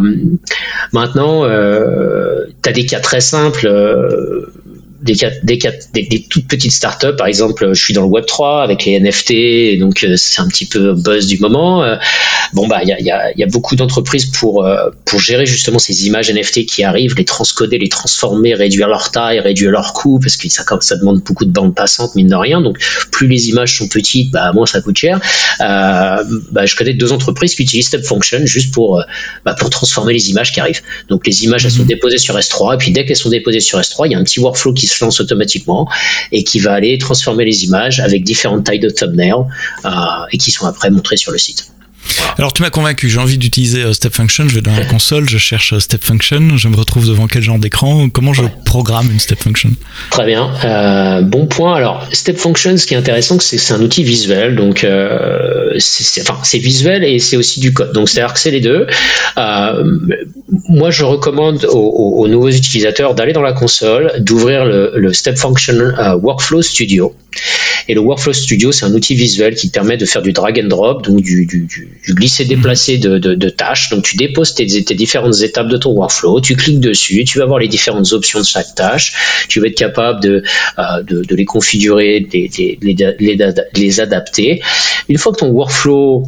maintenant, 0.94 1.44
tu 1.44 2.70
as 2.70 2.74
des 2.74 2.86
cas 2.86 3.00
très 3.00 3.22
simples 3.22 3.68
des, 5.02 5.16
des, 5.44 5.58
des, 5.94 6.04
des, 6.04 6.26
toutes 6.30 6.48
petites 6.48 6.72
startups, 6.72 7.16
par 7.18 7.28
exemple, 7.28 7.74
je 7.74 7.84
suis 7.84 7.94
dans 7.94 8.02
le 8.02 8.08
Web 8.08 8.26
3 8.26 8.64
avec 8.64 8.86
les 8.86 9.00
NFT, 9.00 9.32
et 9.32 9.78
donc 9.78 10.06
c'est 10.16 10.42
un 10.42 10.48
petit 10.48 10.66
peu 10.66 10.94
buzz 10.94 11.28
du 11.28 11.40
moment. 11.40 11.84
bon 12.54 12.68
bah 12.68 12.80
il 12.84 12.90
y 12.90 12.94
a, 12.94 13.02
y, 13.02 13.10
a, 13.10 13.32
y 13.38 13.44
a, 13.44 13.48
beaucoup 13.48 13.76
d'entreprises 13.76 14.26
pour 14.26 14.68
pour 15.06 15.20
gérer 15.20 15.46
justement 15.46 15.80
ces 15.80 16.06
images 16.08 16.32
NFT 16.32 16.66
qui 16.66 16.84
arrivent, 16.84 17.16
les 17.16 17.26
transcoder, 17.26 17.78
les 17.78 17.90
transformer, 17.90 18.54
réduire 18.54 18.88
leur 18.88 19.12
taille, 19.12 19.40
réduire 19.40 19.72
leur 19.72 19.94
coût, 19.94 20.20
parce 20.20 20.38
que 20.38 20.50
ça, 20.50 20.64
ça 20.82 20.96
demande 20.98 21.22
beaucoup 21.22 21.46
de 21.46 21.52
bandes 21.52 21.76
passantes 21.76 22.16
mine 22.16 22.28
de 22.28 22.36
rien. 22.36 22.62
Donc 22.62 22.78
plus 23.12 23.28
les 23.28 23.50
images 23.50 23.78
sont 23.78 23.88
petites, 23.88 24.32
bah 24.32 24.52
moins 24.54 24.66
ça 24.66 24.82
coûte 24.82 24.98
cher. 24.98 25.20
bah, 25.60 26.24
je 26.66 26.76
connais 26.76 26.94
deux 26.94 27.12
entreprises 27.12 27.56
qui 27.56 27.64
utilisent 27.64 27.88
Step 27.88 28.06
Function 28.06 28.46
juste 28.46 28.74
pour 28.74 29.04
bah, 29.46 29.56
pour 29.58 29.70
transformer 29.70 30.14
les 30.14 30.30
images 30.30 30.52
qui 30.52 30.60
arrivent. 30.60 30.82
Donc 31.10 31.26
les 31.26 31.44
images 31.44 31.66
elles 31.66 31.72
sont 31.72 31.82
mhm. 31.82 31.88
déposées 31.88 32.18
sur 32.18 32.38
S3 32.38 32.76
et 32.76 32.78
puis 32.78 32.92
dès 32.92 33.06
qu'elles 33.06 33.16
sont 33.16 33.30
déposées 33.30 33.60
sur 33.60 33.80
S3, 33.80 34.08
il 34.08 34.12
y 34.12 34.16
a 34.16 34.20
un 34.20 34.24
petit 34.24 34.40
workflow 34.40 34.74
qui 34.74 34.88
se 34.92 35.04
lance 35.04 35.20
automatiquement 35.20 35.90
et 36.32 36.44
qui 36.44 36.60
va 36.60 36.74
aller 36.74 36.98
transformer 36.98 37.46
les 37.46 37.64
images 37.66 38.00
avec 38.00 38.24
différentes 38.24 38.66
tailles 38.66 38.80
de 38.80 38.90
thumbnail 38.90 39.34
euh, 39.86 39.90
et 40.32 40.38
qui 40.38 40.52
sont 40.52 40.66
après 40.66 40.90
montrées 40.90 41.18
sur 41.18 41.32
le 41.32 41.38
site. 41.38 41.72
Alors 42.38 42.54
tu 42.54 42.62
m'as 42.62 42.70
convaincu, 42.70 43.10
j'ai 43.10 43.20
envie 43.20 43.38
d'utiliser 43.38 43.84
euh, 43.84 43.94
Step 43.94 44.16
Function, 44.16 44.48
je 44.48 44.56
vais 44.56 44.62
dans 44.62 44.76
la 44.76 44.86
console, 44.86 45.30
je 45.30 45.38
cherche 45.38 45.74
euh, 45.74 45.80
Step 45.80 46.04
Function, 46.04 46.58
je 46.58 46.68
me 46.70 46.76
retrouve 46.76 47.08
devant 47.08 47.28
quel 47.28 47.42
genre 47.42 47.60
d'écran, 47.60 48.10
comment 48.10 48.34
je 48.34 48.44
programme 48.66 49.12
une 49.12 49.20
Step 49.20 49.44
Function? 49.44 49.72
Très 50.10 50.26
bien, 50.26 50.52
euh, 50.64 51.22
bon 51.22 51.46
point. 51.46 51.76
Alors 51.76 52.08
Step 52.12 52.38
Function, 52.38 52.78
ce 52.78 52.86
qui 52.86 52.94
est 52.94 52.98
intéressant, 52.98 53.40
c'est 53.40 53.58
que 53.58 53.62
c'est 53.62 53.74
un 53.74 53.82
outil 53.82 54.04
visuel, 54.04 54.56
donc 54.56 54.84
euh, 54.84 55.74
c'est, 55.78 56.22
enfin 56.22 56.40
visuel 56.58 57.04
et 57.04 57.20
c'est 57.20 57.38
aussi 57.38 57.60
du 57.60 57.74
code, 57.74 57.94
donc 57.94 58.10
c'est-à-dire 58.10 58.34
que 58.34 58.40
c'est 58.40 58.52
les 58.52 58.62
deux. 58.62 58.88
Euh, 59.38 59.84
moi 60.70 60.90
je 60.90 61.04
recommande 61.04 61.66
aux, 61.66 62.22
aux, 62.24 62.28
nouveaux 62.28 62.50
utilisateurs 62.50 63.14
d'aller 63.14 63.34
dans 63.34 63.42
la 63.42 63.54
console, 63.54 64.14
d'ouvrir 64.20 64.66
le, 64.66 64.94
le 64.96 65.14
Step 65.14 65.38
Function 65.38 65.94
Workflow 66.22 66.62
Studio. 66.62 67.16
Et 67.92 67.94
le 67.94 68.00
Workflow 68.00 68.32
Studio, 68.32 68.72
c'est 68.72 68.86
un 68.86 68.94
outil 68.94 69.16
visuel 69.16 69.54
qui 69.54 69.68
te 69.68 69.74
permet 69.74 69.98
de 69.98 70.06
faire 70.06 70.22
du 70.22 70.32
drag 70.32 70.58
and 70.64 70.70
drop, 70.70 71.04
donc 71.04 71.22
du, 71.22 71.46
du 71.46 71.90
glisser-déplacer 72.14 73.00
de, 73.00 73.50
tâches. 73.50 73.90
Donc 73.90 74.06
tu 74.06 74.16
déposes 74.16 74.54
tes, 74.56 74.66
tes, 74.66 74.96
différentes 74.96 75.42
étapes 75.42 75.68
de 75.68 75.76
ton 75.76 75.92
workflow, 75.92 76.40
tu 76.40 76.56
cliques 76.56 76.80
dessus, 76.80 77.26
tu 77.26 77.40
vas 77.40 77.46
voir 77.48 77.60
les 77.60 77.68
différentes 77.68 78.14
options 78.14 78.40
de 78.40 78.46
chaque 78.46 78.76
tâche, 78.76 79.46
tu 79.50 79.60
vas 79.60 79.68
être 79.68 79.76
capable 79.76 80.22
de, 80.24 80.42
euh, 80.80 81.04
les 81.32 81.44
configurer, 81.44 82.22
de 82.22 83.78
les 83.78 84.00
adapter. 84.00 84.62
Une 85.10 85.18
fois 85.18 85.34
que 85.34 85.40
ton 85.40 85.50
workflow 85.50 86.24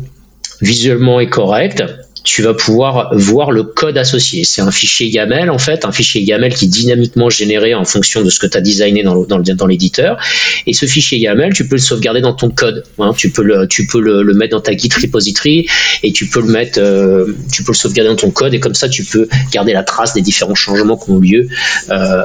visuellement 0.60 1.22
est 1.22 1.30
correct, 1.30 1.82
tu 2.24 2.42
vas 2.42 2.54
pouvoir 2.54 3.10
voir 3.14 3.52
le 3.52 3.64
code 3.64 3.98
associé. 3.98 4.46
C'est 4.46 4.62
un 4.62 4.72
fichier 4.72 5.08
YAML 5.08 5.50
en 5.50 5.58
fait, 5.58 5.86
un 5.86 5.92
fichier 5.92 6.22
YAML 6.22 6.54
qui 6.54 6.66
est 6.66 6.70
dynamiquement 6.70 7.30
généré 7.30 7.76
en 7.76 7.84
fonction 7.84 8.22
de 8.24 8.30
ce 8.30 8.40
que 8.40 8.48
tu 8.48 8.58
as 8.58 8.62
designé 8.62 9.04
dans, 9.04 9.24
dans, 9.26 9.40
dans 9.40 9.68
l'éditeur. 9.68 10.18
Et 10.66 10.74
ce 10.74 10.86
fichier 10.86 11.20
YAML, 11.20 11.54
tu 11.54 11.68
peux 11.68 11.76
le 11.76 11.82
sauvegarder 11.82 12.22
dans 12.22 12.34
ton 12.34 12.50
code. 12.50 12.84
Hein. 13.00 13.14
Tu 13.16 13.30
peux 13.30 13.44
le, 13.44 13.68
tu 13.68 13.86
peux 13.86 14.00
le, 14.00 14.24
le, 14.24 14.34
mettre 14.34 14.56
dans 14.56 14.62
ta 14.62 14.76
Git 14.76 14.90
repository 15.02 15.68
et 16.02 16.14
tu 16.14 16.28
peux 16.28 16.42
le 16.42 16.48
mettre, 16.48 16.80
euh, 16.80 17.36
tu 17.52 17.64
peux 17.64 17.74
le 17.74 17.78
sauvegarder 17.78 18.10
dans 18.10 18.16
ton 18.16 18.32
code 18.32 18.54
et 18.54 18.60
comme 18.60 18.76
ça 18.76 18.88
tu 18.88 19.04
peux 19.04 19.28
garder 19.52 19.74
la 19.74 19.84
trace 19.84 20.14
des 20.14 20.22
différents 20.22 20.56
changements 20.56 20.98
qui 20.98 21.12
ont 21.12 21.20
lieu 21.20 21.48
euh, 21.90 22.24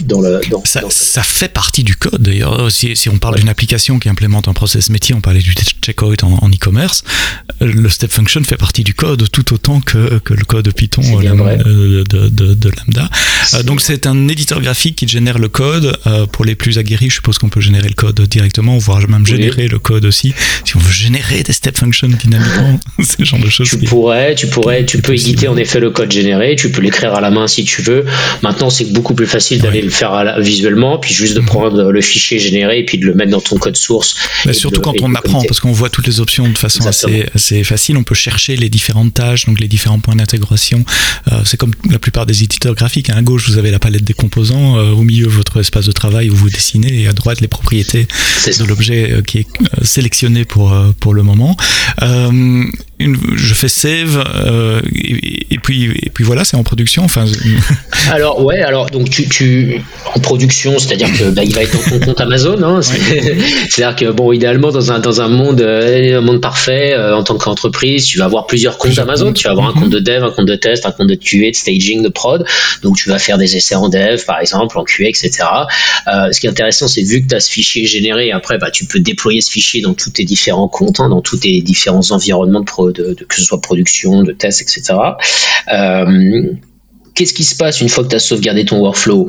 dans 0.00 0.20
le. 0.22 0.40
Dans, 0.50 0.64
ça, 0.64 0.82
ça, 0.88 1.22
fait 1.22 1.52
partie 1.52 1.84
du 1.84 1.94
code 1.96 2.22
d'ailleurs. 2.22 2.70
Si, 2.72 2.96
si, 2.96 3.08
on 3.10 3.18
parle 3.18 3.36
d'une 3.36 3.48
application 3.48 3.98
qui 3.98 4.08
implémente 4.08 4.48
un 4.48 4.54
process 4.54 4.88
métier, 4.88 5.14
on 5.14 5.20
parlait 5.20 5.40
du 5.40 5.52
checkout 5.82 6.24
en, 6.24 6.38
en 6.42 6.48
e-commerce, 6.48 7.04
le 7.60 7.88
step 7.88 8.10
function 8.10 8.42
fait 8.44 8.56
partie 8.56 8.82
du 8.82 8.94
code 8.94 9.25
tout 9.30 9.52
autant 9.54 9.80
que, 9.80 10.18
que 10.18 10.34
le 10.34 10.44
code 10.44 10.72
Python 10.72 11.02
euh, 11.02 12.04
de, 12.08 12.28
de, 12.28 12.54
de, 12.54 12.70
Lambda. 12.70 13.08
Euh, 13.54 13.62
donc 13.62 13.80
c'est 13.80 14.06
un 14.06 14.28
éditeur 14.28 14.60
graphique 14.60 14.96
qui 14.96 15.08
génère 15.08 15.38
le 15.38 15.48
code. 15.48 15.98
Euh, 16.06 16.26
pour 16.26 16.44
les 16.44 16.54
plus 16.54 16.78
aguerris, 16.78 17.08
je 17.10 17.14
suppose 17.14 17.38
qu'on 17.38 17.48
peut 17.48 17.60
générer 17.60 17.88
le 17.88 17.94
code 17.94 18.20
directement, 18.22 18.76
voire 18.78 19.06
même 19.08 19.26
générer 19.26 19.68
le 19.68 19.78
code 19.78 20.04
aussi. 20.04 20.34
Si 20.64 20.76
on 20.76 20.80
veut 20.80 20.92
générer 20.92 21.42
des 21.42 21.52
step 21.52 21.76
functions 21.76 22.08
dynamiquement, 22.08 22.78
ce 23.00 23.24
genre 23.24 23.40
de 23.40 23.48
choses. 23.48 23.68
Tu 23.68 23.78
pourrais, 23.78 24.34
tu 24.34 24.46
pourrais, 24.46 24.84
tu 24.84 25.00
peux 25.00 25.14
éditer 25.14 25.48
en 25.48 25.56
effet 25.56 25.80
le 25.80 25.90
code 25.90 26.10
généré, 26.10 26.56
tu 26.56 26.70
peux 26.70 26.82
l'écrire 26.82 27.14
à 27.14 27.20
la 27.20 27.30
main 27.30 27.46
si 27.46 27.64
tu 27.64 27.82
veux. 27.82 28.04
Maintenant, 28.42 28.70
c'est 28.70 28.92
beaucoup 28.92 29.14
plus 29.14 29.26
facile 29.26 29.60
d'aller 29.60 29.82
le 29.82 29.90
faire 29.90 30.36
visuellement, 30.40 30.98
puis 30.98 31.14
juste 31.14 31.34
de 31.34 31.40
mhm. 31.40 31.46
prendre 31.46 31.90
le 31.90 32.00
fichier 32.00 32.38
généré 32.38 32.80
et 32.80 32.84
puis 32.84 32.98
de 32.98 33.06
le 33.06 33.14
mettre 33.14 33.30
dans 33.30 33.40
ton 33.40 33.56
code 33.56 33.76
source. 33.76 34.16
Mais 34.44 34.52
surtout 34.52 34.80
quand 34.80 34.94
on 35.02 35.14
apprend, 35.14 35.42
parce 35.42 35.60
qu'on 35.60 35.72
voit 35.72 35.90
toutes 35.90 36.06
les 36.06 36.20
options 36.20 36.48
de 36.48 36.58
façon 36.58 36.86
assez, 36.86 37.26
assez 37.34 37.64
facile, 37.64 37.96
on 37.96 38.04
peut 38.04 38.14
chercher 38.14 38.56
les 38.56 38.68
différentes 38.68 39.15
donc 39.46 39.60
les 39.60 39.68
différents 39.68 39.98
points 39.98 40.16
d'intégration. 40.16 40.84
Euh, 41.32 41.40
c'est 41.44 41.56
comme 41.56 41.72
la 41.90 41.98
plupart 41.98 42.26
des 42.26 42.42
éditeurs 42.42 42.74
graphiques. 42.74 43.10
Hein. 43.10 43.16
À 43.16 43.22
gauche, 43.22 43.48
vous 43.48 43.58
avez 43.58 43.70
la 43.70 43.78
palette 43.78 44.04
des 44.04 44.12
composants, 44.12 44.76
euh, 44.76 44.92
au 44.92 45.02
milieu, 45.02 45.26
votre 45.26 45.58
espace 45.60 45.86
de 45.86 45.92
travail 45.92 46.30
où 46.30 46.34
vous 46.34 46.50
dessinez, 46.50 47.02
et 47.02 47.08
à 47.08 47.12
droite, 47.12 47.40
les 47.40 47.48
propriétés 47.48 48.06
de 48.46 48.64
l'objet 48.64 49.12
euh, 49.12 49.22
qui 49.22 49.38
est 49.38 49.46
sélectionné 49.82 50.44
pour, 50.44 50.74
pour 51.00 51.14
le 51.14 51.22
moment 51.22 51.56
une, 52.98 53.16
je 53.36 53.52
fais 53.52 53.68
save 53.68 54.24
euh, 54.36 54.80
et, 54.94 55.58
puis 55.58 55.90
et 56.02 56.08
puis 56.08 56.24
voilà 56.24 56.44
c'est 56.44 56.56
en 56.56 56.62
production 56.62 57.04
enfin 57.04 57.26
alors 58.10 58.42
ouais 58.42 58.62
alors 58.62 58.88
donc 58.88 59.10
tu, 59.10 59.28
tu 59.28 59.82
en 60.14 60.20
production 60.20 60.78
c'est 60.78 60.94
à 60.94 60.96
dire 60.96 61.12
que 61.12 61.30
bah, 61.30 61.44
il 61.44 61.54
va 61.54 61.62
être 61.62 61.72
dans 61.72 61.98
ton 61.98 62.06
compte 62.06 62.20
Amazon 62.22 62.62
hein, 62.62 62.80
c'est 62.80 63.82
à 63.84 63.92
dire 63.92 63.96
que 63.96 64.12
bon 64.12 64.32
idéalement 64.32 64.70
dans 64.70 64.92
un 64.92 64.98
dans 64.98 65.20
un 65.20 65.28
monde 65.28 65.60
euh, 65.60 66.18
un 66.18 66.20
monde 66.22 66.40
parfait 66.40 66.94
euh, 66.94 67.14
en 67.14 67.22
tant 67.22 67.36
qu'entreprise 67.36 68.06
tu 68.06 68.16
vas 68.18 68.24
avoir 68.24 68.46
plusieurs 68.46 68.78
comptes 68.78 68.98
Amazon. 68.98 69.32
tu 69.34 69.44
vas 69.44 69.50
avoir 69.50 69.68
un 69.68 69.74
compte 69.74 69.90
de 69.90 69.98
dev 69.98 70.24
un 70.24 70.30
compte 70.30 70.46
de 70.46 70.56
test 70.56 70.86
un 70.86 70.92
compte 70.92 71.08
de 71.08 71.16
QA 71.16 71.50
de 71.50 71.56
staging 71.56 72.02
de 72.02 72.08
prod. 72.08 72.46
Donc 72.82 72.96
tu 72.96 73.10
vas 73.10 73.18
faire 73.18 73.36
des 73.36 73.56
essais 73.56 73.74
en 73.74 73.90
dev 73.90 74.24
par 74.26 74.40
exemple 74.40 74.78
en 74.78 74.84
QA 74.84 75.08
etc 75.08 75.28
ce 76.06 76.40
qui 76.40 76.46
est 76.46 76.50
intéressant 76.50 76.88
c'est 76.88 77.02
vu 77.02 77.20
que 77.20 77.28
tu 77.28 77.34
as 77.34 77.40
ce 77.40 77.50
fichier 77.50 77.84
généré 77.84 78.32
après 78.32 78.56
bah 78.56 78.70
tu 78.70 78.86
peux 78.86 79.00
déployer 79.00 79.42
ce 79.42 79.50
fichier 79.50 79.82
dans 79.82 79.92
tous 79.92 80.10
tes 80.10 80.24
différents 80.24 80.68
comptes 80.68 81.00
hein, 81.00 81.10
dans 81.10 81.20
tous 81.20 81.38
tes 81.38 81.60
différents 81.60 82.10
environnements 82.10 82.60
de 82.60 82.64
pro 82.64 82.85
de, 82.92 83.16
que 83.28 83.34
ce 83.34 83.42
soit 83.42 83.60
production, 83.60 84.22
de 84.22 84.32
tests, 84.32 84.62
etc. 84.62 84.94
Euh, 85.72 86.52
qu'est-ce 87.14 87.34
qui 87.34 87.44
se 87.44 87.56
passe 87.56 87.80
une 87.80 87.88
fois 87.88 88.04
que 88.04 88.10
tu 88.10 88.16
as 88.16 88.20
sauvegardé 88.20 88.64
ton 88.64 88.78
workflow? 88.80 89.28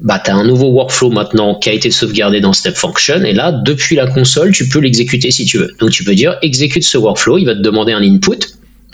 Bah, 0.00 0.20
Tu 0.24 0.30
as 0.30 0.34
un 0.34 0.44
nouveau 0.44 0.70
workflow 0.70 1.10
maintenant 1.10 1.58
qui 1.58 1.68
a 1.68 1.72
été 1.72 1.90
sauvegardé 1.90 2.40
dans 2.40 2.52
Step 2.52 2.76
Function, 2.76 3.22
et 3.24 3.32
là, 3.32 3.52
depuis 3.52 3.96
la 3.96 4.06
console, 4.06 4.52
tu 4.52 4.68
peux 4.68 4.78
l'exécuter 4.78 5.30
si 5.30 5.44
tu 5.44 5.58
veux. 5.58 5.74
Donc 5.80 5.90
tu 5.90 6.04
peux 6.04 6.14
dire 6.14 6.38
exécute 6.42 6.84
ce 6.84 6.96
workflow, 6.96 7.38
il 7.38 7.44
va 7.44 7.54
te 7.54 7.60
demander 7.60 7.92
un 7.92 8.02
input, 8.02 8.38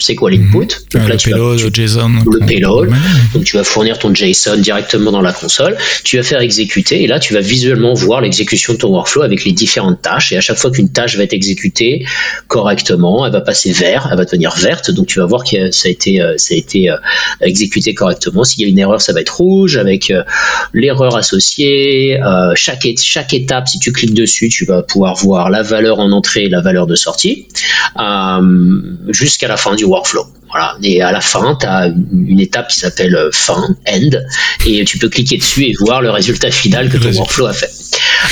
c'est 0.00 0.14
quoi 0.14 0.30
l'input. 0.30 0.58
Mhm. 0.58 0.68
Donc 0.92 1.02
là, 1.08 1.08
le 1.08 1.16
tu 1.16 1.30
payload, 1.30 1.60
vas, 1.60 1.70
JSON. 1.72 2.10
Le 2.30 2.46
payload. 2.46 2.90
Donc 3.34 3.44
tu 3.44 3.56
vas 3.56 3.64
fournir 3.64 3.98
ton 3.98 4.14
JSON 4.14 4.56
directement 4.58 5.12
dans 5.12 5.22
la 5.22 5.32
console. 5.32 5.76
Tu 6.04 6.16
vas 6.16 6.22
faire 6.22 6.40
exécuter 6.40 7.02
et 7.02 7.06
là, 7.06 7.18
tu 7.20 7.34
vas 7.34 7.40
visuellement 7.40 7.94
voir 7.94 8.20
l'exécution 8.20 8.72
de 8.74 8.78
ton 8.78 8.88
workflow 8.88 9.22
avec 9.22 9.44
les 9.44 9.52
différentes 9.52 10.02
tâches. 10.02 10.32
Et 10.32 10.36
à 10.36 10.40
chaque 10.40 10.58
fois 10.58 10.70
qu'une 10.70 10.90
tâche 10.90 11.16
va 11.16 11.24
être 11.24 11.32
exécutée 11.32 12.04
correctement, 12.48 13.26
elle 13.26 13.32
va 13.32 13.40
passer 13.40 13.72
vert, 13.72 14.08
elle 14.10 14.16
va 14.16 14.24
devenir 14.24 14.54
verte. 14.56 14.90
Donc 14.90 15.06
tu 15.06 15.20
vas 15.20 15.26
voir 15.26 15.44
que 15.44 15.70
ça 15.70 15.88
a 15.88 15.90
été, 15.90 16.20
euh, 16.20 16.34
ça 16.36 16.54
a 16.54 16.56
été 16.56 16.90
euh, 16.90 16.96
exécuté 17.40 17.94
correctement. 17.94 18.44
S'il 18.44 18.62
y 18.62 18.64
a 18.64 18.68
une 18.68 18.78
erreur, 18.78 19.00
ça 19.00 19.12
va 19.12 19.20
être 19.20 19.36
rouge 19.36 19.76
avec 19.76 20.10
euh, 20.10 20.22
l'erreur 20.72 21.16
associée. 21.16 22.18
chaque, 22.54 22.86
chaque 23.02 23.34
étape, 23.34 23.68
si 23.68 23.78
tu 23.78 23.92
cliques 23.92 24.14
dessus, 24.14 24.48
tu 24.48 24.64
vas 24.64 24.82
pouvoir 24.82 25.14
voir 25.16 25.50
la 25.50 25.62
valeur 25.62 25.98
en 25.98 26.12
entrée 26.12 26.44
et 26.44 26.48
la 26.48 26.60
valeur 26.60 26.86
de 26.86 26.94
sortie 26.94 27.46
jusqu'à 29.08 29.48
la 29.48 29.56
fin 29.56 29.74
du 29.74 29.84
workflow. 29.90 30.26
Voilà. 30.50 30.76
Et 30.82 31.00
à 31.00 31.12
la 31.12 31.20
fin, 31.20 31.56
tu 31.60 31.66
as 31.66 31.86
une 31.86 32.40
étape 32.40 32.68
qui 32.68 32.78
s'appelle 32.78 33.14
euh, 33.14 33.30
fin, 33.32 33.68
end, 33.88 34.10
et 34.66 34.84
tu 34.84 34.98
peux 34.98 35.08
cliquer 35.08 35.38
dessus 35.38 35.64
et 35.64 35.72
voir 35.78 36.02
le 36.02 36.10
résultat 36.10 36.50
final 36.50 36.88
que 36.88 36.96
ton 36.96 37.12
workflow 37.12 37.46
a 37.46 37.52
fait. 37.52 37.70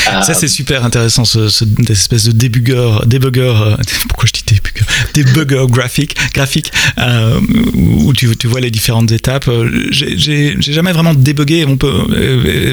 Ça, 0.04 0.34
c'est 0.34 0.48
super 0.48 0.84
intéressant, 0.84 1.24
ce, 1.24 1.48
ce 1.48 1.64
espèce 1.88 2.24
de 2.24 2.32
débugger, 2.32 2.90
débugger, 3.06 3.54
euh, 3.54 3.76
pourquoi 4.08 4.26
je 4.26 4.32
dis 4.32 4.42
débugger, 4.46 4.84
débugger 5.14 5.66
graphique, 5.68 6.16
graphique 6.34 6.72
euh, 6.98 7.40
où 7.74 8.12
tu, 8.12 8.36
tu, 8.36 8.48
vois 8.48 8.60
les 8.60 8.70
différentes 8.70 9.12
étapes. 9.12 9.48
J'ai 9.90 10.56
jamais 10.60 10.92
vraiment 10.92 11.14
débugué. 11.14 11.64
On 11.66 11.76
peut, 11.76 11.92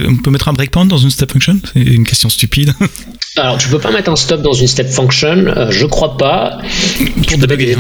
on 0.07 0.15
peut 0.17 0.31
mettre 0.31 0.47
un 0.47 0.53
breakpoint 0.53 0.85
dans 0.85 0.97
une 0.97 1.11
step 1.11 1.31
function? 1.31 1.59
C'est 1.73 1.81
une 1.81 2.05
question 2.05 2.29
stupide. 2.29 2.73
Alors, 3.37 3.57
tu 3.57 3.67
peux 3.67 3.79
pas 3.79 3.91
mettre 3.91 4.09
un 4.09 4.15
stop 4.15 4.41
dans 4.41 4.53
une 4.53 4.67
step 4.67 4.89
function, 4.89 5.27
euh, 5.27 5.69
je 5.69 5.85
crois 5.85 6.15
pas. 6.15 6.57
Tu 7.27 7.37
peux, 7.37 7.47
des, 7.47 7.73
hein. 7.73 7.79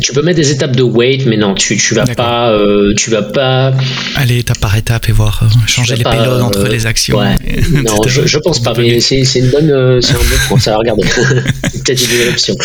tu 0.00 0.12
peux, 0.14 0.22
mettre 0.22 0.35
des 0.35 0.35
étapes 0.42 0.74
de 0.76 0.82
wait, 0.82 1.24
mais 1.26 1.36
non, 1.36 1.54
tu, 1.54 1.76
tu 1.76 1.94
vas 1.94 2.06
pas, 2.06 2.50
euh, 2.50 2.92
tu 2.96 3.10
vas 3.10 3.22
pas. 3.22 3.72
Aller 4.16 4.38
étape 4.38 4.58
par 4.58 4.76
étape 4.76 5.08
et 5.08 5.12
voir 5.12 5.42
euh, 5.42 5.66
changer 5.66 5.96
les 5.96 6.04
payloads 6.04 6.42
entre 6.42 6.66
euh, 6.66 6.68
les 6.68 6.86
actions. 6.86 7.18
Ouais. 7.18 7.36
non, 7.70 8.02
je, 8.06 8.26
je, 8.26 8.38
pense 8.38 8.60
pas, 8.62 8.74
mais 8.76 9.00
c'est 9.00 9.22
une 9.34 9.50
bonne, 9.50 10.00
c'est 10.02 10.14
un 10.14 10.18
bon 10.18 10.36
point, 10.48 10.58
ça 10.58 10.72
va 10.72 10.78
regarder. 10.78 11.02
Peut-être 11.62 12.02
une 12.02 12.28
option. 12.30 12.56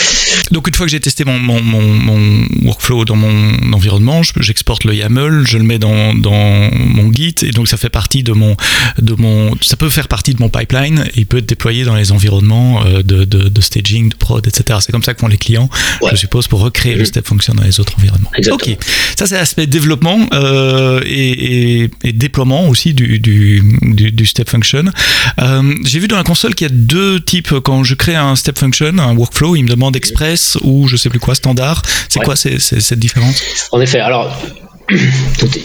Donc 0.51 0.67
une 0.67 0.73
fois 0.73 0.85
que 0.85 0.91
j'ai 0.91 0.99
testé 0.99 1.23
mon, 1.25 1.37
mon, 1.39 1.61
mon, 1.61 2.45
workflow 2.63 3.05
dans 3.05 3.15
mon 3.15 3.73
environnement, 3.73 4.21
j'exporte 4.39 4.83
le 4.85 4.95
YAML, 4.95 5.45
je 5.45 5.57
le 5.57 5.63
mets 5.63 5.79
dans, 5.79 6.13
dans 6.13 6.69
mon 6.71 7.11
Git 7.13 7.35
et 7.43 7.51
donc 7.51 7.67
ça 7.67 7.77
fait 7.77 7.89
partie 7.89 8.23
de 8.23 8.33
mon, 8.33 8.55
de 8.99 9.13
mon, 9.13 9.55
ça 9.61 9.75
peut 9.75 9.89
faire 9.89 10.07
partie 10.07 10.33
de 10.33 10.41
mon 10.41 10.49
pipeline 10.49 11.05
et 11.15 11.19
il 11.19 11.25
peut 11.25 11.37
être 11.37 11.45
déployé 11.45 11.83
dans 11.83 11.95
les 11.95 12.11
environnements 12.11 12.83
de, 12.85 13.25
de, 13.25 13.49
de 13.49 13.61
staging, 13.61 14.09
de 14.09 14.15
prod, 14.15 14.45
etc. 14.47 14.79
C'est 14.81 14.91
comme 14.91 15.03
ça 15.03 15.13
que 15.13 15.19
font 15.19 15.27
les 15.27 15.37
clients, 15.37 15.69
je 16.09 16.15
suppose, 16.15 16.47
pour 16.47 16.61
recréer 16.61 16.95
le 16.95 17.05
step 17.05 17.27
function 17.27 17.51
dans 17.61 17.67
les 17.67 17.79
autres 17.79 17.93
environnements. 17.97 18.31
Exactement. 18.35 18.73
Ok, 18.75 18.85
ça 19.17 19.27
c'est 19.27 19.35
l'aspect 19.35 19.67
développement 19.67 20.19
euh, 20.33 21.01
et, 21.05 21.89
et, 22.03 22.13
déploiement 22.13 22.67
aussi 22.67 22.93
du, 22.93 23.19
du, 23.19 23.61
du, 23.81 24.25
step 24.25 24.49
function. 24.49 24.85
Euh, 25.39 25.73
j'ai 25.85 25.99
vu 25.99 26.07
dans 26.07 26.17
la 26.17 26.23
console 26.23 26.55
qu'il 26.55 26.67
y 26.67 26.71
a 26.71 26.73
deux 26.73 27.19
types. 27.21 27.53
Quand 27.63 27.83
je 27.83 27.95
crée 27.95 28.15
un 28.15 28.35
step 28.35 28.57
function, 28.57 28.97
un 28.97 29.15
workflow, 29.15 29.55
il 29.55 29.63
me 29.63 29.69
demande 29.69 29.95
express 29.95 30.57
ou 30.61 30.87
je 30.87 30.97
sais 30.97 31.09
plus 31.09 31.19
quoi, 31.19 31.35
standard. 31.35 31.81
C'est 32.09 32.19
quoi 32.19 32.35
cette 32.35 32.99
différence? 32.99 33.41
En 33.71 33.79
effet, 33.79 33.99
alors 33.99 34.35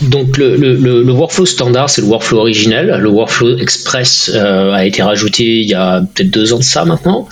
donc 0.03 0.37
le, 0.37 0.55
le, 0.55 0.75
le, 0.75 1.11
workflow 1.11 1.45
standard, 1.45 1.89
c'est 1.89 2.01
le 2.01 2.07
workflow 2.07 2.39
originel. 2.39 2.97
Le 2.99 3.09
workflow 3.09 3.57
express 3.57 4.31
euh, 4.33 4.71
a 4.71 4.85
été 4.85 5.01
rajouté 5.01 5.43
il 5.43 5.67
y 5.67 5.73
a 5.73 6.01
peut-être 6.01 6.29
deux 6.29 6.53
ans 6.53 6.59
de 6.59 6.63
ça 6.63 6.85
maintenant. 6.85 7.27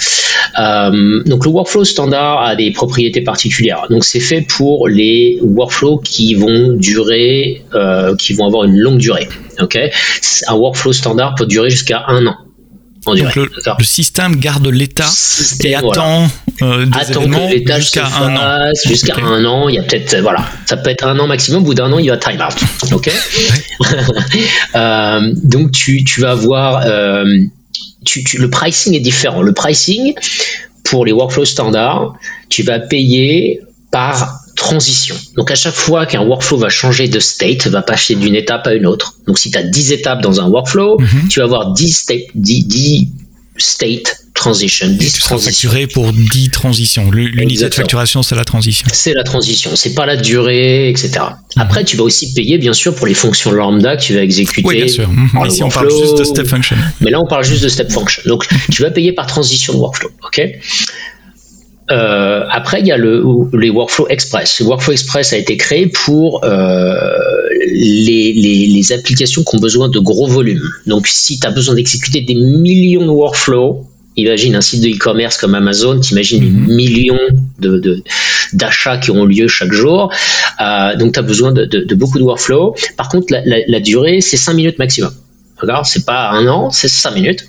Euh, 0.59 1.23
donc 1.25 1.45
le 1.45 1.51
workflow 1.51 1.83
standard 1.83 2.41
a 2.41 2.55
des 2.55 2.71
propriétés 2.71 3.21
particulières. 3.21 3.85
Donc 3.89 4.03
c'est 4.03 4.19
fait 4.19 4.41
pour 4.41 4.87
les 4.87 5.39
workflows 5.41 5.97
qui 5.97 6.33
vont 6.35 6.73
durer, 6.73 7.63
euh, 7.73 8.15
qui 8.15 8.33
vont 8.33 8.45
avoir 8.45 8.63
une 8.65 8.77
longue 8.77 8.97
durée. 8.97 9.27
Ok, 9.61 9.77
un 10.47 10.55
workflow 10.55 10.91
standard 10.91 11.35
peut 11.35 11.45
durer 11.45 11.69
jusqu'à 11.69 12.03
un 12.07 12.27
an. 12.27 12.35
Donc 13.05 13.35
le, 13.35 13.83
système 13.83 14.35
garde 14.37 14.67
l'état 14.67 15.09
et 15.63 15.75
attend 15.75 16.27
euh, 16.61 16.85
que 16.87 17.53
l'état 17.53 17.79
jusqu'à 17.79 18.07
un 18.07 18.35
an. 18.35 18.71
Jusqu'à 18.85 19.15
un 19.17 19.45
an, 19.45 19.69
il 19.69 19.75
y 19.75 19.79
a 19.79 19.83
peut-être 19.83 20.17
voilà, 20.21 20.45
ça 20.65 20.77
peut 20.77 20.89
être 20.89 21.05
un 21.05 21.17
an 21.19 21.27
maximum. 21.27 21.61
Au 21.61 21.65
bout 21.65 21.73
d'un 21.73 21.91
an, 21.91 21.99
il 21.99 22.09
va 22.09 22.17
time 22.17 22.41
out. 22.41 22.93
Ok. 22.93 23.11
euh, 24.75 25.19
donc 25.43 25.71
tu, 25.71 26.03
tu 26.03 26.21
vas 26.21 26.31
avoir 26.31 26.81
euh, 26.85 27.25
tu, 28.05 28.23
tu, 28.23 28.37
le 28.39 28.49
pricing 28.49 28.95
est 28.95 28.99
différent. 28.99 29.41
Le 29.41 29.53
pricing 29.53 30.13
pour 30.83 31.05
les 31.05 31.11
workflows 31.11 31.45
standards, 31.45 32.15
tu 32.49 32.63
vas 32.63 32.79
payer 32.79 33.61
par 33.91 34.44
transition. 34.55 35.15
Donc 35.35 35.51
à 35.51 35.55
chaque 35.55 35.73
fois 35.73 36.05
qu'un 36.05 36.21
workflow 36.21 36.57
va 36.57 36.69
changer 36.69 37.07
de 37.07 37.19
state, 37.19 37.67
va 37.67 37.81
passer 37.81 38.15
d'une 38.15 38.35
étape 38.35 38.65
à 38.67 38.73
une 38.73 38.85
autre. 38.85 39.15
Donc 39.27 39.37
si 39.37 39.51
tu 39.51 39.57
as 39.57 39.63
10 39.63 39.91
étapes 39.91 40.21
dans 40.21 40.41
un 40.41 40.47
workflow, 40.47 40.99
mhm. 40.99 41.27
tu 41.29 41.39
vas 41.39 41.45
avoir 41.45 41.73
10 41.73 41.91
state, 41.91 42.23
10, 42.35 43.07
state 43.57 44.17
transition. 44.33 44.87
10 44.87 45.13
tu 45.13 45.21
seras 45.21 45.37
facturé 45.37 45.87
pour 45.87 46.11
10 46.11 46.49
transitions. 46.49 47.09
L'unité 47.11 47.67
de 47.67 47.73
facturation, 47.73 48.23
c'est 48.23 48.35
la 48.35 48.45
transition. 48.45 48.87
C'est 48.91 49.13
la 49.13 49.23
transition, 49.23 49.75
c'est 49.75 49.93
pas 49.93 50.05
la 50.05 50.17
durée, 50.17 50.89
etc. 50.89 51.11
Mhm. 51.11 51.61
Après, 51.61 51.83
tu 51.83 51.97
vas 51.97 52.03
aussi 52.03 52.33
payer, 52.33 52.57
bien 52.57 52.73
sûr, 52.73 52.95
pour 52.95 53.07
les 53.07 53.13
fonctions 53.13 53.51
lambda 53.51 53.97
que 53.97 54.03
tu 54.03 54.13
vas 54.13 54.21
exécuter. 54.21 54.67
Oui, 54.67 54.75
bien 54.77 54.87
sûr. 54.87 55.09
Mhm. 55.09 55.45
Ici, 55.47 55.63
on 55.63 55.69
parle 55.69 55.89
juste 55.89 56.17
de 56.17 56.23
step 56.23 56.47
function. 56.47 56.77
Mais 57.01 57.11
là, 57.11 57.19
on 57.19 57.27
parle 57.27 57.43
juste 57.43 57.63
de 57.63 57.69
step 57.69 57.91
function. 57.91 58.23
Donc, 58.25 58.47
tu 58.71 58.81
vas 58.83 58.91
payer 58.91 59.13
par 59.13 59.25
transition 59.25 59.73
de 59.73 59.79
workflow. 59.79 60.11
OK? 60.25 60.41
Euh, 61.91 62.43
après, 62.49 62.79
il 62.79 62.87
y 62.87 62.91
a 62.91 62.97
le, 62.97 63.23
les 63.53 63.69
Workflow 63.69 64.07
Express. 64.09 64.59
Le 64.59 64.65
Workflow 64.65 64.93
Express 64.93 65.33
a 65.33 65.37
été 65.37 65.55
créé 65.55 65.87
pour 65.87 66.43
euh, 66.43 66.95
les, 67.67 68.33
les, 68.33 68.67
les, 68.67 68.91
applications 68.91 69.43
qui 69.43 69.55
ont 69.55 69.59
besoin 69.59 69.87
de 69.87 69.99
gros 69.99 70.27
volumes. 70.27 70.67
Donc, 70.87 71.05
si 71.07 71.39
tu 71.39 71.45
as 71.45 71.51
besoin 71.51 71.75
d'exécuter 71.75 72.21
des 72.21 72.33
millions 72.33 73.05
de 73.05 73.11
workflows, 73.11 73.85
imagine 74.15 74.55
un 74.55 74.61
site 74.61 74.81
de 74.81 74.89
e-commerce 74.89 75.37
comme 75.37 75.53
Amazon, 75.53 75.99
t'imagines 75.99 76.39
des 76.39 76.49
mhm. 76.49 76.73
millions 76.73 77.19
de, 77.59 78.03
d'achats 78.53 78.97
qui 78.97 79.11
ont 79.11 79.25
lieu 79.25 79.47
chaque 79.47 79.71
jour. 79.71 80.11
Euh, 80.61 80.95
donc, 80.95 81.13
tu 81.13 81.19
as 81.19 81.23
besoin 81.23 81.51
de, 81.51 81.65
de, 81.65 81.81
de, 81.81 81.95
beaucoup 81.95 82.17
de 82.17 82.23
workflows. 82.23 82.73
Par 82.97 83.09
contre, 83.09 83.27
la, 83.29 83.45
la, 83.45 83.57
la 83.67 83.79
durée, 83.79 84.21
c'est 84.21 84.37
5 84.37 84.53
minutes 84.53 84.79
maximum. 84.79 85.11
D'accord? 85.61 85.85
C'est 85.85 86.05
pas 86.05 86.29
un 86.31 86.47
an, 86.47 86.71
c'est 86.71 86.87
5 86.87 87.11
minutes. 87.11 87.45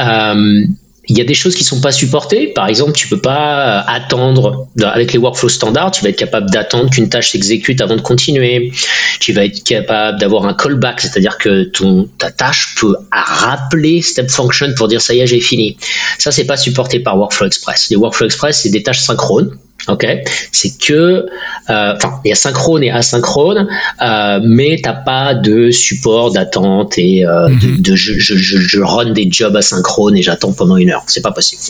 Euh, 0.00 0.64
il 1.08 1.16
y 1.16 1.20
a 1.20 1.24
des 1.24 1.34
choses 1.34 1.54
qui 1.54 1.64
sont 1.64 1.80
pas 1.80 1.92
supportées. 1.92 2.48
Par 2.48 2.66
exemple, 2.66 2.92
tu 2.92 3.08
peux 3.08 3.20
pas 3.20 3.80
attendre 3.80 4.68
avec 4.82 5.12
les 5.12 5.18
workflows 5.18 5.48
standards. 5.48 5.92
Tu 5.92 6.02
vas 6.02 6.10
être 6.10 6.18
capable 6.18 6.50
d'attendre 6.50 6.90
qu'une 6.90 7.08
tâche 7.08 7.30
s'exécute 7.30 7.80
avant 7.80 7.96
de 7.96 8.00
continuer. 8.00 8.72
Tu 9.20 9.32
vas 9.32 9.44
être 9.44 9.62
capable 9.62 10.18
d'avoir 10.18 10.46
un 10.46 10.54
callback, 10.54 11.00
c'est-à-dire 11.00 11.38
que 11.38 11.70
ta 12.18 12.30
tâche 12.30 12.74
peut 12.80 12.94
rappeler 13.12 14.02
step 14.02 14.30
function 14.30 14.74
pour 14.76 14.88
dire 14.88 15.00
ça 15.00 15.14
y 15.14 15.20
est, 15.20 15.26
j'ai 15.26 15.40
fini. 15.40 15.76
Ça, 16.18 16.32
c'est 16.32 16.46
pas 16.46 16.56
supporté 16.56 17.00
par 17.00 17.16
Workflow 17.18 17.46
Express. 17.46 17.88
Les 17.90 17.96
Workflow 17.96 18.26
Express, 18.26 18.60
c'est 18.62 18.70
des 18.70 18.82
tâches 18.82 19.00
synchrones. 19.00 19.56
Ok, 19.88 20.04
c'est 20.50 20.78
que, 20.78 20.92
euh, 20.92 21.26
enfin, 21.68 22.20
il 22.24 22.28
y 22.28 22.32
a 22.32 22.34
synchrone 22.34 22.82
et 22.82 22.90
asynchrone, 22.90 23.68
euh, 24.02 24.40
mais 24.42 24.80
t'as 24.82 24.94
pas 24.94 25.34
de 25.34 25.70
support 25.70 26.32
d'attente 26.32 26.98
et 26.98 27.24
euh, 27.24 27.48
mhm. 27.48 27.82
de, 27.82 27.94
je, 27.94 28.18
je, 28.18 28.36
je, 28.36 28.80
run 28.80 29.12
des 29.12 29.28
jobs 29.30 29.54
asynchrones 29.54 30.16
et 30.16 30.22
j'attends 30.22 30.52
pendant 30.52 30.76
une 30.76 30.90
heure. 30.90 31.04
C'est 31.06 31.22
pas 31.22 31.30
possible. 31.30 31.62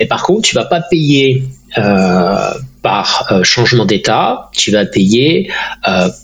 Et 0.00 0.06
par 0.06 0.24
contre, 0.24 0.42
tu 0.42 0.56
vas 0.56 0.64
pas 0.64 0.80
payer 0.80 1.44
euh, 1.76 2.50
par 2.82 3.32
changement 3.44 3.84
d'état, 3.84 4.50
tu 4.52 4.72
vas 4.72 4.84
payer 4.84 5.48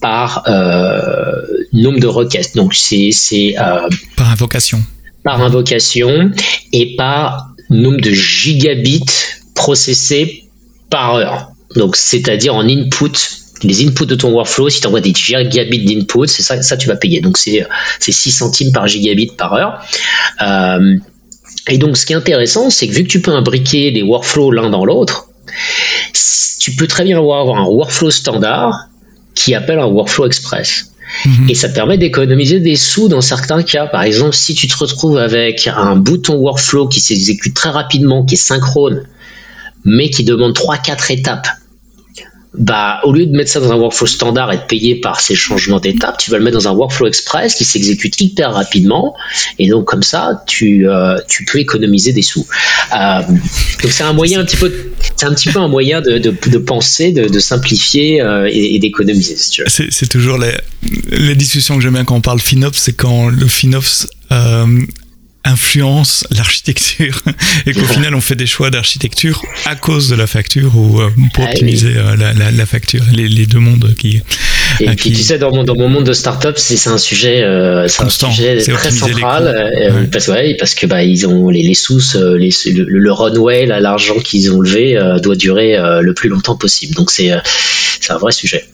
par 0.00 0.42
nombre 1.72 2.00
de 2.00 2.06
requêtes. 2.08 2.56
Donc 2.56 2.74
c'est 2.74 3.10
c'est 3.12 3.54
par 4.16 4.30
invocation. 4.30 4.82
Par 5.22 5.40
invocation 5.40 6.32
et 6.72 6.96
par 6.96 7.50
nombre 7.70 8.00
de 8.00 8.10
gigabits 8.10 9.04
processés 9.54 10.43
par 10.94 11.16
heure. 11.16 11.50
Donc, 11.74 11.96
c'est-à-dire 11.96 12.54
en 12.54 12.68
input, 12.68 13.10
les 13.64 13.84
inputs 13.84 14.06
de 14.06 14.14
ton 14.14 14.30
workflow, 14.30 14.70
si 14.70 14.80
tu 14.80 14.86
envoies 14.86 15.00
des 15.00 15.12
gigabits 15.12 15.84
d'input, 15.84 16.28
c'est 16.28 16.42
ça, 16.42 16.62
ça 16.62 16.76
tu 16.76 16.86
vas 16.86 16.94
payer. 16.94 17.20
Donc, 17.20 17.36
c'est 17.36 17.66
6 17.98 18.30
centimes 18.30 18.70
par 18.70 18.86
gigabit 18.86 19.32
par 19.36 19.54
heure. 19.54 19.84
Euh, 20.40 20.94
et 21.68 21.78
donc, 21.78 21.96
ce 21.96 22.06
qui 22.06 22.12
est 22.12 22.16
intéressant, 22.16 22.70
c'est 22.70 22.86
que 22.86 22.92
vu 22.92 23.02
que 23.02 23.08
tu 23.08 23.20
peux 23.20 23.32
imbriquer 23.32 23.90
les 23.90 24.04
workflows 24.04 24.52
l'un 24.52 24.70
dans 24.70 24.84
l'autre, 24.84 25.26
tu 26.60 26.76
peux 26.76 26.86
très 26.86 27.02
bien 27.02 27.18
avoir 27.18 27.48
un 27.48 27.64
workflow 27.64 28.12
standard 28.12 28.86
qui 29.34 29.52
appelle 29.56 29.80
un 29.80 29.86
workflow 29.86 30.26
express. 30.26 30.92
Mhm. 31.26 31.50
Et 31.50 31.56
ça 31.56 31.70
permet 31.70 31.98
d'économiser 31.98 32.60
des 32.60 32.76
sous 32.76 33.08
dans 33.08 33.20
certains 33.20 33.64
cas. 33.64 33.88
Par 33.88 34.04
exemple, 34.04 34.36
si 34.36 34.54
tu 34.54 34.68
te 34.68 34.76
retrouves 34.76 35.18
avec 35.18 35.66
un 35.66 35.96
bouton 35.96 36.36
workflow 36.36 36.86
qui 36.86 37.00
s'exécute 37.00 37.54
très 37.54 37.70
rapidement, 37.70 38.24
qui 38.24 38.34
est 38.34 38.38
synchrone, 38.38 39.08
mais 39.84 40.10
qui 40.10 40.24
demande 40.24 40.54
3-4 40.56 41.12
étapes, 41.12 41.48
bah, 42.56 43.00
au 43.02 43.12
lieu 43.12 43.26
de 43.26 43.36
mettre 43.36 43.50
ça 43.50 43.58
dans 43.58 43.72
un 43.72 43.76
workflow 43.76 44.06
standard 44.06 44.52
et 44.52 44.56
de 44.56 44.62
payer 44.62 44.94
par 44.94 45.20
ces 45.20 45.34
changements 45.34 45.80
d'étapes, 45.80 46.18
tu 46.18 46.30
vas 46.30 46.38
le 46.38 46.44
mettre 46.44 46.56
dans 46.56 46.68
un 46.68 46.72
workflow 46.72 47.08
express 47.08 47.56
qui 47.56 47.64
s'exécute 47.64 48.20
hyper 48.20 48.52
rapidement. 48.52 49.16
Et 49.58 49.68
donc, 49.68 49.86
comme 49.86 50.04
ça, 50.04 50.44
tu, 50.46 50.88
euh, 50.88 51.16
tu 51.28 51.44
peux 51.44 51.58
économiser 51.58 52.12
des 52.12 52.22
sous. 52.22 52.46
Euh, 52.96 53.22
donc, 53.82 53.90
c'est 53.90 54.04
un 54.04 54.12
moyen 54.12 54.40
un 54.40 54.44
petit 54.44 54.56
peu, 54.56 54.72
c'est 55.16 55.26
un 55.26 55.34
petit 55.34 55.48
peu 55.48 55.58
un 55.58 55.68
moyen 55.68 56.00
de, 56.00 56.18
de, 56.18 56.58
penser, 56.58 57.10
de, 57.10 57.38
simplifier 57.40 58.20
euh, 58.22 58.48
et, 58.50 58.78
d'économiser. 58.78 59.36
C'est 59.36 60.08
toujours 60.08 60.38
les, 60.38 60.54
les 61.10 61.34
discussions 61.34 61.76
que 61.76 61.82
j'aime 61.82 61.94
bien 61.94 62.04
quand 62.04 62.16
on 62.16 62.20
parle 62.20 62.38
FinOps, 62.38 62.78
c'est 62.78 62.92
quand 62.92 63.28
le 63.28 63.46
FinOps 63.48 64.06
influence 65.44 66.26
l'architecture 66.30 67.20
et 67.66 67.72
qu'au 67.72 67.84
final 67.84 68.14
on 68.14 68.20
fait 68.20 68.34
des 68.34 68.46
choix 68.46 68.70
d'architecture 68.70 69.42
à 69.66 69.76
cause 69.76 70.08
de 70.08 70.16
la 70.16 70.26
facture 70.26 70.76
ou 70.76 71.00
euh, 71.00 71.10
pour 71.34 71.44
ah 71.44 71.50
optimiser 71.50 71.94
euh, 71.96 72.16
la, 72.16 72.32
la, 72.32 72.50
la, 72.50 72.66
facture 72.66 73.04
les, 73.12 73.28
les, 73.28 73.46
deux 73.46 73.58
mondes 73.58 73.94
qui 73.96 74.22
et 74.80 74.86
puis 74.96 75.12
tu 75.12 75.22
sais 75.22 75.38
dans 75.38 75.54
mon, 75.54 75.62
dans 75.62 75.76
mon 75.76 75.88
monde 75.88 76.04
de 76.04 76.12
start-up 76.12 76.56
c'est 76.58 76.88
un 76.88 76.98
sujet 76.98 77.42
euh, 77.42 77.86
c'est 77.88 78.02
un 78.02 78.08
sujet 78.08 78.56
très 78.62 78.90
central 78.90 79.46
euh, 79.46 80.04
parce, 80.10 80.28
ouais, 80.28 80.56
parce 80.58 80.74
que 80.74 80.86
bah 80.86 81.04
ils 81.04 81.26
ont 81.26 81.50
les, 81.50 81.62
les 81.62 81.74
sous 81.74 82.00
les, 82.38 82.50
le, 82.72 82.84
le 82.84 83.12
runway 83.12 83.66
l'argent 83.66 84.18
qu'ils 84.18 84.50
ont 84.50 84.60
levé 84.60 84.98
doit 85.22 85.36
durer 85.36 85.76
le 86.00 86.14
plus 86.14 86.28
longtemps 86.28 86.56
possible. 86.56 86.94
Donc 86.94 87.10
c'est 87.10 87.30
c'est 88.00 88.12
un 88.12 88.18
vrai 88.18 88.32
sujet 88.32 88.64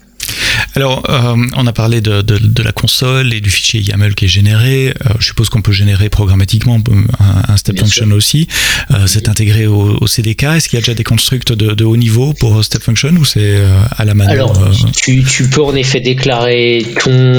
alors, 0.76 1.02
euh, 1.08 1.34
on 1.56 1.66
a 1.66 1.72
parlé 1.72 2.00
de, 2.00 2.22
de, 2.22 2.38
de, 2.38 2.62
la 2.62 2.72
console 2.72 3.32
et 3.34 3.40
du 3.40 3.50
fichier 3.50 3.80
YAML 3.80 4.14
qui 4.14 4.26
est 4.26 4.28
généré. 4.28 4.88
Euh, 4.88 5.14
je 5.18 5.26
suppose 5.26 5.48
qu'on 5.48 5.62
peut 5.62 5.72
générer 5.72 6.08
programmatiquement 6.08 6.78
un, 7.18 7.52
un 7.52 7.56
step 7.56 7.78
function 7.78 8.10
aussi. 8.12 8.46
Euh, 8.90 9.06
c'est 9.06 9.28
intégré 9.28 9.66
au, 9.66 9.98
au 10.00 10.06
CDK. 10.06 10.44
Est-ce 10.44 10.68
qu'il 10.68 10.78
y 10.78 10.82
a 10.82 10.82
déjà 10.82 10.94
des 10.94 11.04
constructs 11.04 11.52
de, 11.52 11.72
de, 11.74 11.84
haut 11.84 11.96
niveau 11.96 12.34
pour 12.34 12.64
step 12.64 12.82
function 12.82 13.10
ou 13.10 13.24
c'est 13.24 13.56
à 13.96 14.04
la 14.04 14.14
manœuvre 14.14 14.56
Alors, 14.56 14.70
tu, 14.94 15.24
tu, 15.24 15.48
peux 15.48 15.62
en 15.62 15.74
effet 15.74 16.00
déclarer 16.00 16.86
ton, 17.02 17.34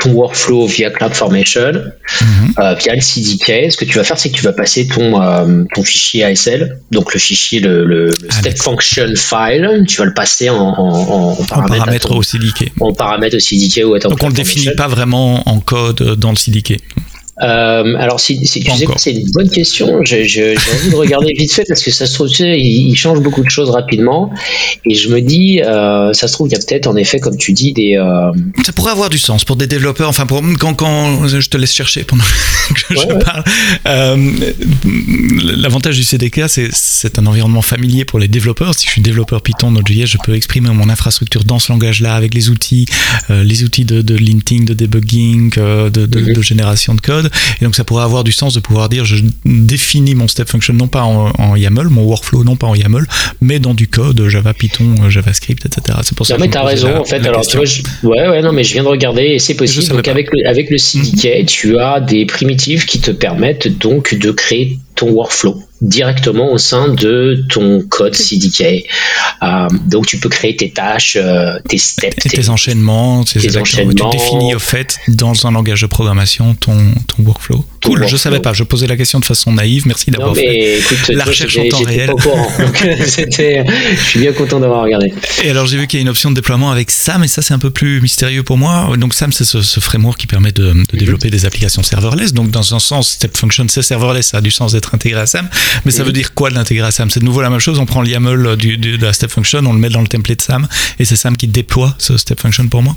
ton 0.00 0.10
workflow 0.10 0.66
via 0.66 0.90
CloudFormation, 0.90 1.72
mm 1.72 2.74
via 2.78 2.94
le 2.94 3.00
CDK. 3.00 3.72
Ce 3.72 3.76
que 3.76 3.84
tu 3.84 3.98
vas 3.98 4.04
faire, 4.04 4.18
c'est 4.18 4.30
que 4.30 4.36
tu 4.36 4.42
vas 4.42 4.52
passer 4.52 4.86
ton, 4.86 5.66
ton 5.74 5.82
fichier 5.82 6.24
ASL, 6.24 6.78
donc 6.90 7.12
le 7.12 7.20
fichier, 7.20 7.60
le, 7.60 7.84
le, 7.84 8.10
step 8.30 8.56
function 8.56 9.06
file, 9.14 9.84
tu 9.86 9.98
vas 9.98 10.06
le 10.06 10.14
passer 10.14 10.48
en, 10.48 10.56
en, 10.56 11.32
en 11.32 11.44
paramètre 11.44 11.76
paramètres 11.78 12.13
au 12.14 12.22
CDK. 12.22 12.72
On 12.80 12.92
paramètre 12.92 13.36
au 13.36 13.40
CDK 13.40 13.84
ou 13.84 13.98
Donc 13.98 14.22
on 14.22 14.26
ne 14.26 14.30
le 14.30 14.36
définit 14.36 14.74
pas 14.76 14.88
vraiment 14.88 15.48
en 15.48 15.60
code 15.60 16.16
dans 16.18 16.30
le 16.30 16.36
CDK. 16.36 16.80
Euh, 17.42 17.94
alors, 17.98 18.20
si, 18.20 18.46
si 18.46 18.60
tu 18.60 18.70
sais 18.70 18.86
c'est 18.96 19.12
une 19.12 19.30
bonne 19.32 19.50
question. 19.50 20.00
J'ai 20.04 20.54
envie 20.56 20.90
de 20.90 20.94
regarder 20.94 21.32
vite 21.36 21.52
fait 21.52 21.64
parce 21.66 21.82
que 21.82 21.90
ça 21.90 22.06
se 22.06 22.14
trouve, 22.14 22.28
tu 22.28 22.36
sais, 22.36 22.58
il, 22.58 22.94
change 22.94 23.20
beaucoup 23.20 23.42
de 23.42 23.50
choses 23.50 23.70
rapidement. 23.70 24.30
Et 24.84 24.94
je 24.94 25.08
me 25.08 25.20
dis, 25.20 25.60
euh, 25.60 26.12
ça 26.12 26.28
se 26.28 26.32
trouve, 26.34 26.48
il 26.48 26.52
y 26.52 26.54
a 26.54 26.58
peut-être 26.58 26.86
en 26.86 26.96
effet, 26.96 27.18
comme 27.18 27.36
tu 27.36 27.52
dis, 27.52 27.72
des. 27.72 27.96
Euh... 27.96 28.32
Ça 28.64 28.72
pourrait 28.72 28.92
avoir 28.92 29.10
du 29.10 29.18
sens 29.18 29.44
pour 29.44 29.56
des 29.56 29.66
développeurs. 29.66 30.08
Enfin, 30.08 30.26
pour, 30.26 30.42
quand, 30.60 30.74
quand 30.74 31.26
je 31.26 31.48
te 31.48 31.56
laisse 31.56 31.72
chercher 31.72 32.04
pendant 32.04 32.24
que 32.88 32.94
je 32.94 33.06
parle. 33.24 33.44
L'avantage 35.56 35.96
du 35.96 36.04
CDK, 36.04 36.42
c'est 36.48 37.18
un 37.18 37.26
environnement 37.26 37.62
familier 37.62 38.04
pour 38.04 38.18
les 38.18 38.28
développeurs. 38.28 38.74
Si 38.74 38.86
je 38.86 38.92
suis 38.92 39.02
développeur 39.02 39.42
Python, 39.42 39.72
Node.js, 39.72 40.06
je 40.06 40.18
peux 40.24 40.34
exprimer 40.34 40.70
mon 40.70 40.88
infrastructure 40.88 41.44
dans 41.44 41.58
ce 41.58 41.72
langage-là 41.72 42.14
avec 42.14 42.34
les 42.34 42.48
outils, 42.50 42.86
les 43.28 43.64
outils 43.64 43.84
de, 43.84 44.02
de 44.02 44.16
linting, 44.16 44.64
de 44.64 44.74
debugging, 44.74 45.50
de, 45.50 45.88
de, 45.88 46.06
de 46.06 46.42
génération 46.42 46.94
de 46.94 47.00
code. 47.00 47.23
Et 47.60 47.64
donc 47.64 47.74
ça 47.74 47.84
pourrait 47.84 48.04
avoir 48.04 48.24
du 48.24 48.32
sens 48.32 48.54
de 48.54 48.60
pouvoir 48.60 48.88
dire 48.88 49.04
je 49.04 49.16
définis 49.44 50.14
mon 50.14 50.28
step 50.28 50.48
function 50.48 50.74
non 50.74 50.88
pas 50.88 51.02
en, 51.02 51.56
YAML, 51.56 51.88
mon 51.88 52.02
workflow 52.02 52.44
non 52.44 52.56
pas 52.56 52.66
en 52.66 52.74
YAML, 52.74 53.06
mais 53.40 53.58
dans 53.58 53.74
du 53.74 53.88
code 53.88 54.28
Java, 54.28 54.54
Python, 54.54 55.08
JavaScript, 55.08 55.66
etc. 55.66 55.98
C'est 56.02 56.16
pour 56.16 56.26
ça. 56.26 56.34
Non, 56.34 56.40
mais 56.40 56.50
t'as 56.50 56.64
raison 56.64 56.96
en 56.96 57.04
fait. 57.04 57.26
Alors 57.26 57.46
tu 57.46 57.56
vois, 57.56 57.66
ouais, 58.02 58.28
ouais, 58.28 58.42
non, 58.42 58.52
mais 58.52 58.64
je 58.64 58.72
viens 58.72 58.82
de 58.82 58.88
regarder 58.88 59.22
et 59.22 59.38
c'est 59.38 59.54
possible. 59.54 59.88
Donc 59.88 60.08
avec 60.08 60.28
le, 60.32 60.48
avec 60.48 60.70
le 60.70 60.78
CDK, 60.78 61.40
mhm. 61.40 61.46
tu 61.46 61.78
as 61.78 62.00
des 62.00 62.26
primitives 62.26 62.84
qui 62.86 63.00
te 63.00 63.10
permettent 63.10 63.68
donc 63.68 64.14
de 64.14 64.30
créer 64.30 64.78
ton 64.94 65.10
workflow 65.10 65.62
directement 65.80 66.52
au 66.52 66.58
sein 66.58 66.88
de 66.88 67.44
ton 67.50 67.82
code 67.82 68.14
CDK. 68.14 68.86
Euh, 69.42 69.68
donc 69.86 70.06
tu 70.06 70.18
peux 70.18 70.28
créer 70.28 70.56
tes 70.56 70.70
tâches, 70.70 71.16
euh, 71.20 71.58
tes 71.68 71.78
steps, 71.78 72.16
tes, 72.16 72.28
tes, 72.28 72.48
enchaînements, 72.48 73.24
tes 73.24 73.56
enchaînements. 73.56 74.10
Tu 74.10 74.18
définis 74.18 74.54
au 74.54 74.58
fait 74.58 74.98
dans 75.08 75.46
un 75.46 75.52
langage 75.52 75.82
de 75.82 75.86
programmation 75.86 76.54
ton, 76.54 76.76
ton 77.06 77.22
workflow. 77.22 77.64
Cool, 77.84 78.06
je 78.08 78.16
savais 78.16 78.40
pas. 78.40 78.52
Je 78.52 78.64
posais 78.64 78.86
la 78.86 78.96
question 78.96 79.20
de 79.20 79.24
façon 79.24 79.52
naïve. 79.52 79.86
Merci 79.86 80.10
d'avoir 80.10 80.34
fait 80.34 80.80
la 81.10 81.24
recherche 81.24 81.56
en 81.58 81.68
temps 81.68 81.82
réel. 81.82 82.10
je 82.96 84.02
suis 84.02 84.20
bien 84.20 84.32
content 84.32 84.60
d'avoir 84.60 84.82
regardé. 84.82 85.12
Et 85.42 85.50
alors 85.50 85.66
j'ai 85.66 85.76
vu 85.76 85.86
qu'il 85.86 85.98
y 85.98 86.00
a 86.00 86.02
une 86.02 86.08
option 86.08 86.30
de 86.30 86.34
déploiement 86.34 86.70
avec 86.70 86.90
SAM 86.90 87.22
et 87.24 87.28
ça 87.28 87.42
c'est 87.42 87.54
un 87.54 87.58
peu 87.58 87.70
plus 87.70 88.00
mystérieux 88.00 88.42
pour 88.42 88.56
moi. 88.56 88.90
Donc 88.96 89.14
SAM 89.14 89.32
c'est 89.32 89.44
ce, 89.44 89.62
ce, 89.62 89.80
framework 89.80 90.18
qui 90.18 90.26
permet 90.26 90.52
de, 90.52 90.64
de 90.64 90.72
mhm. 90.72 90.84
développer 90.92 91.30
des 91.30 91.44
applications 91.46 91.82
serverless. 91.82 92.32
Donc 92.32 92.50
dans 92.50 92.74
un 92.74 92.78
sens, 92.78 93.10
Step 93.10 93.36
Function 93.36 93.66
c'est 93.68 93.82
serverless, 93.82 94.28
ça 94.28 94.38
a 94.38 94.40
du 94.40 94.50
sens 94.50 94.72
d'être 94.72 94.94
intégré 94.94 95.20
à 95.20 95.26
SAM. 95.26 95.48
Mais 95.84 95.90
ça 95.90 96.04
veut 96.04 96.12
dire 96.12 96.34
quoi 96.34 96.50
de 96.50 96.54
l'intégrer 96.54 96.86
à 96.86 96.90
SAM? 96.90 97.10
C'est 97.10 97.20
de 97.20 97.24
nouveau 97.24 97.42
la 97.42 97.50
même 97.50 97.60
chose. 97.60 97.78
On 97.78 97.86
prend 97.86 98.02
le 98.02 98.08
YAML 98.08 98.56
du, 98.56 98.78
de 98.78 99.04
la 99.04 99.12
step 99.12 99.30
function, 99.30 99.60
on 99.66 99.72
le 99.72 99.78
met 99.78 99.90
dans 99.90 100.00
le 100.00 100.08
template 100.08 100.40
SAM 100.40 100.66
et 100.98 101.04
c'est 101.04 101.16
SAM 101.16 101.36
qui 101.36 101.46
déploie 101.48 101.94
ce 101.98 102.16
step 102.16 102.40
function 102.40 102.66
pour 102.68 102.82
moi? 102.82 102.96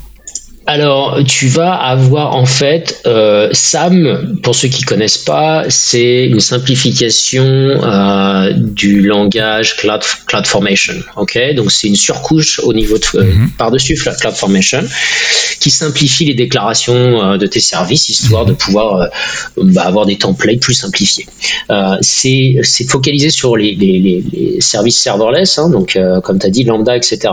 Alors, 0.68 1.20
tu 1.26 1.48
vas 1.48 1.72
avoir 1.72 2.36
en 2.36 2.44
fait 2.44 3.00
euh, 3.06 3.48
SAM, 3.52 4.38
pour 4.42 4.54
ceux 4.54 4.68
qui 4.68 4.82
connaissent 4.82 5.16
pas, 5.16 5.64
c'est 5.70 6.26
une 6.26 6.40
simplification 6.40 7.46
euh, 7.46 8.52
du 8.54 9.00
langage 9.00 9.78
Cloud, 9.78 10.02
CloudFormation. 10.26 10.92
Ok, 11.16 11.38
donc 11.56 11.72
c'est 11.72 11.88
une 11.88 11.96
surcouche 11.96 12.58
au 12.58 12.74
niveau 12.74 12.98
de, 12.98 13.04
euh, 13.14 13.24
mhm. 13.24 13.50
par-dessus 13.56 13.94
CloudFormation 13.94 14.82
qui 15.58 15.70
simplifie 15.70 16.26
les 16.26 16.34
déclarations 16.34 17.38
de 17.38 17.46
tes 17.46 17.60
services, 17.60 18.10
histoire 18.10 18.44
de 18.44 18.52
pouvoir 18.52 19.00
euh, 19.00 19.06
bah, 19.56 19.84
avoir 19.86 20.04
des 20.04 20.18
templates 20.18 20.60
plus 20.60 20.74
simplifiés. 20.74 21.26
c'est, 22.02 22.60
c'est 22.62 22.84
focalisé 22.84 23.30
sur 23.30 23.56
les, 23.56 23.74
les, 23.74 23.98
les, 23.98 24.60
services 24.60 24.98
serverless, 24.98 25.58
hein, 25.58 25.70
donc 25.70 25.98
comme 26.22 26.38
tu 26.38 26.46
as 26.46 26.50
dit 26.50 26.64
lambda, 26.64 26.94
etc. 26.94 27.32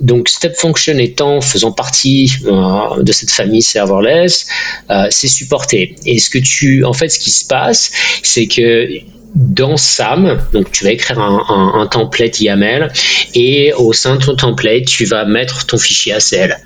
donc 0.00 0.28
Step 0.30 0.56
Function 0.56 0.96
étant 0.98 1.42
faisant 1.42 1.73
partie 1.74 2.32
euh, 2.46 3.02
de 3.02 3.12
cette 3.12 3.30
famille 3.30 3.62
serverless, 3.62 4.46
euh, 4.90 5.06
c'est 5.10 5.28
supporté. 5.28 5.96
Et 6.06 6.18
ce 6.18 6.30
que 6.30 6.38
tu, 6.38 6.84
en 6.84 6.92
fait, 6.92 7.08
ce 7.08 7.18
qui 7.18 7.30
se 7.30 7.46
passe, 7.46 7.90
c'est 8.22 8.46
que 8.46 8.88
dans 9.34 9.76
SAM, 9.76 10.40
donc 10.52 10.70
tu 10.70 10.84
vas 10.84 10.90
écrire 10.90 11.18
un, 11.18 11.88
template 11.90 12.40
YAML 12.40 12.92
et 13.34 13.72
au 13.72 13.92
sein 13.92 14.16
de 14.16 14.24
ton 14.24 14.36
template, 14.36 14.84
tu 14.84 15.04
vas 15.06 15.24
mettre 15.24 15.66
ton 15.66 15.76
fichier 15.76 16.12
ACL. 16.12 16.56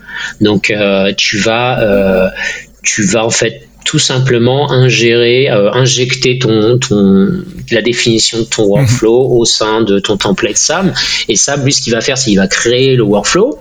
Donc 0.42 0.70
euh, 0.70 1.12
tu 1.16 1.38
vas 1.38 2.30
tu 2.82 3.04
vas 3.04 3.24
en 3.24 3.30
fait 3.30 3.66
tout 3.86 3.98
simplement 3.98 4.70
ingérer, 4.70 5.48
injecter 5.48 6.38
ton, 6.38 6.78
ton, 6.78 7.42
la 7.70 7.80
définition 7.80 8.40
de 8.40 8.44
ton 8.44 8.64
mhm. 8.64 8.70
workflow 8.70 9.30
au 9.32 9.44
sein 9.46 9.80
de 9.80 9.98
ton 9.98 10.18
template 10.18 10.56
SAM. 10.56 10.92
Et 11.28 11.36
SAM, 11.36 11.64
lui, 11.64 11.72
ce 11.72 11.80
qu'il 11.80 11.94
va 11.94 12.02
faire, 12.02 12.18
c'est 12.18 12.30
qu'il 12.30 12.38
va 12.38 12.48
créer 12.48 12.96
le 12.96 13.02
workflow 13.02 13.58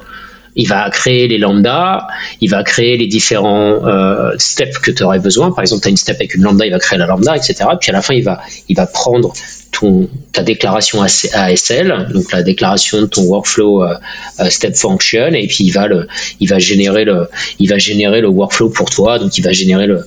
il 0.58 0.68
va 0.68 0.90
créer 0.90 1.28
les 1.28 1.38
lambdas, 1.38 2.08
il 2.42 2.50
va 2.50 2.64
créer 2.64 2.98
les 2.98 3.08
différents 3.08 3.86
euh, 3.86 4.32
steps 4.38 4.80
que 4.80 4.92
tu 4.92 5.04
aurais 5.04 5.20
besoin. 5.20 5.52
Par 5.52 5.62
exemple, 5.62 5.84
tu 5.84 5.88
as 5.88 5.92
une 5.92 5.98
step 5.98 6.16
avec 6.16 6.34
une 6.34 6.42
lambda, 6.42 6.66
il 6.66 6.72
va 6.72 6.80
créer 6.80 6.98
la 7.00 7.06
lambda, 7.06 7.38
etc. 7.38 7.56
Puis 7.80 7.92
à 7.92 7.94
la 7.94 8.02
fin, 8.02 8.16
il 8.16 8.24
va, 8.24 8.42
il 8.68 8.76
va 8.76 8.88
prendre 8.88 9.34
ta 10.34 10.42
déclaration 10.42 11.04
ASL, 11.04 12.10
donc 12.12 12.32
la 12.32 12.42
déclaration 12.42 13.02
de 13.02 13.06
ton 13.06 13.22
workflow 13.24 13.84
euh, 13.84 13.96
euh, 14.40 14.50
step 14.50 14.76
function, 14.76 15.28
et 15.28 15.46
puis 15.46 15.66
il 15.66 15.72
va, 15.72 15.88
le, 15.88 16.08
il, 16.40 16.50
va 16.50 16.58
générer 16.58 17.06
le, 17.06 17.28
il 17.60 17.70
va 17.70 17.78
générer 17.78 18.22
le 18.22 18.28
workflow 18.28 18.70
pour 18.70 18.90
toi. 18.90 19.20
Donc 19.20 19.38
il 19.38 19.44
va 19.44 19.52
générer 19.52 19.86
le. 19.86 20.06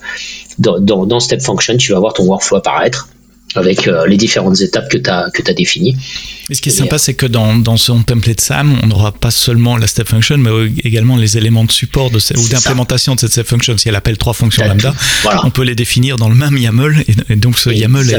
Dans, 0.59 0.81
dans, 0.81 1.07
dans 1.07 1.21
step 1.21 1.41
function, 1.41 1.77
tu 1.77 1.93
vas 1.93 2.01
voir 2.01 2.13
ton 2.13 2.25
workflow 2.25 2.57
apparaître 2.59 3.09
avec 3.55 3.89
les 4.07 4.17
différentes 4.17 4.61
étapes 4.61 4.89
que 4.89 4.99
tu 4.99 5.11
as, 5.11 5.31
que 5.33 5.43
as 5.49 5.55
définies. 5.55 5.97
Et 6.51 6.55
ce 6.55 6.61
qui 6.61 6.69
est 6.69 6.73
sympa, 6.73 6.99
c'est 6.99 7.15
que 7.15 7.27
dans, 7.27 7.57
dans 7.57 7.77
son 7.77 8.03
template 8.03 8.41
SAM, 8.41 8.77
on 8.83 8.87
n'aura 8.87 9.13
pas 9.13 9.31
seulement 9.31 9.77
la 9.77 9.87
step 9.87 10.09
function, 10.09 10.37
mais 10.39 10.51
également 10.83 11.17
les 11.17 11.37
éléments 11.37 11.65
de 11.65 11.73
support 11.73 12.11
de 12.11 12.19
ou 12.37 12.49
d'implémentation 12.49 13.15
de 13.15 13.21
cette 13.21 13.33
step 13.33 13.47
function. 13.47 13.79
Si 13.79 13.89
elle 13.89 13.95
appelle 13.95 14.19
trois 14.19 14.33
fonctions 14.33 14.67
lambda, 14.67 14.95
on 15.45 15.51
peut 15.51 15.63
les 15.63 15.75
définir 15.75 16.17
dans 16.17 16.29
le 16.29 16.35
même 16.35 16.57
YAML. 16.57 17.05
Et, 17.29 17.37
donc 17.37 17.59
ce 17.59 17.71
YAML 17.71 18.11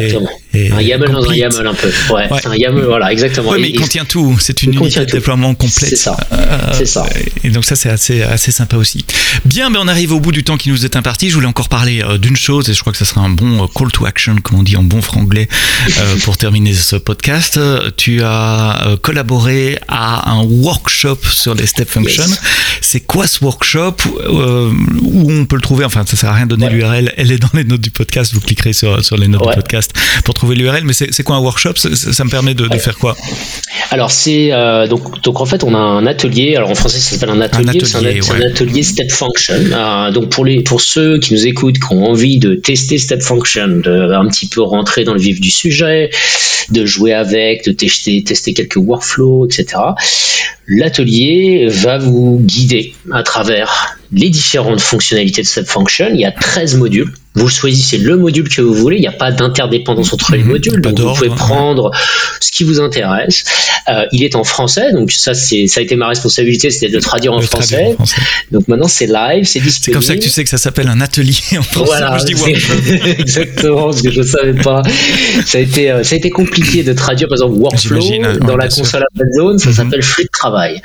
est, 0.53 0.71
Un 0.71 0.81
YAML 0.81 1.11
dans 1.11 1.29
un 1.29 1.35
YAML 1.35 1.67
un 1.67 1.73
peu. 1.73 1.91
Ouais, 2.13 2.27
un 2.45 2.55
YAML, 2.55 2.85
voilà, 2.85 3.11
exactement. 3.11 3.51
Oui, 3.51 3.59
mais 3.61 3.69
il 3.69 3.79
contient 3.79 4.05
tout. 4.05 4.37
C'est 4.39 4.63
une 4.63 4.73
unité 4.73 5.01
de 5.01 5.11
déploiement 5.11 5.53
complète. 5.53 5.89
C'est 5.89 5.95
ça. 5.95 6.17
Euh, 6.31 6.85
ça. 6.85 7.05
Et 7.43 7.49
donc 7.49 7.65
ça, 7.65 7.75
c'est 7.75 7.89
assez, 7.89 8.21
assez 8.21 8.51
sympa 8.51 8.77
aussi. 8.77 9.05
Bien, 9.45 9.69
mais 9.69 9.77
on 9.81 9.87
arrive 9.87 10.13
au 10.13 10.19
bout 10.19 10.31
du 10.31 10.43
temps 10.43 10.57
qui 10.57 10.69
nous 10.69 10.85
est 10.85 10.95
imparti. 10.95 11.29
Je 11.29 11.35
voulais 11.35 11.47
encore 11.47 11.69
parler 11.69 12.01
euh, 12.01 12.17
d'une 12.17 12.35
chose, 12.35 12.69
et 12.69 12.73
je 12.73 12.79
crois 12.81 12.91
que 12.91 12.99
ce 12.99 13.05
sera 13.05 13.21
un 13.21 13.29
bon 13.29 13.63
euh, 13.63 13.67
call 13.73 13.91
to 13.91 14.05
action, 14.05 14.35
comme 14.41 14.59
on 14.59 14.63
dit 14.63 14.75
en 14.75 14.83
bon 14.83 15.01
franglais, 15.21 15.47
pour 16.23 16.37
terminer 16.37 16.73
ce 16.73 16.95
podcast. 16.95 17.59
Tu 17.97 18.23
as 18.23 18.97
collaborer 19.01 19.77
à 19.87 20.31
un 20.31 20.43
workshop 20.43 21.19
sur 21.31 21.53
les 21.53 21.65
step 21.65 21.89
functions. 21.89 22.23
C'est 22.81 23.01
quoi 23.01 23.27
ce 23.27 23.43
workshop 23.43 23.95
euh, 24.25 24.71
Où 25.01 25.31
on 25.31 25.45
peut 25.45 25.55
le 25.55 25.61
trouver? 25.61 25.85
Enfin, 25.85 26.03
ça 26.05 26.17
sert 26.17 26.29
à 26.29 26.33
rien 26.33 26.45
de 26.45 26.55
donner 26.55 26.69
l'URL. 26.69 27.13
Elle 27.17 27.31
est 27.31 27.37
dans 27.37 27.49
les 27.53 27.63
notes 27.63 27.81
du 27.81 27.91
podcast. 27.91 28.33
Vous 28.33 28.41
cliquerez 28.41 28.73
sur, 28.73 29.03
sur 29.03 29.17
les 29.17 29.27
notes 29.27 29.47
du 29.47 29.53
podcast 29.53 29.93
pour 30.23 30.33
trouver 30.33 30.55
l'URL. 30.55 30.83
Mais 30.83 30.93
c'est 30.93 31.23
quoi 31.23 31.35
un 31.35 31.39
workshop? 31.39 31.75
Ça, 31.75 32.23
me 32.23 32.29
permet 32.29 32.53
de, 32.53 32.67
faire 32.77 32.97
quoi? 32.97 33.15
Alors, 33.91 34.11
c'est 34.11 34.51
euh, 34.51 34.87
donc, 34.87 35.21
donc 35.21 35.41
en 35.41 35.45
fait, 35.45 35.63
on 35.63 35.75
a 35.75 35.79
un 35.79 36.05
atelier. 36.05 36.55
Alors 36.55 36.71
en 36.71 36.75
français, 36.75 36.99
ça 36.99 37.11
s'appelle 37.11 37.35
un 37.35 37.41
atelier. 37.41 37.81
C'est 37.83 37.97
un, 37.97 38.41
atelier 38.41 38.83
step 38.83 39.11
function. 39.11 39.55
Euh, 39.71 40.11
donc 40.11 40.29
pour 40.29 40.45
les 40.45 40.61
pour 40.63 40.81
ceux 40.81 41.19
qui 41.19 41.33
nous 41.33 41.45
écoutent, 41.47 41.79
qui 41.79 41.93
ont 41.93 42.05
envie 42.05 42.39
de 42.39 42.55
tester 42.55 42.97
step 42.97 43.21
function, 43.21 43.67
de 43.67 44.13
un 44.13 44.27
petit 44.27 44.47
peu 44.47 44.61
rentrer 44.61 45.03
dans 45.03 45.10
le 45.13 45.19
vif 45.19 45.39
du 45.39 45.51
sujet, 45.51 46.09
de 46.69 46.85
jouer 46.85 47.13
avec, 47.13 47.65
de 47.65 47.71
tester 47.71 48.23
tester 48.23 48.53
quelques 48.53 48.77
workflow, 48.77 49.45
etc. 49.45 49.77
L'atelier 50.67 51.67
va 51.67 51.97
vous 51.97 52.39
guider 52.41 52.93
à 53.11 53.23
travers 53.23 53.97
les 54.11 54.29
différentes 54.29 54.81
fonctionnalités 54.81 55.41
de 55.41 55.47
Step 55.47 55.67
Function. 55.67 56.09
Il 56.13 56.19
y 56.19 56.25
a 56.25 56.31
13 56.31 56.77
modules. 56.77 57.11
Vous 57.33 57.47
choisissez 57.47 57.97
le 57.97 58.17
module 58.17 58.49
que 58.49 58.61
vous 58.61 58.73
voulez. 58.73 58.97
Il 58.97 59.01
n'y 59.01 59.07
a 59.07 59.13
pas 59.13 59.31
d'interdépendance 59.31 60.13
entre 60.13 60.33
les 60.33 60.43
mhm. 60.43 60.49
modules. 60.49 60.81
Donc 60.81 60.99
vous 60.99 61.13
pouvez 61.13 61.29
prendre 61.29 61.91
ce 62.39 62.51
qui 62.51 62.63
vous 62.63 62.79
intéresse. 62.79 63.45
Euh, 63.89 64.05
il 64.11 64.23
est 64.23 64.35
en 64.35 64.43
français. 64.43 64.91
Donc 64.91 65.11
ça, 65.11 65.33
c'est, 65.33 65.67
ça 65.67 65.79
a 65.79 65.83
été 65.83 65.95
ma 65.95 66.09
responsabilité, 66.09 66.69
c'était 66.69 66.91
de 66.91 66.99
traduire 66.99 67.33
en, 67.33 67.41
français. 67.41 67.95
Donc 68.51 68.67
maintenant, 68.67 68.87
c'est 68.87 69.07
live, 69.07 69.45
c'est 69.45 69.59
disponible. 69.59 69.71
C'est 69.81 69.91
comme 69.91 70.01
ça 70.01 70.15
que 70.15 70.19
tu 70.19 70.29
sais 70.29 70.43
que 70.43 70.49
ça 70.49 70.57
s'appelle 70.57 70.87
un 70.87 70.99
atelier 71.01 71.33
en 71.57 71.63
français. 71.63 71.85
Voilà, 71.85 72.17
je 72.17 72.25
dis 72.25 72.33
exactement, 73.19 73.85
parce 73.85 74.01
que 74.01 74.11
je 74.11 74.21
ne 74.21 74.25
savais 74.25 74.53
pas. 74.53 74.81
Ça 75.45 75.57
a 75.57 75.61
été, 75.61 75.91
euh, 75.91 76.03
ça 76.03 76.15
a 76.15 76.17
été 76.17 76.29
compliqué 76.29 76.83
de 76.83 76.93
traduire, 76.93 77.29
par 77.29 77.37
exemple, 77.37 77.57
workflow 77.57 77.99
dans 78.45 78.57
la 78.57 78.67
console 78.67 79.03
Zone. 79.37 79.57
Ça 79.57 79.69
mhm. 79.69 79.75
s'appelle 79.75 80.03
flux 80.03 80.25
de 80.25 80.29
travail. 80.29 80.81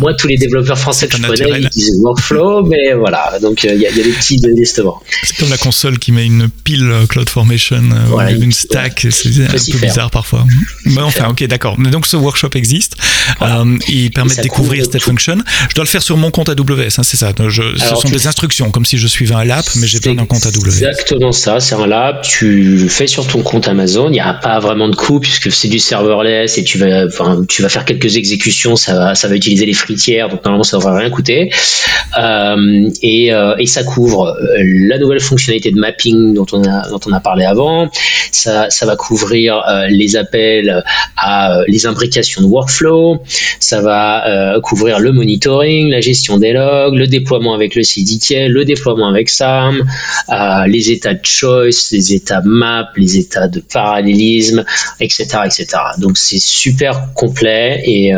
Moi, 0.00 0.14
tous 0.14 0.28
les 0.28 0.36
développeurs 0.36 0.78
français 0.78 1.08
que 1.08 1.16
je 1.16 1.22
connais, 1.22 1.60
ils 1.60 1.68
disent 1.68 2.00
workflow, 2.00 2.64
mais 2.64 2.94
voilà. 2.94 3.38
Donc, 3.40 3.64
euh, 3.64 3.74
il 3.74 3.80
y, 3.80 3.86
a 3.86 3.92
des 3.92 4.02
petits 4.02 4.36
désistements. 4.36 5.02
Comme 5.40 5.50
la 5.50 5.56
console 5.56 5.98
qui 5.98 6.12
met 6.12 6.26
une 6.26 6.48
pile 6.48 6.92
CloudFormation, 7.08 7.82
voilà, 8.08 8.30
une 8.32 8.52
stack, 8.52 9.06
c'est 9.10 9.28
un 9.44 9.48
peu 9.48 9.78
bizarre 9.78 10.10
parfois. 10.10 10.46
Mais 10.84 11.00
enfin, 11.00 11.28
ok, 11.30 11.44
d'accord. 11.46 11.76
Donc 11.78 12.06
ce 12.06 12.16
workshop 12.16 12.50
existe. 12.54 12.96
il 13.88 14.10
permet 14.10 14.34
de 14.34 14.42
découvrir 14.42 14.84
Step 14.84 15.02
Function. 15.02 15.38
Je 15.70 15.74
dois 15.74 15.84
le 15.84 15.90
faire 15.90 16.02
sur 16.02 16.16
mon 16.16 16.30
compte 16.30 16.48
AWS, 16.48 16.98
hein, 16.98 17.02
c'est 17.02 17.16
ça. 17.16 17.32
ce 17.36 17.96
sont 17.96 18.08
des 18.08 18.26
instructions, 18.26 18.70
comme 18.70 18.84
si 18.84 18.98
je 18.98 19.06
suivais 19.06 19.34
un 19.34 19.44
lab, 19.44 19.64
mais 19.76 19.86
j'ai 19.86 20.00
pas 20.00 20.10
un 20.10 20.26
compte 20.26 20.44
AWS. 20.44 20.68
Exactement 20.68 21.32
ça, 21.32 21.60
c'est 21.60 21.74
un 21.74 21.86
lab. 21.86 22.22
Tu 22.22 22.88
fais 22.88 23.06
sur 23.06 23.26
ton 23.26 23.42
compte 23.42 23.68
Amazon. 23.68 24.08
Il 24.08 24.12
n'y 24.12 24.20
a 24.20 24.34
pas 24.34 24.58
vraiment 24.60 24.88
de 24.88 24.96
coût 24.96 25.20
puisque 25.20 25.50
c'est 25.50 25.68
du 25.68 25.78
serverless 25.78 26.58
et 26.58 26.64
tu 26.64 26.78
vas, 26.78 27.06
enfin, 27.06 27.42
tu 27.48 27.62
vas 27.62 27.68
faire 27.68 27.84
quelques 27.84 28.16
exécutions. 28.16 28.76
Ça 28.76 28.94
va, 28.94 29.14
ça 29.14 29.28
va 29.28 29.36
utiliser 29.36 29.66
les 29.66 29.74
fritières, 29.74 30.28
donc 30.28 30.44
normalement 30.44 30.64
ça 30.64 30.76
ne 30.76 30.82
devrait 30.82 31.00
rien 31.00 31.10
coûter. 31.10 31.50
Euh, 32.18 32.90
et, 33.02 33.32
euh, 33.32 33.54
et, 33.58 33.66
ça 33.66 33.84
couvre 33.84 34.26
euh, 34.26 34.62
la 34.88 34.98
nouvelle 34.98 35.20
fonctionnalité 35.30 35.70
de 35.70 35.78
mapping 35.78 36.34
dont 36.34 36.46
on 36.52 36.62
a, 36.64 37.20
parlé 37.20 37.44
avant. 37.44 37.88
Ça, 38.32 38.68
va 38.82 38.96
couvrir 38.96 39.62
les 39.88 40.16
appels 40.16 40.82
à 41.16 41.62
les 41.66 41.86
imbrications 41.86 42.42
de 42.42 42.46
workflow. 42.46 43.22
Ça 43.60 43.80
va 43.80 44.58
couvrir 44.62 44.98
le 44.98 45.12
monitoring, 45.12 45.88
la 45.88 46.00
gestion 46.00 46.38
des 46.38 46.52
logs, 46.52 46.94
le 46.94 47.06
déploiement 47.06 47.54
avec 47.54 47.74
le 47.74 47.82
CDK, 47.82 48.48
le 48.48 48.64
déploiement 48.64 49.08
avec 49.08 49.28
SAM, 49.28 49.84
les 50.66 50.90
états 50.90 51.14
de 51.14 51.24
choice, 51.24 51.90
les 51.92 52.14
états 52.14 52.42
map, 52.44 52.88
les 52.96 53.18
états 53.18 53.48
de 53.48 53.60
parallélisme, 53.60 54.64
etc., 55.00 55.24
etc. 55.44 55.66
Donc 55.98 56.18
c'est 56.18 56.40
super 56.40 57.12
complet 57.14 57.82
et, 57.84 58.12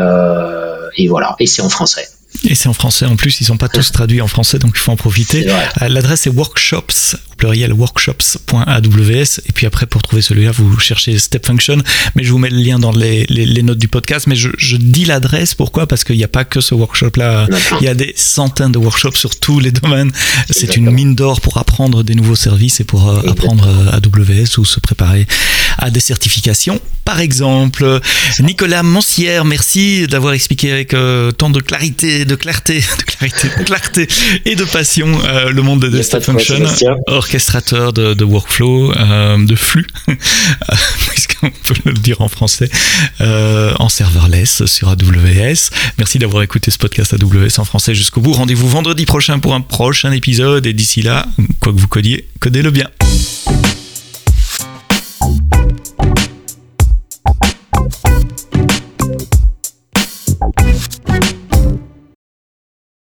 et 0.97 1.07
voilà. 1.07 1.35
Et 1.39 1.45
c'est 1.45 1.61
en 1.61 1.69
français. 1.69 2.07
Et 2.45 2.55
c'est 2.55 2.67
en 2.67 2.73
français 2.73 3.05
en 3.05 3.15
plus, 3.15 3.39
ils 3.41 3.45
sont 3.45 3.57
pas 3.57 3.69
tous 3.69 3.91
traduits 3.91 4.21
en 4.21 4.27
français, 4.27 4.59
donc 4.59 4.73
il 4.75 4.79
faut 4.79 4.91
en 4.91 4.97
profiter. 4.97 5.47
Euh, 5.49 5.87
l'adresse 5.87 6.27
est 6.27 6.29
workshops, 6.29 7.15
au 7.31 7.35
pluriel 7.35 7.73
workshops.aws. 7.73 9.39
Et 9.45 9.51
puis 9.53 9.65
après, 9.65 9.85
pour 9.85 10.01
trouver 10.01 10.21
celui-là, 10.21 10.51
vous 10.51 10.77
cherchez 10.79 11.17
Step 11.19 11.45
Function. 11.45 11.77
Mais 12.15 12.23
je 12.23 12.31
vous 12.31 12.37
mets 12.37 12.49
le 12.49 12.57
lien 12.57 12.79
dans 12.79 12.91
les, 12.91 13.25
les, 13.29 13.63
notes 13.63 13.77
du 13.77 13.87
podcast. 13.87 14.27
Mais 14.27 14.35
je, 14.35 14.49
je 14.57 14.75
dis 14.75 15.05
l'adresse, 15.05 15.55
pourquoi? 15.55 15.87
Parce 15.87 16.03
qu'il 16.03 16.17
n'y 16.17 16.23
a 16.23 16.27
pas 16.27 16.43
que 16.43 16.59
ce 16.59 16.75
workshop-là. 16.75 17.47
Il 17.79 17.85
y 17.85 17.89
a 17.89 17.95
des 17.95 18.13
centaines 18.17 18.71
de 18.71 18.77
workshops 18.77 19.15
sur 19.15 19.39
tous 19.39 19.59
les 19.59 19.71
domaines. 19.71 20.11
C'est 20.49 20.75
une 20.75 20.91
mine 20.91 21.15
d'or 21.15 21.39
pour 21.39 21.57
apprendre 21.57 22.03
des 22.03 22.15
nouveaux 22.15 22.35
services 22.35 22.79
et 22.81 22.83
pour 22.83 23.09
euh, 23.09 23.21
apprendre 23.27 23.67
AWS 23.93 24.57
ou 24.59 24.65
se 24.65 24.79
préparer 24.79 25.27
à 25.77 25.89
des 25.89 25.99
certifications. 25.99 26.79
Par 27.05 27.19
exemple, 27.19 27.99
Nicolas 28.39 28.81
Monsière, 28.81 29.43
merci 29.43 30.07
d'avoir 30.07 30.33
expliqué 30.33 30.71
avec 30.71 30.93
euh, 30.93 31.31
tant 31.31 31.49
de 31.49 31.59
clarité, 31.59 32.23
de 32.23 32.35
clarté, 32.35 32.75
de 32.97 33.03
clarité, 33.03 33.49
de 33.49 33.63
clarté 33.63 34.07
et 34.45 34.55
de 34.55 34.63
passion 34.63 35.07
euh, 35.25 35.49
le 35.49 35.61
monde 35.61 35.81
de 35.81 36.01
Step 36.01 36.23
Function, 36.23 36.63
orchestrateur 37.07 37.91
de, 37.91 38.13
de 38.13 38.23
workflow, 38.23 38.93
euh, 38.93 39.45
de 39.45 39.55
flux, 39.55 39.85
puisqu'on 41.09 41.51
peut 41.65 41.75
le 41.85 41.93
dire 41.93 42.21
en 42.21 42.29
français, 42.29 42.69
en 43.19 43.89
serverless 43.89 44.65
sur 44.65 44.87
AWS. 44.87 45.71
Merci 45.97 46.19
d'avoir 46.19 46.41
écouté 46.43 46.71
ce 46.71 46.77
podcast 46.77 47.13
AWS 47.13 47.59
en 47.59 47.65
français 47.65 47.93
jusqu'au 47.93 48.21
bout. 48.21 48.33
Rendez-vous 48.33 48.69
vendredi 48.69 49.05
prochain 49.05 49.39
pour 49.39 49.53
un 49.53 49.61
prochain 49.61 50.11
épisode 50.13 50.65
et 50.65 50.73
d'ici 50.73 51.01
là, 51.01 51.25
quoi 51.59 51.73
que 51.73 51.79
vous 51.79 51.87
codiez, 51.87 52.27
codez-le 52.39 52.71
bien. 52.71 52.87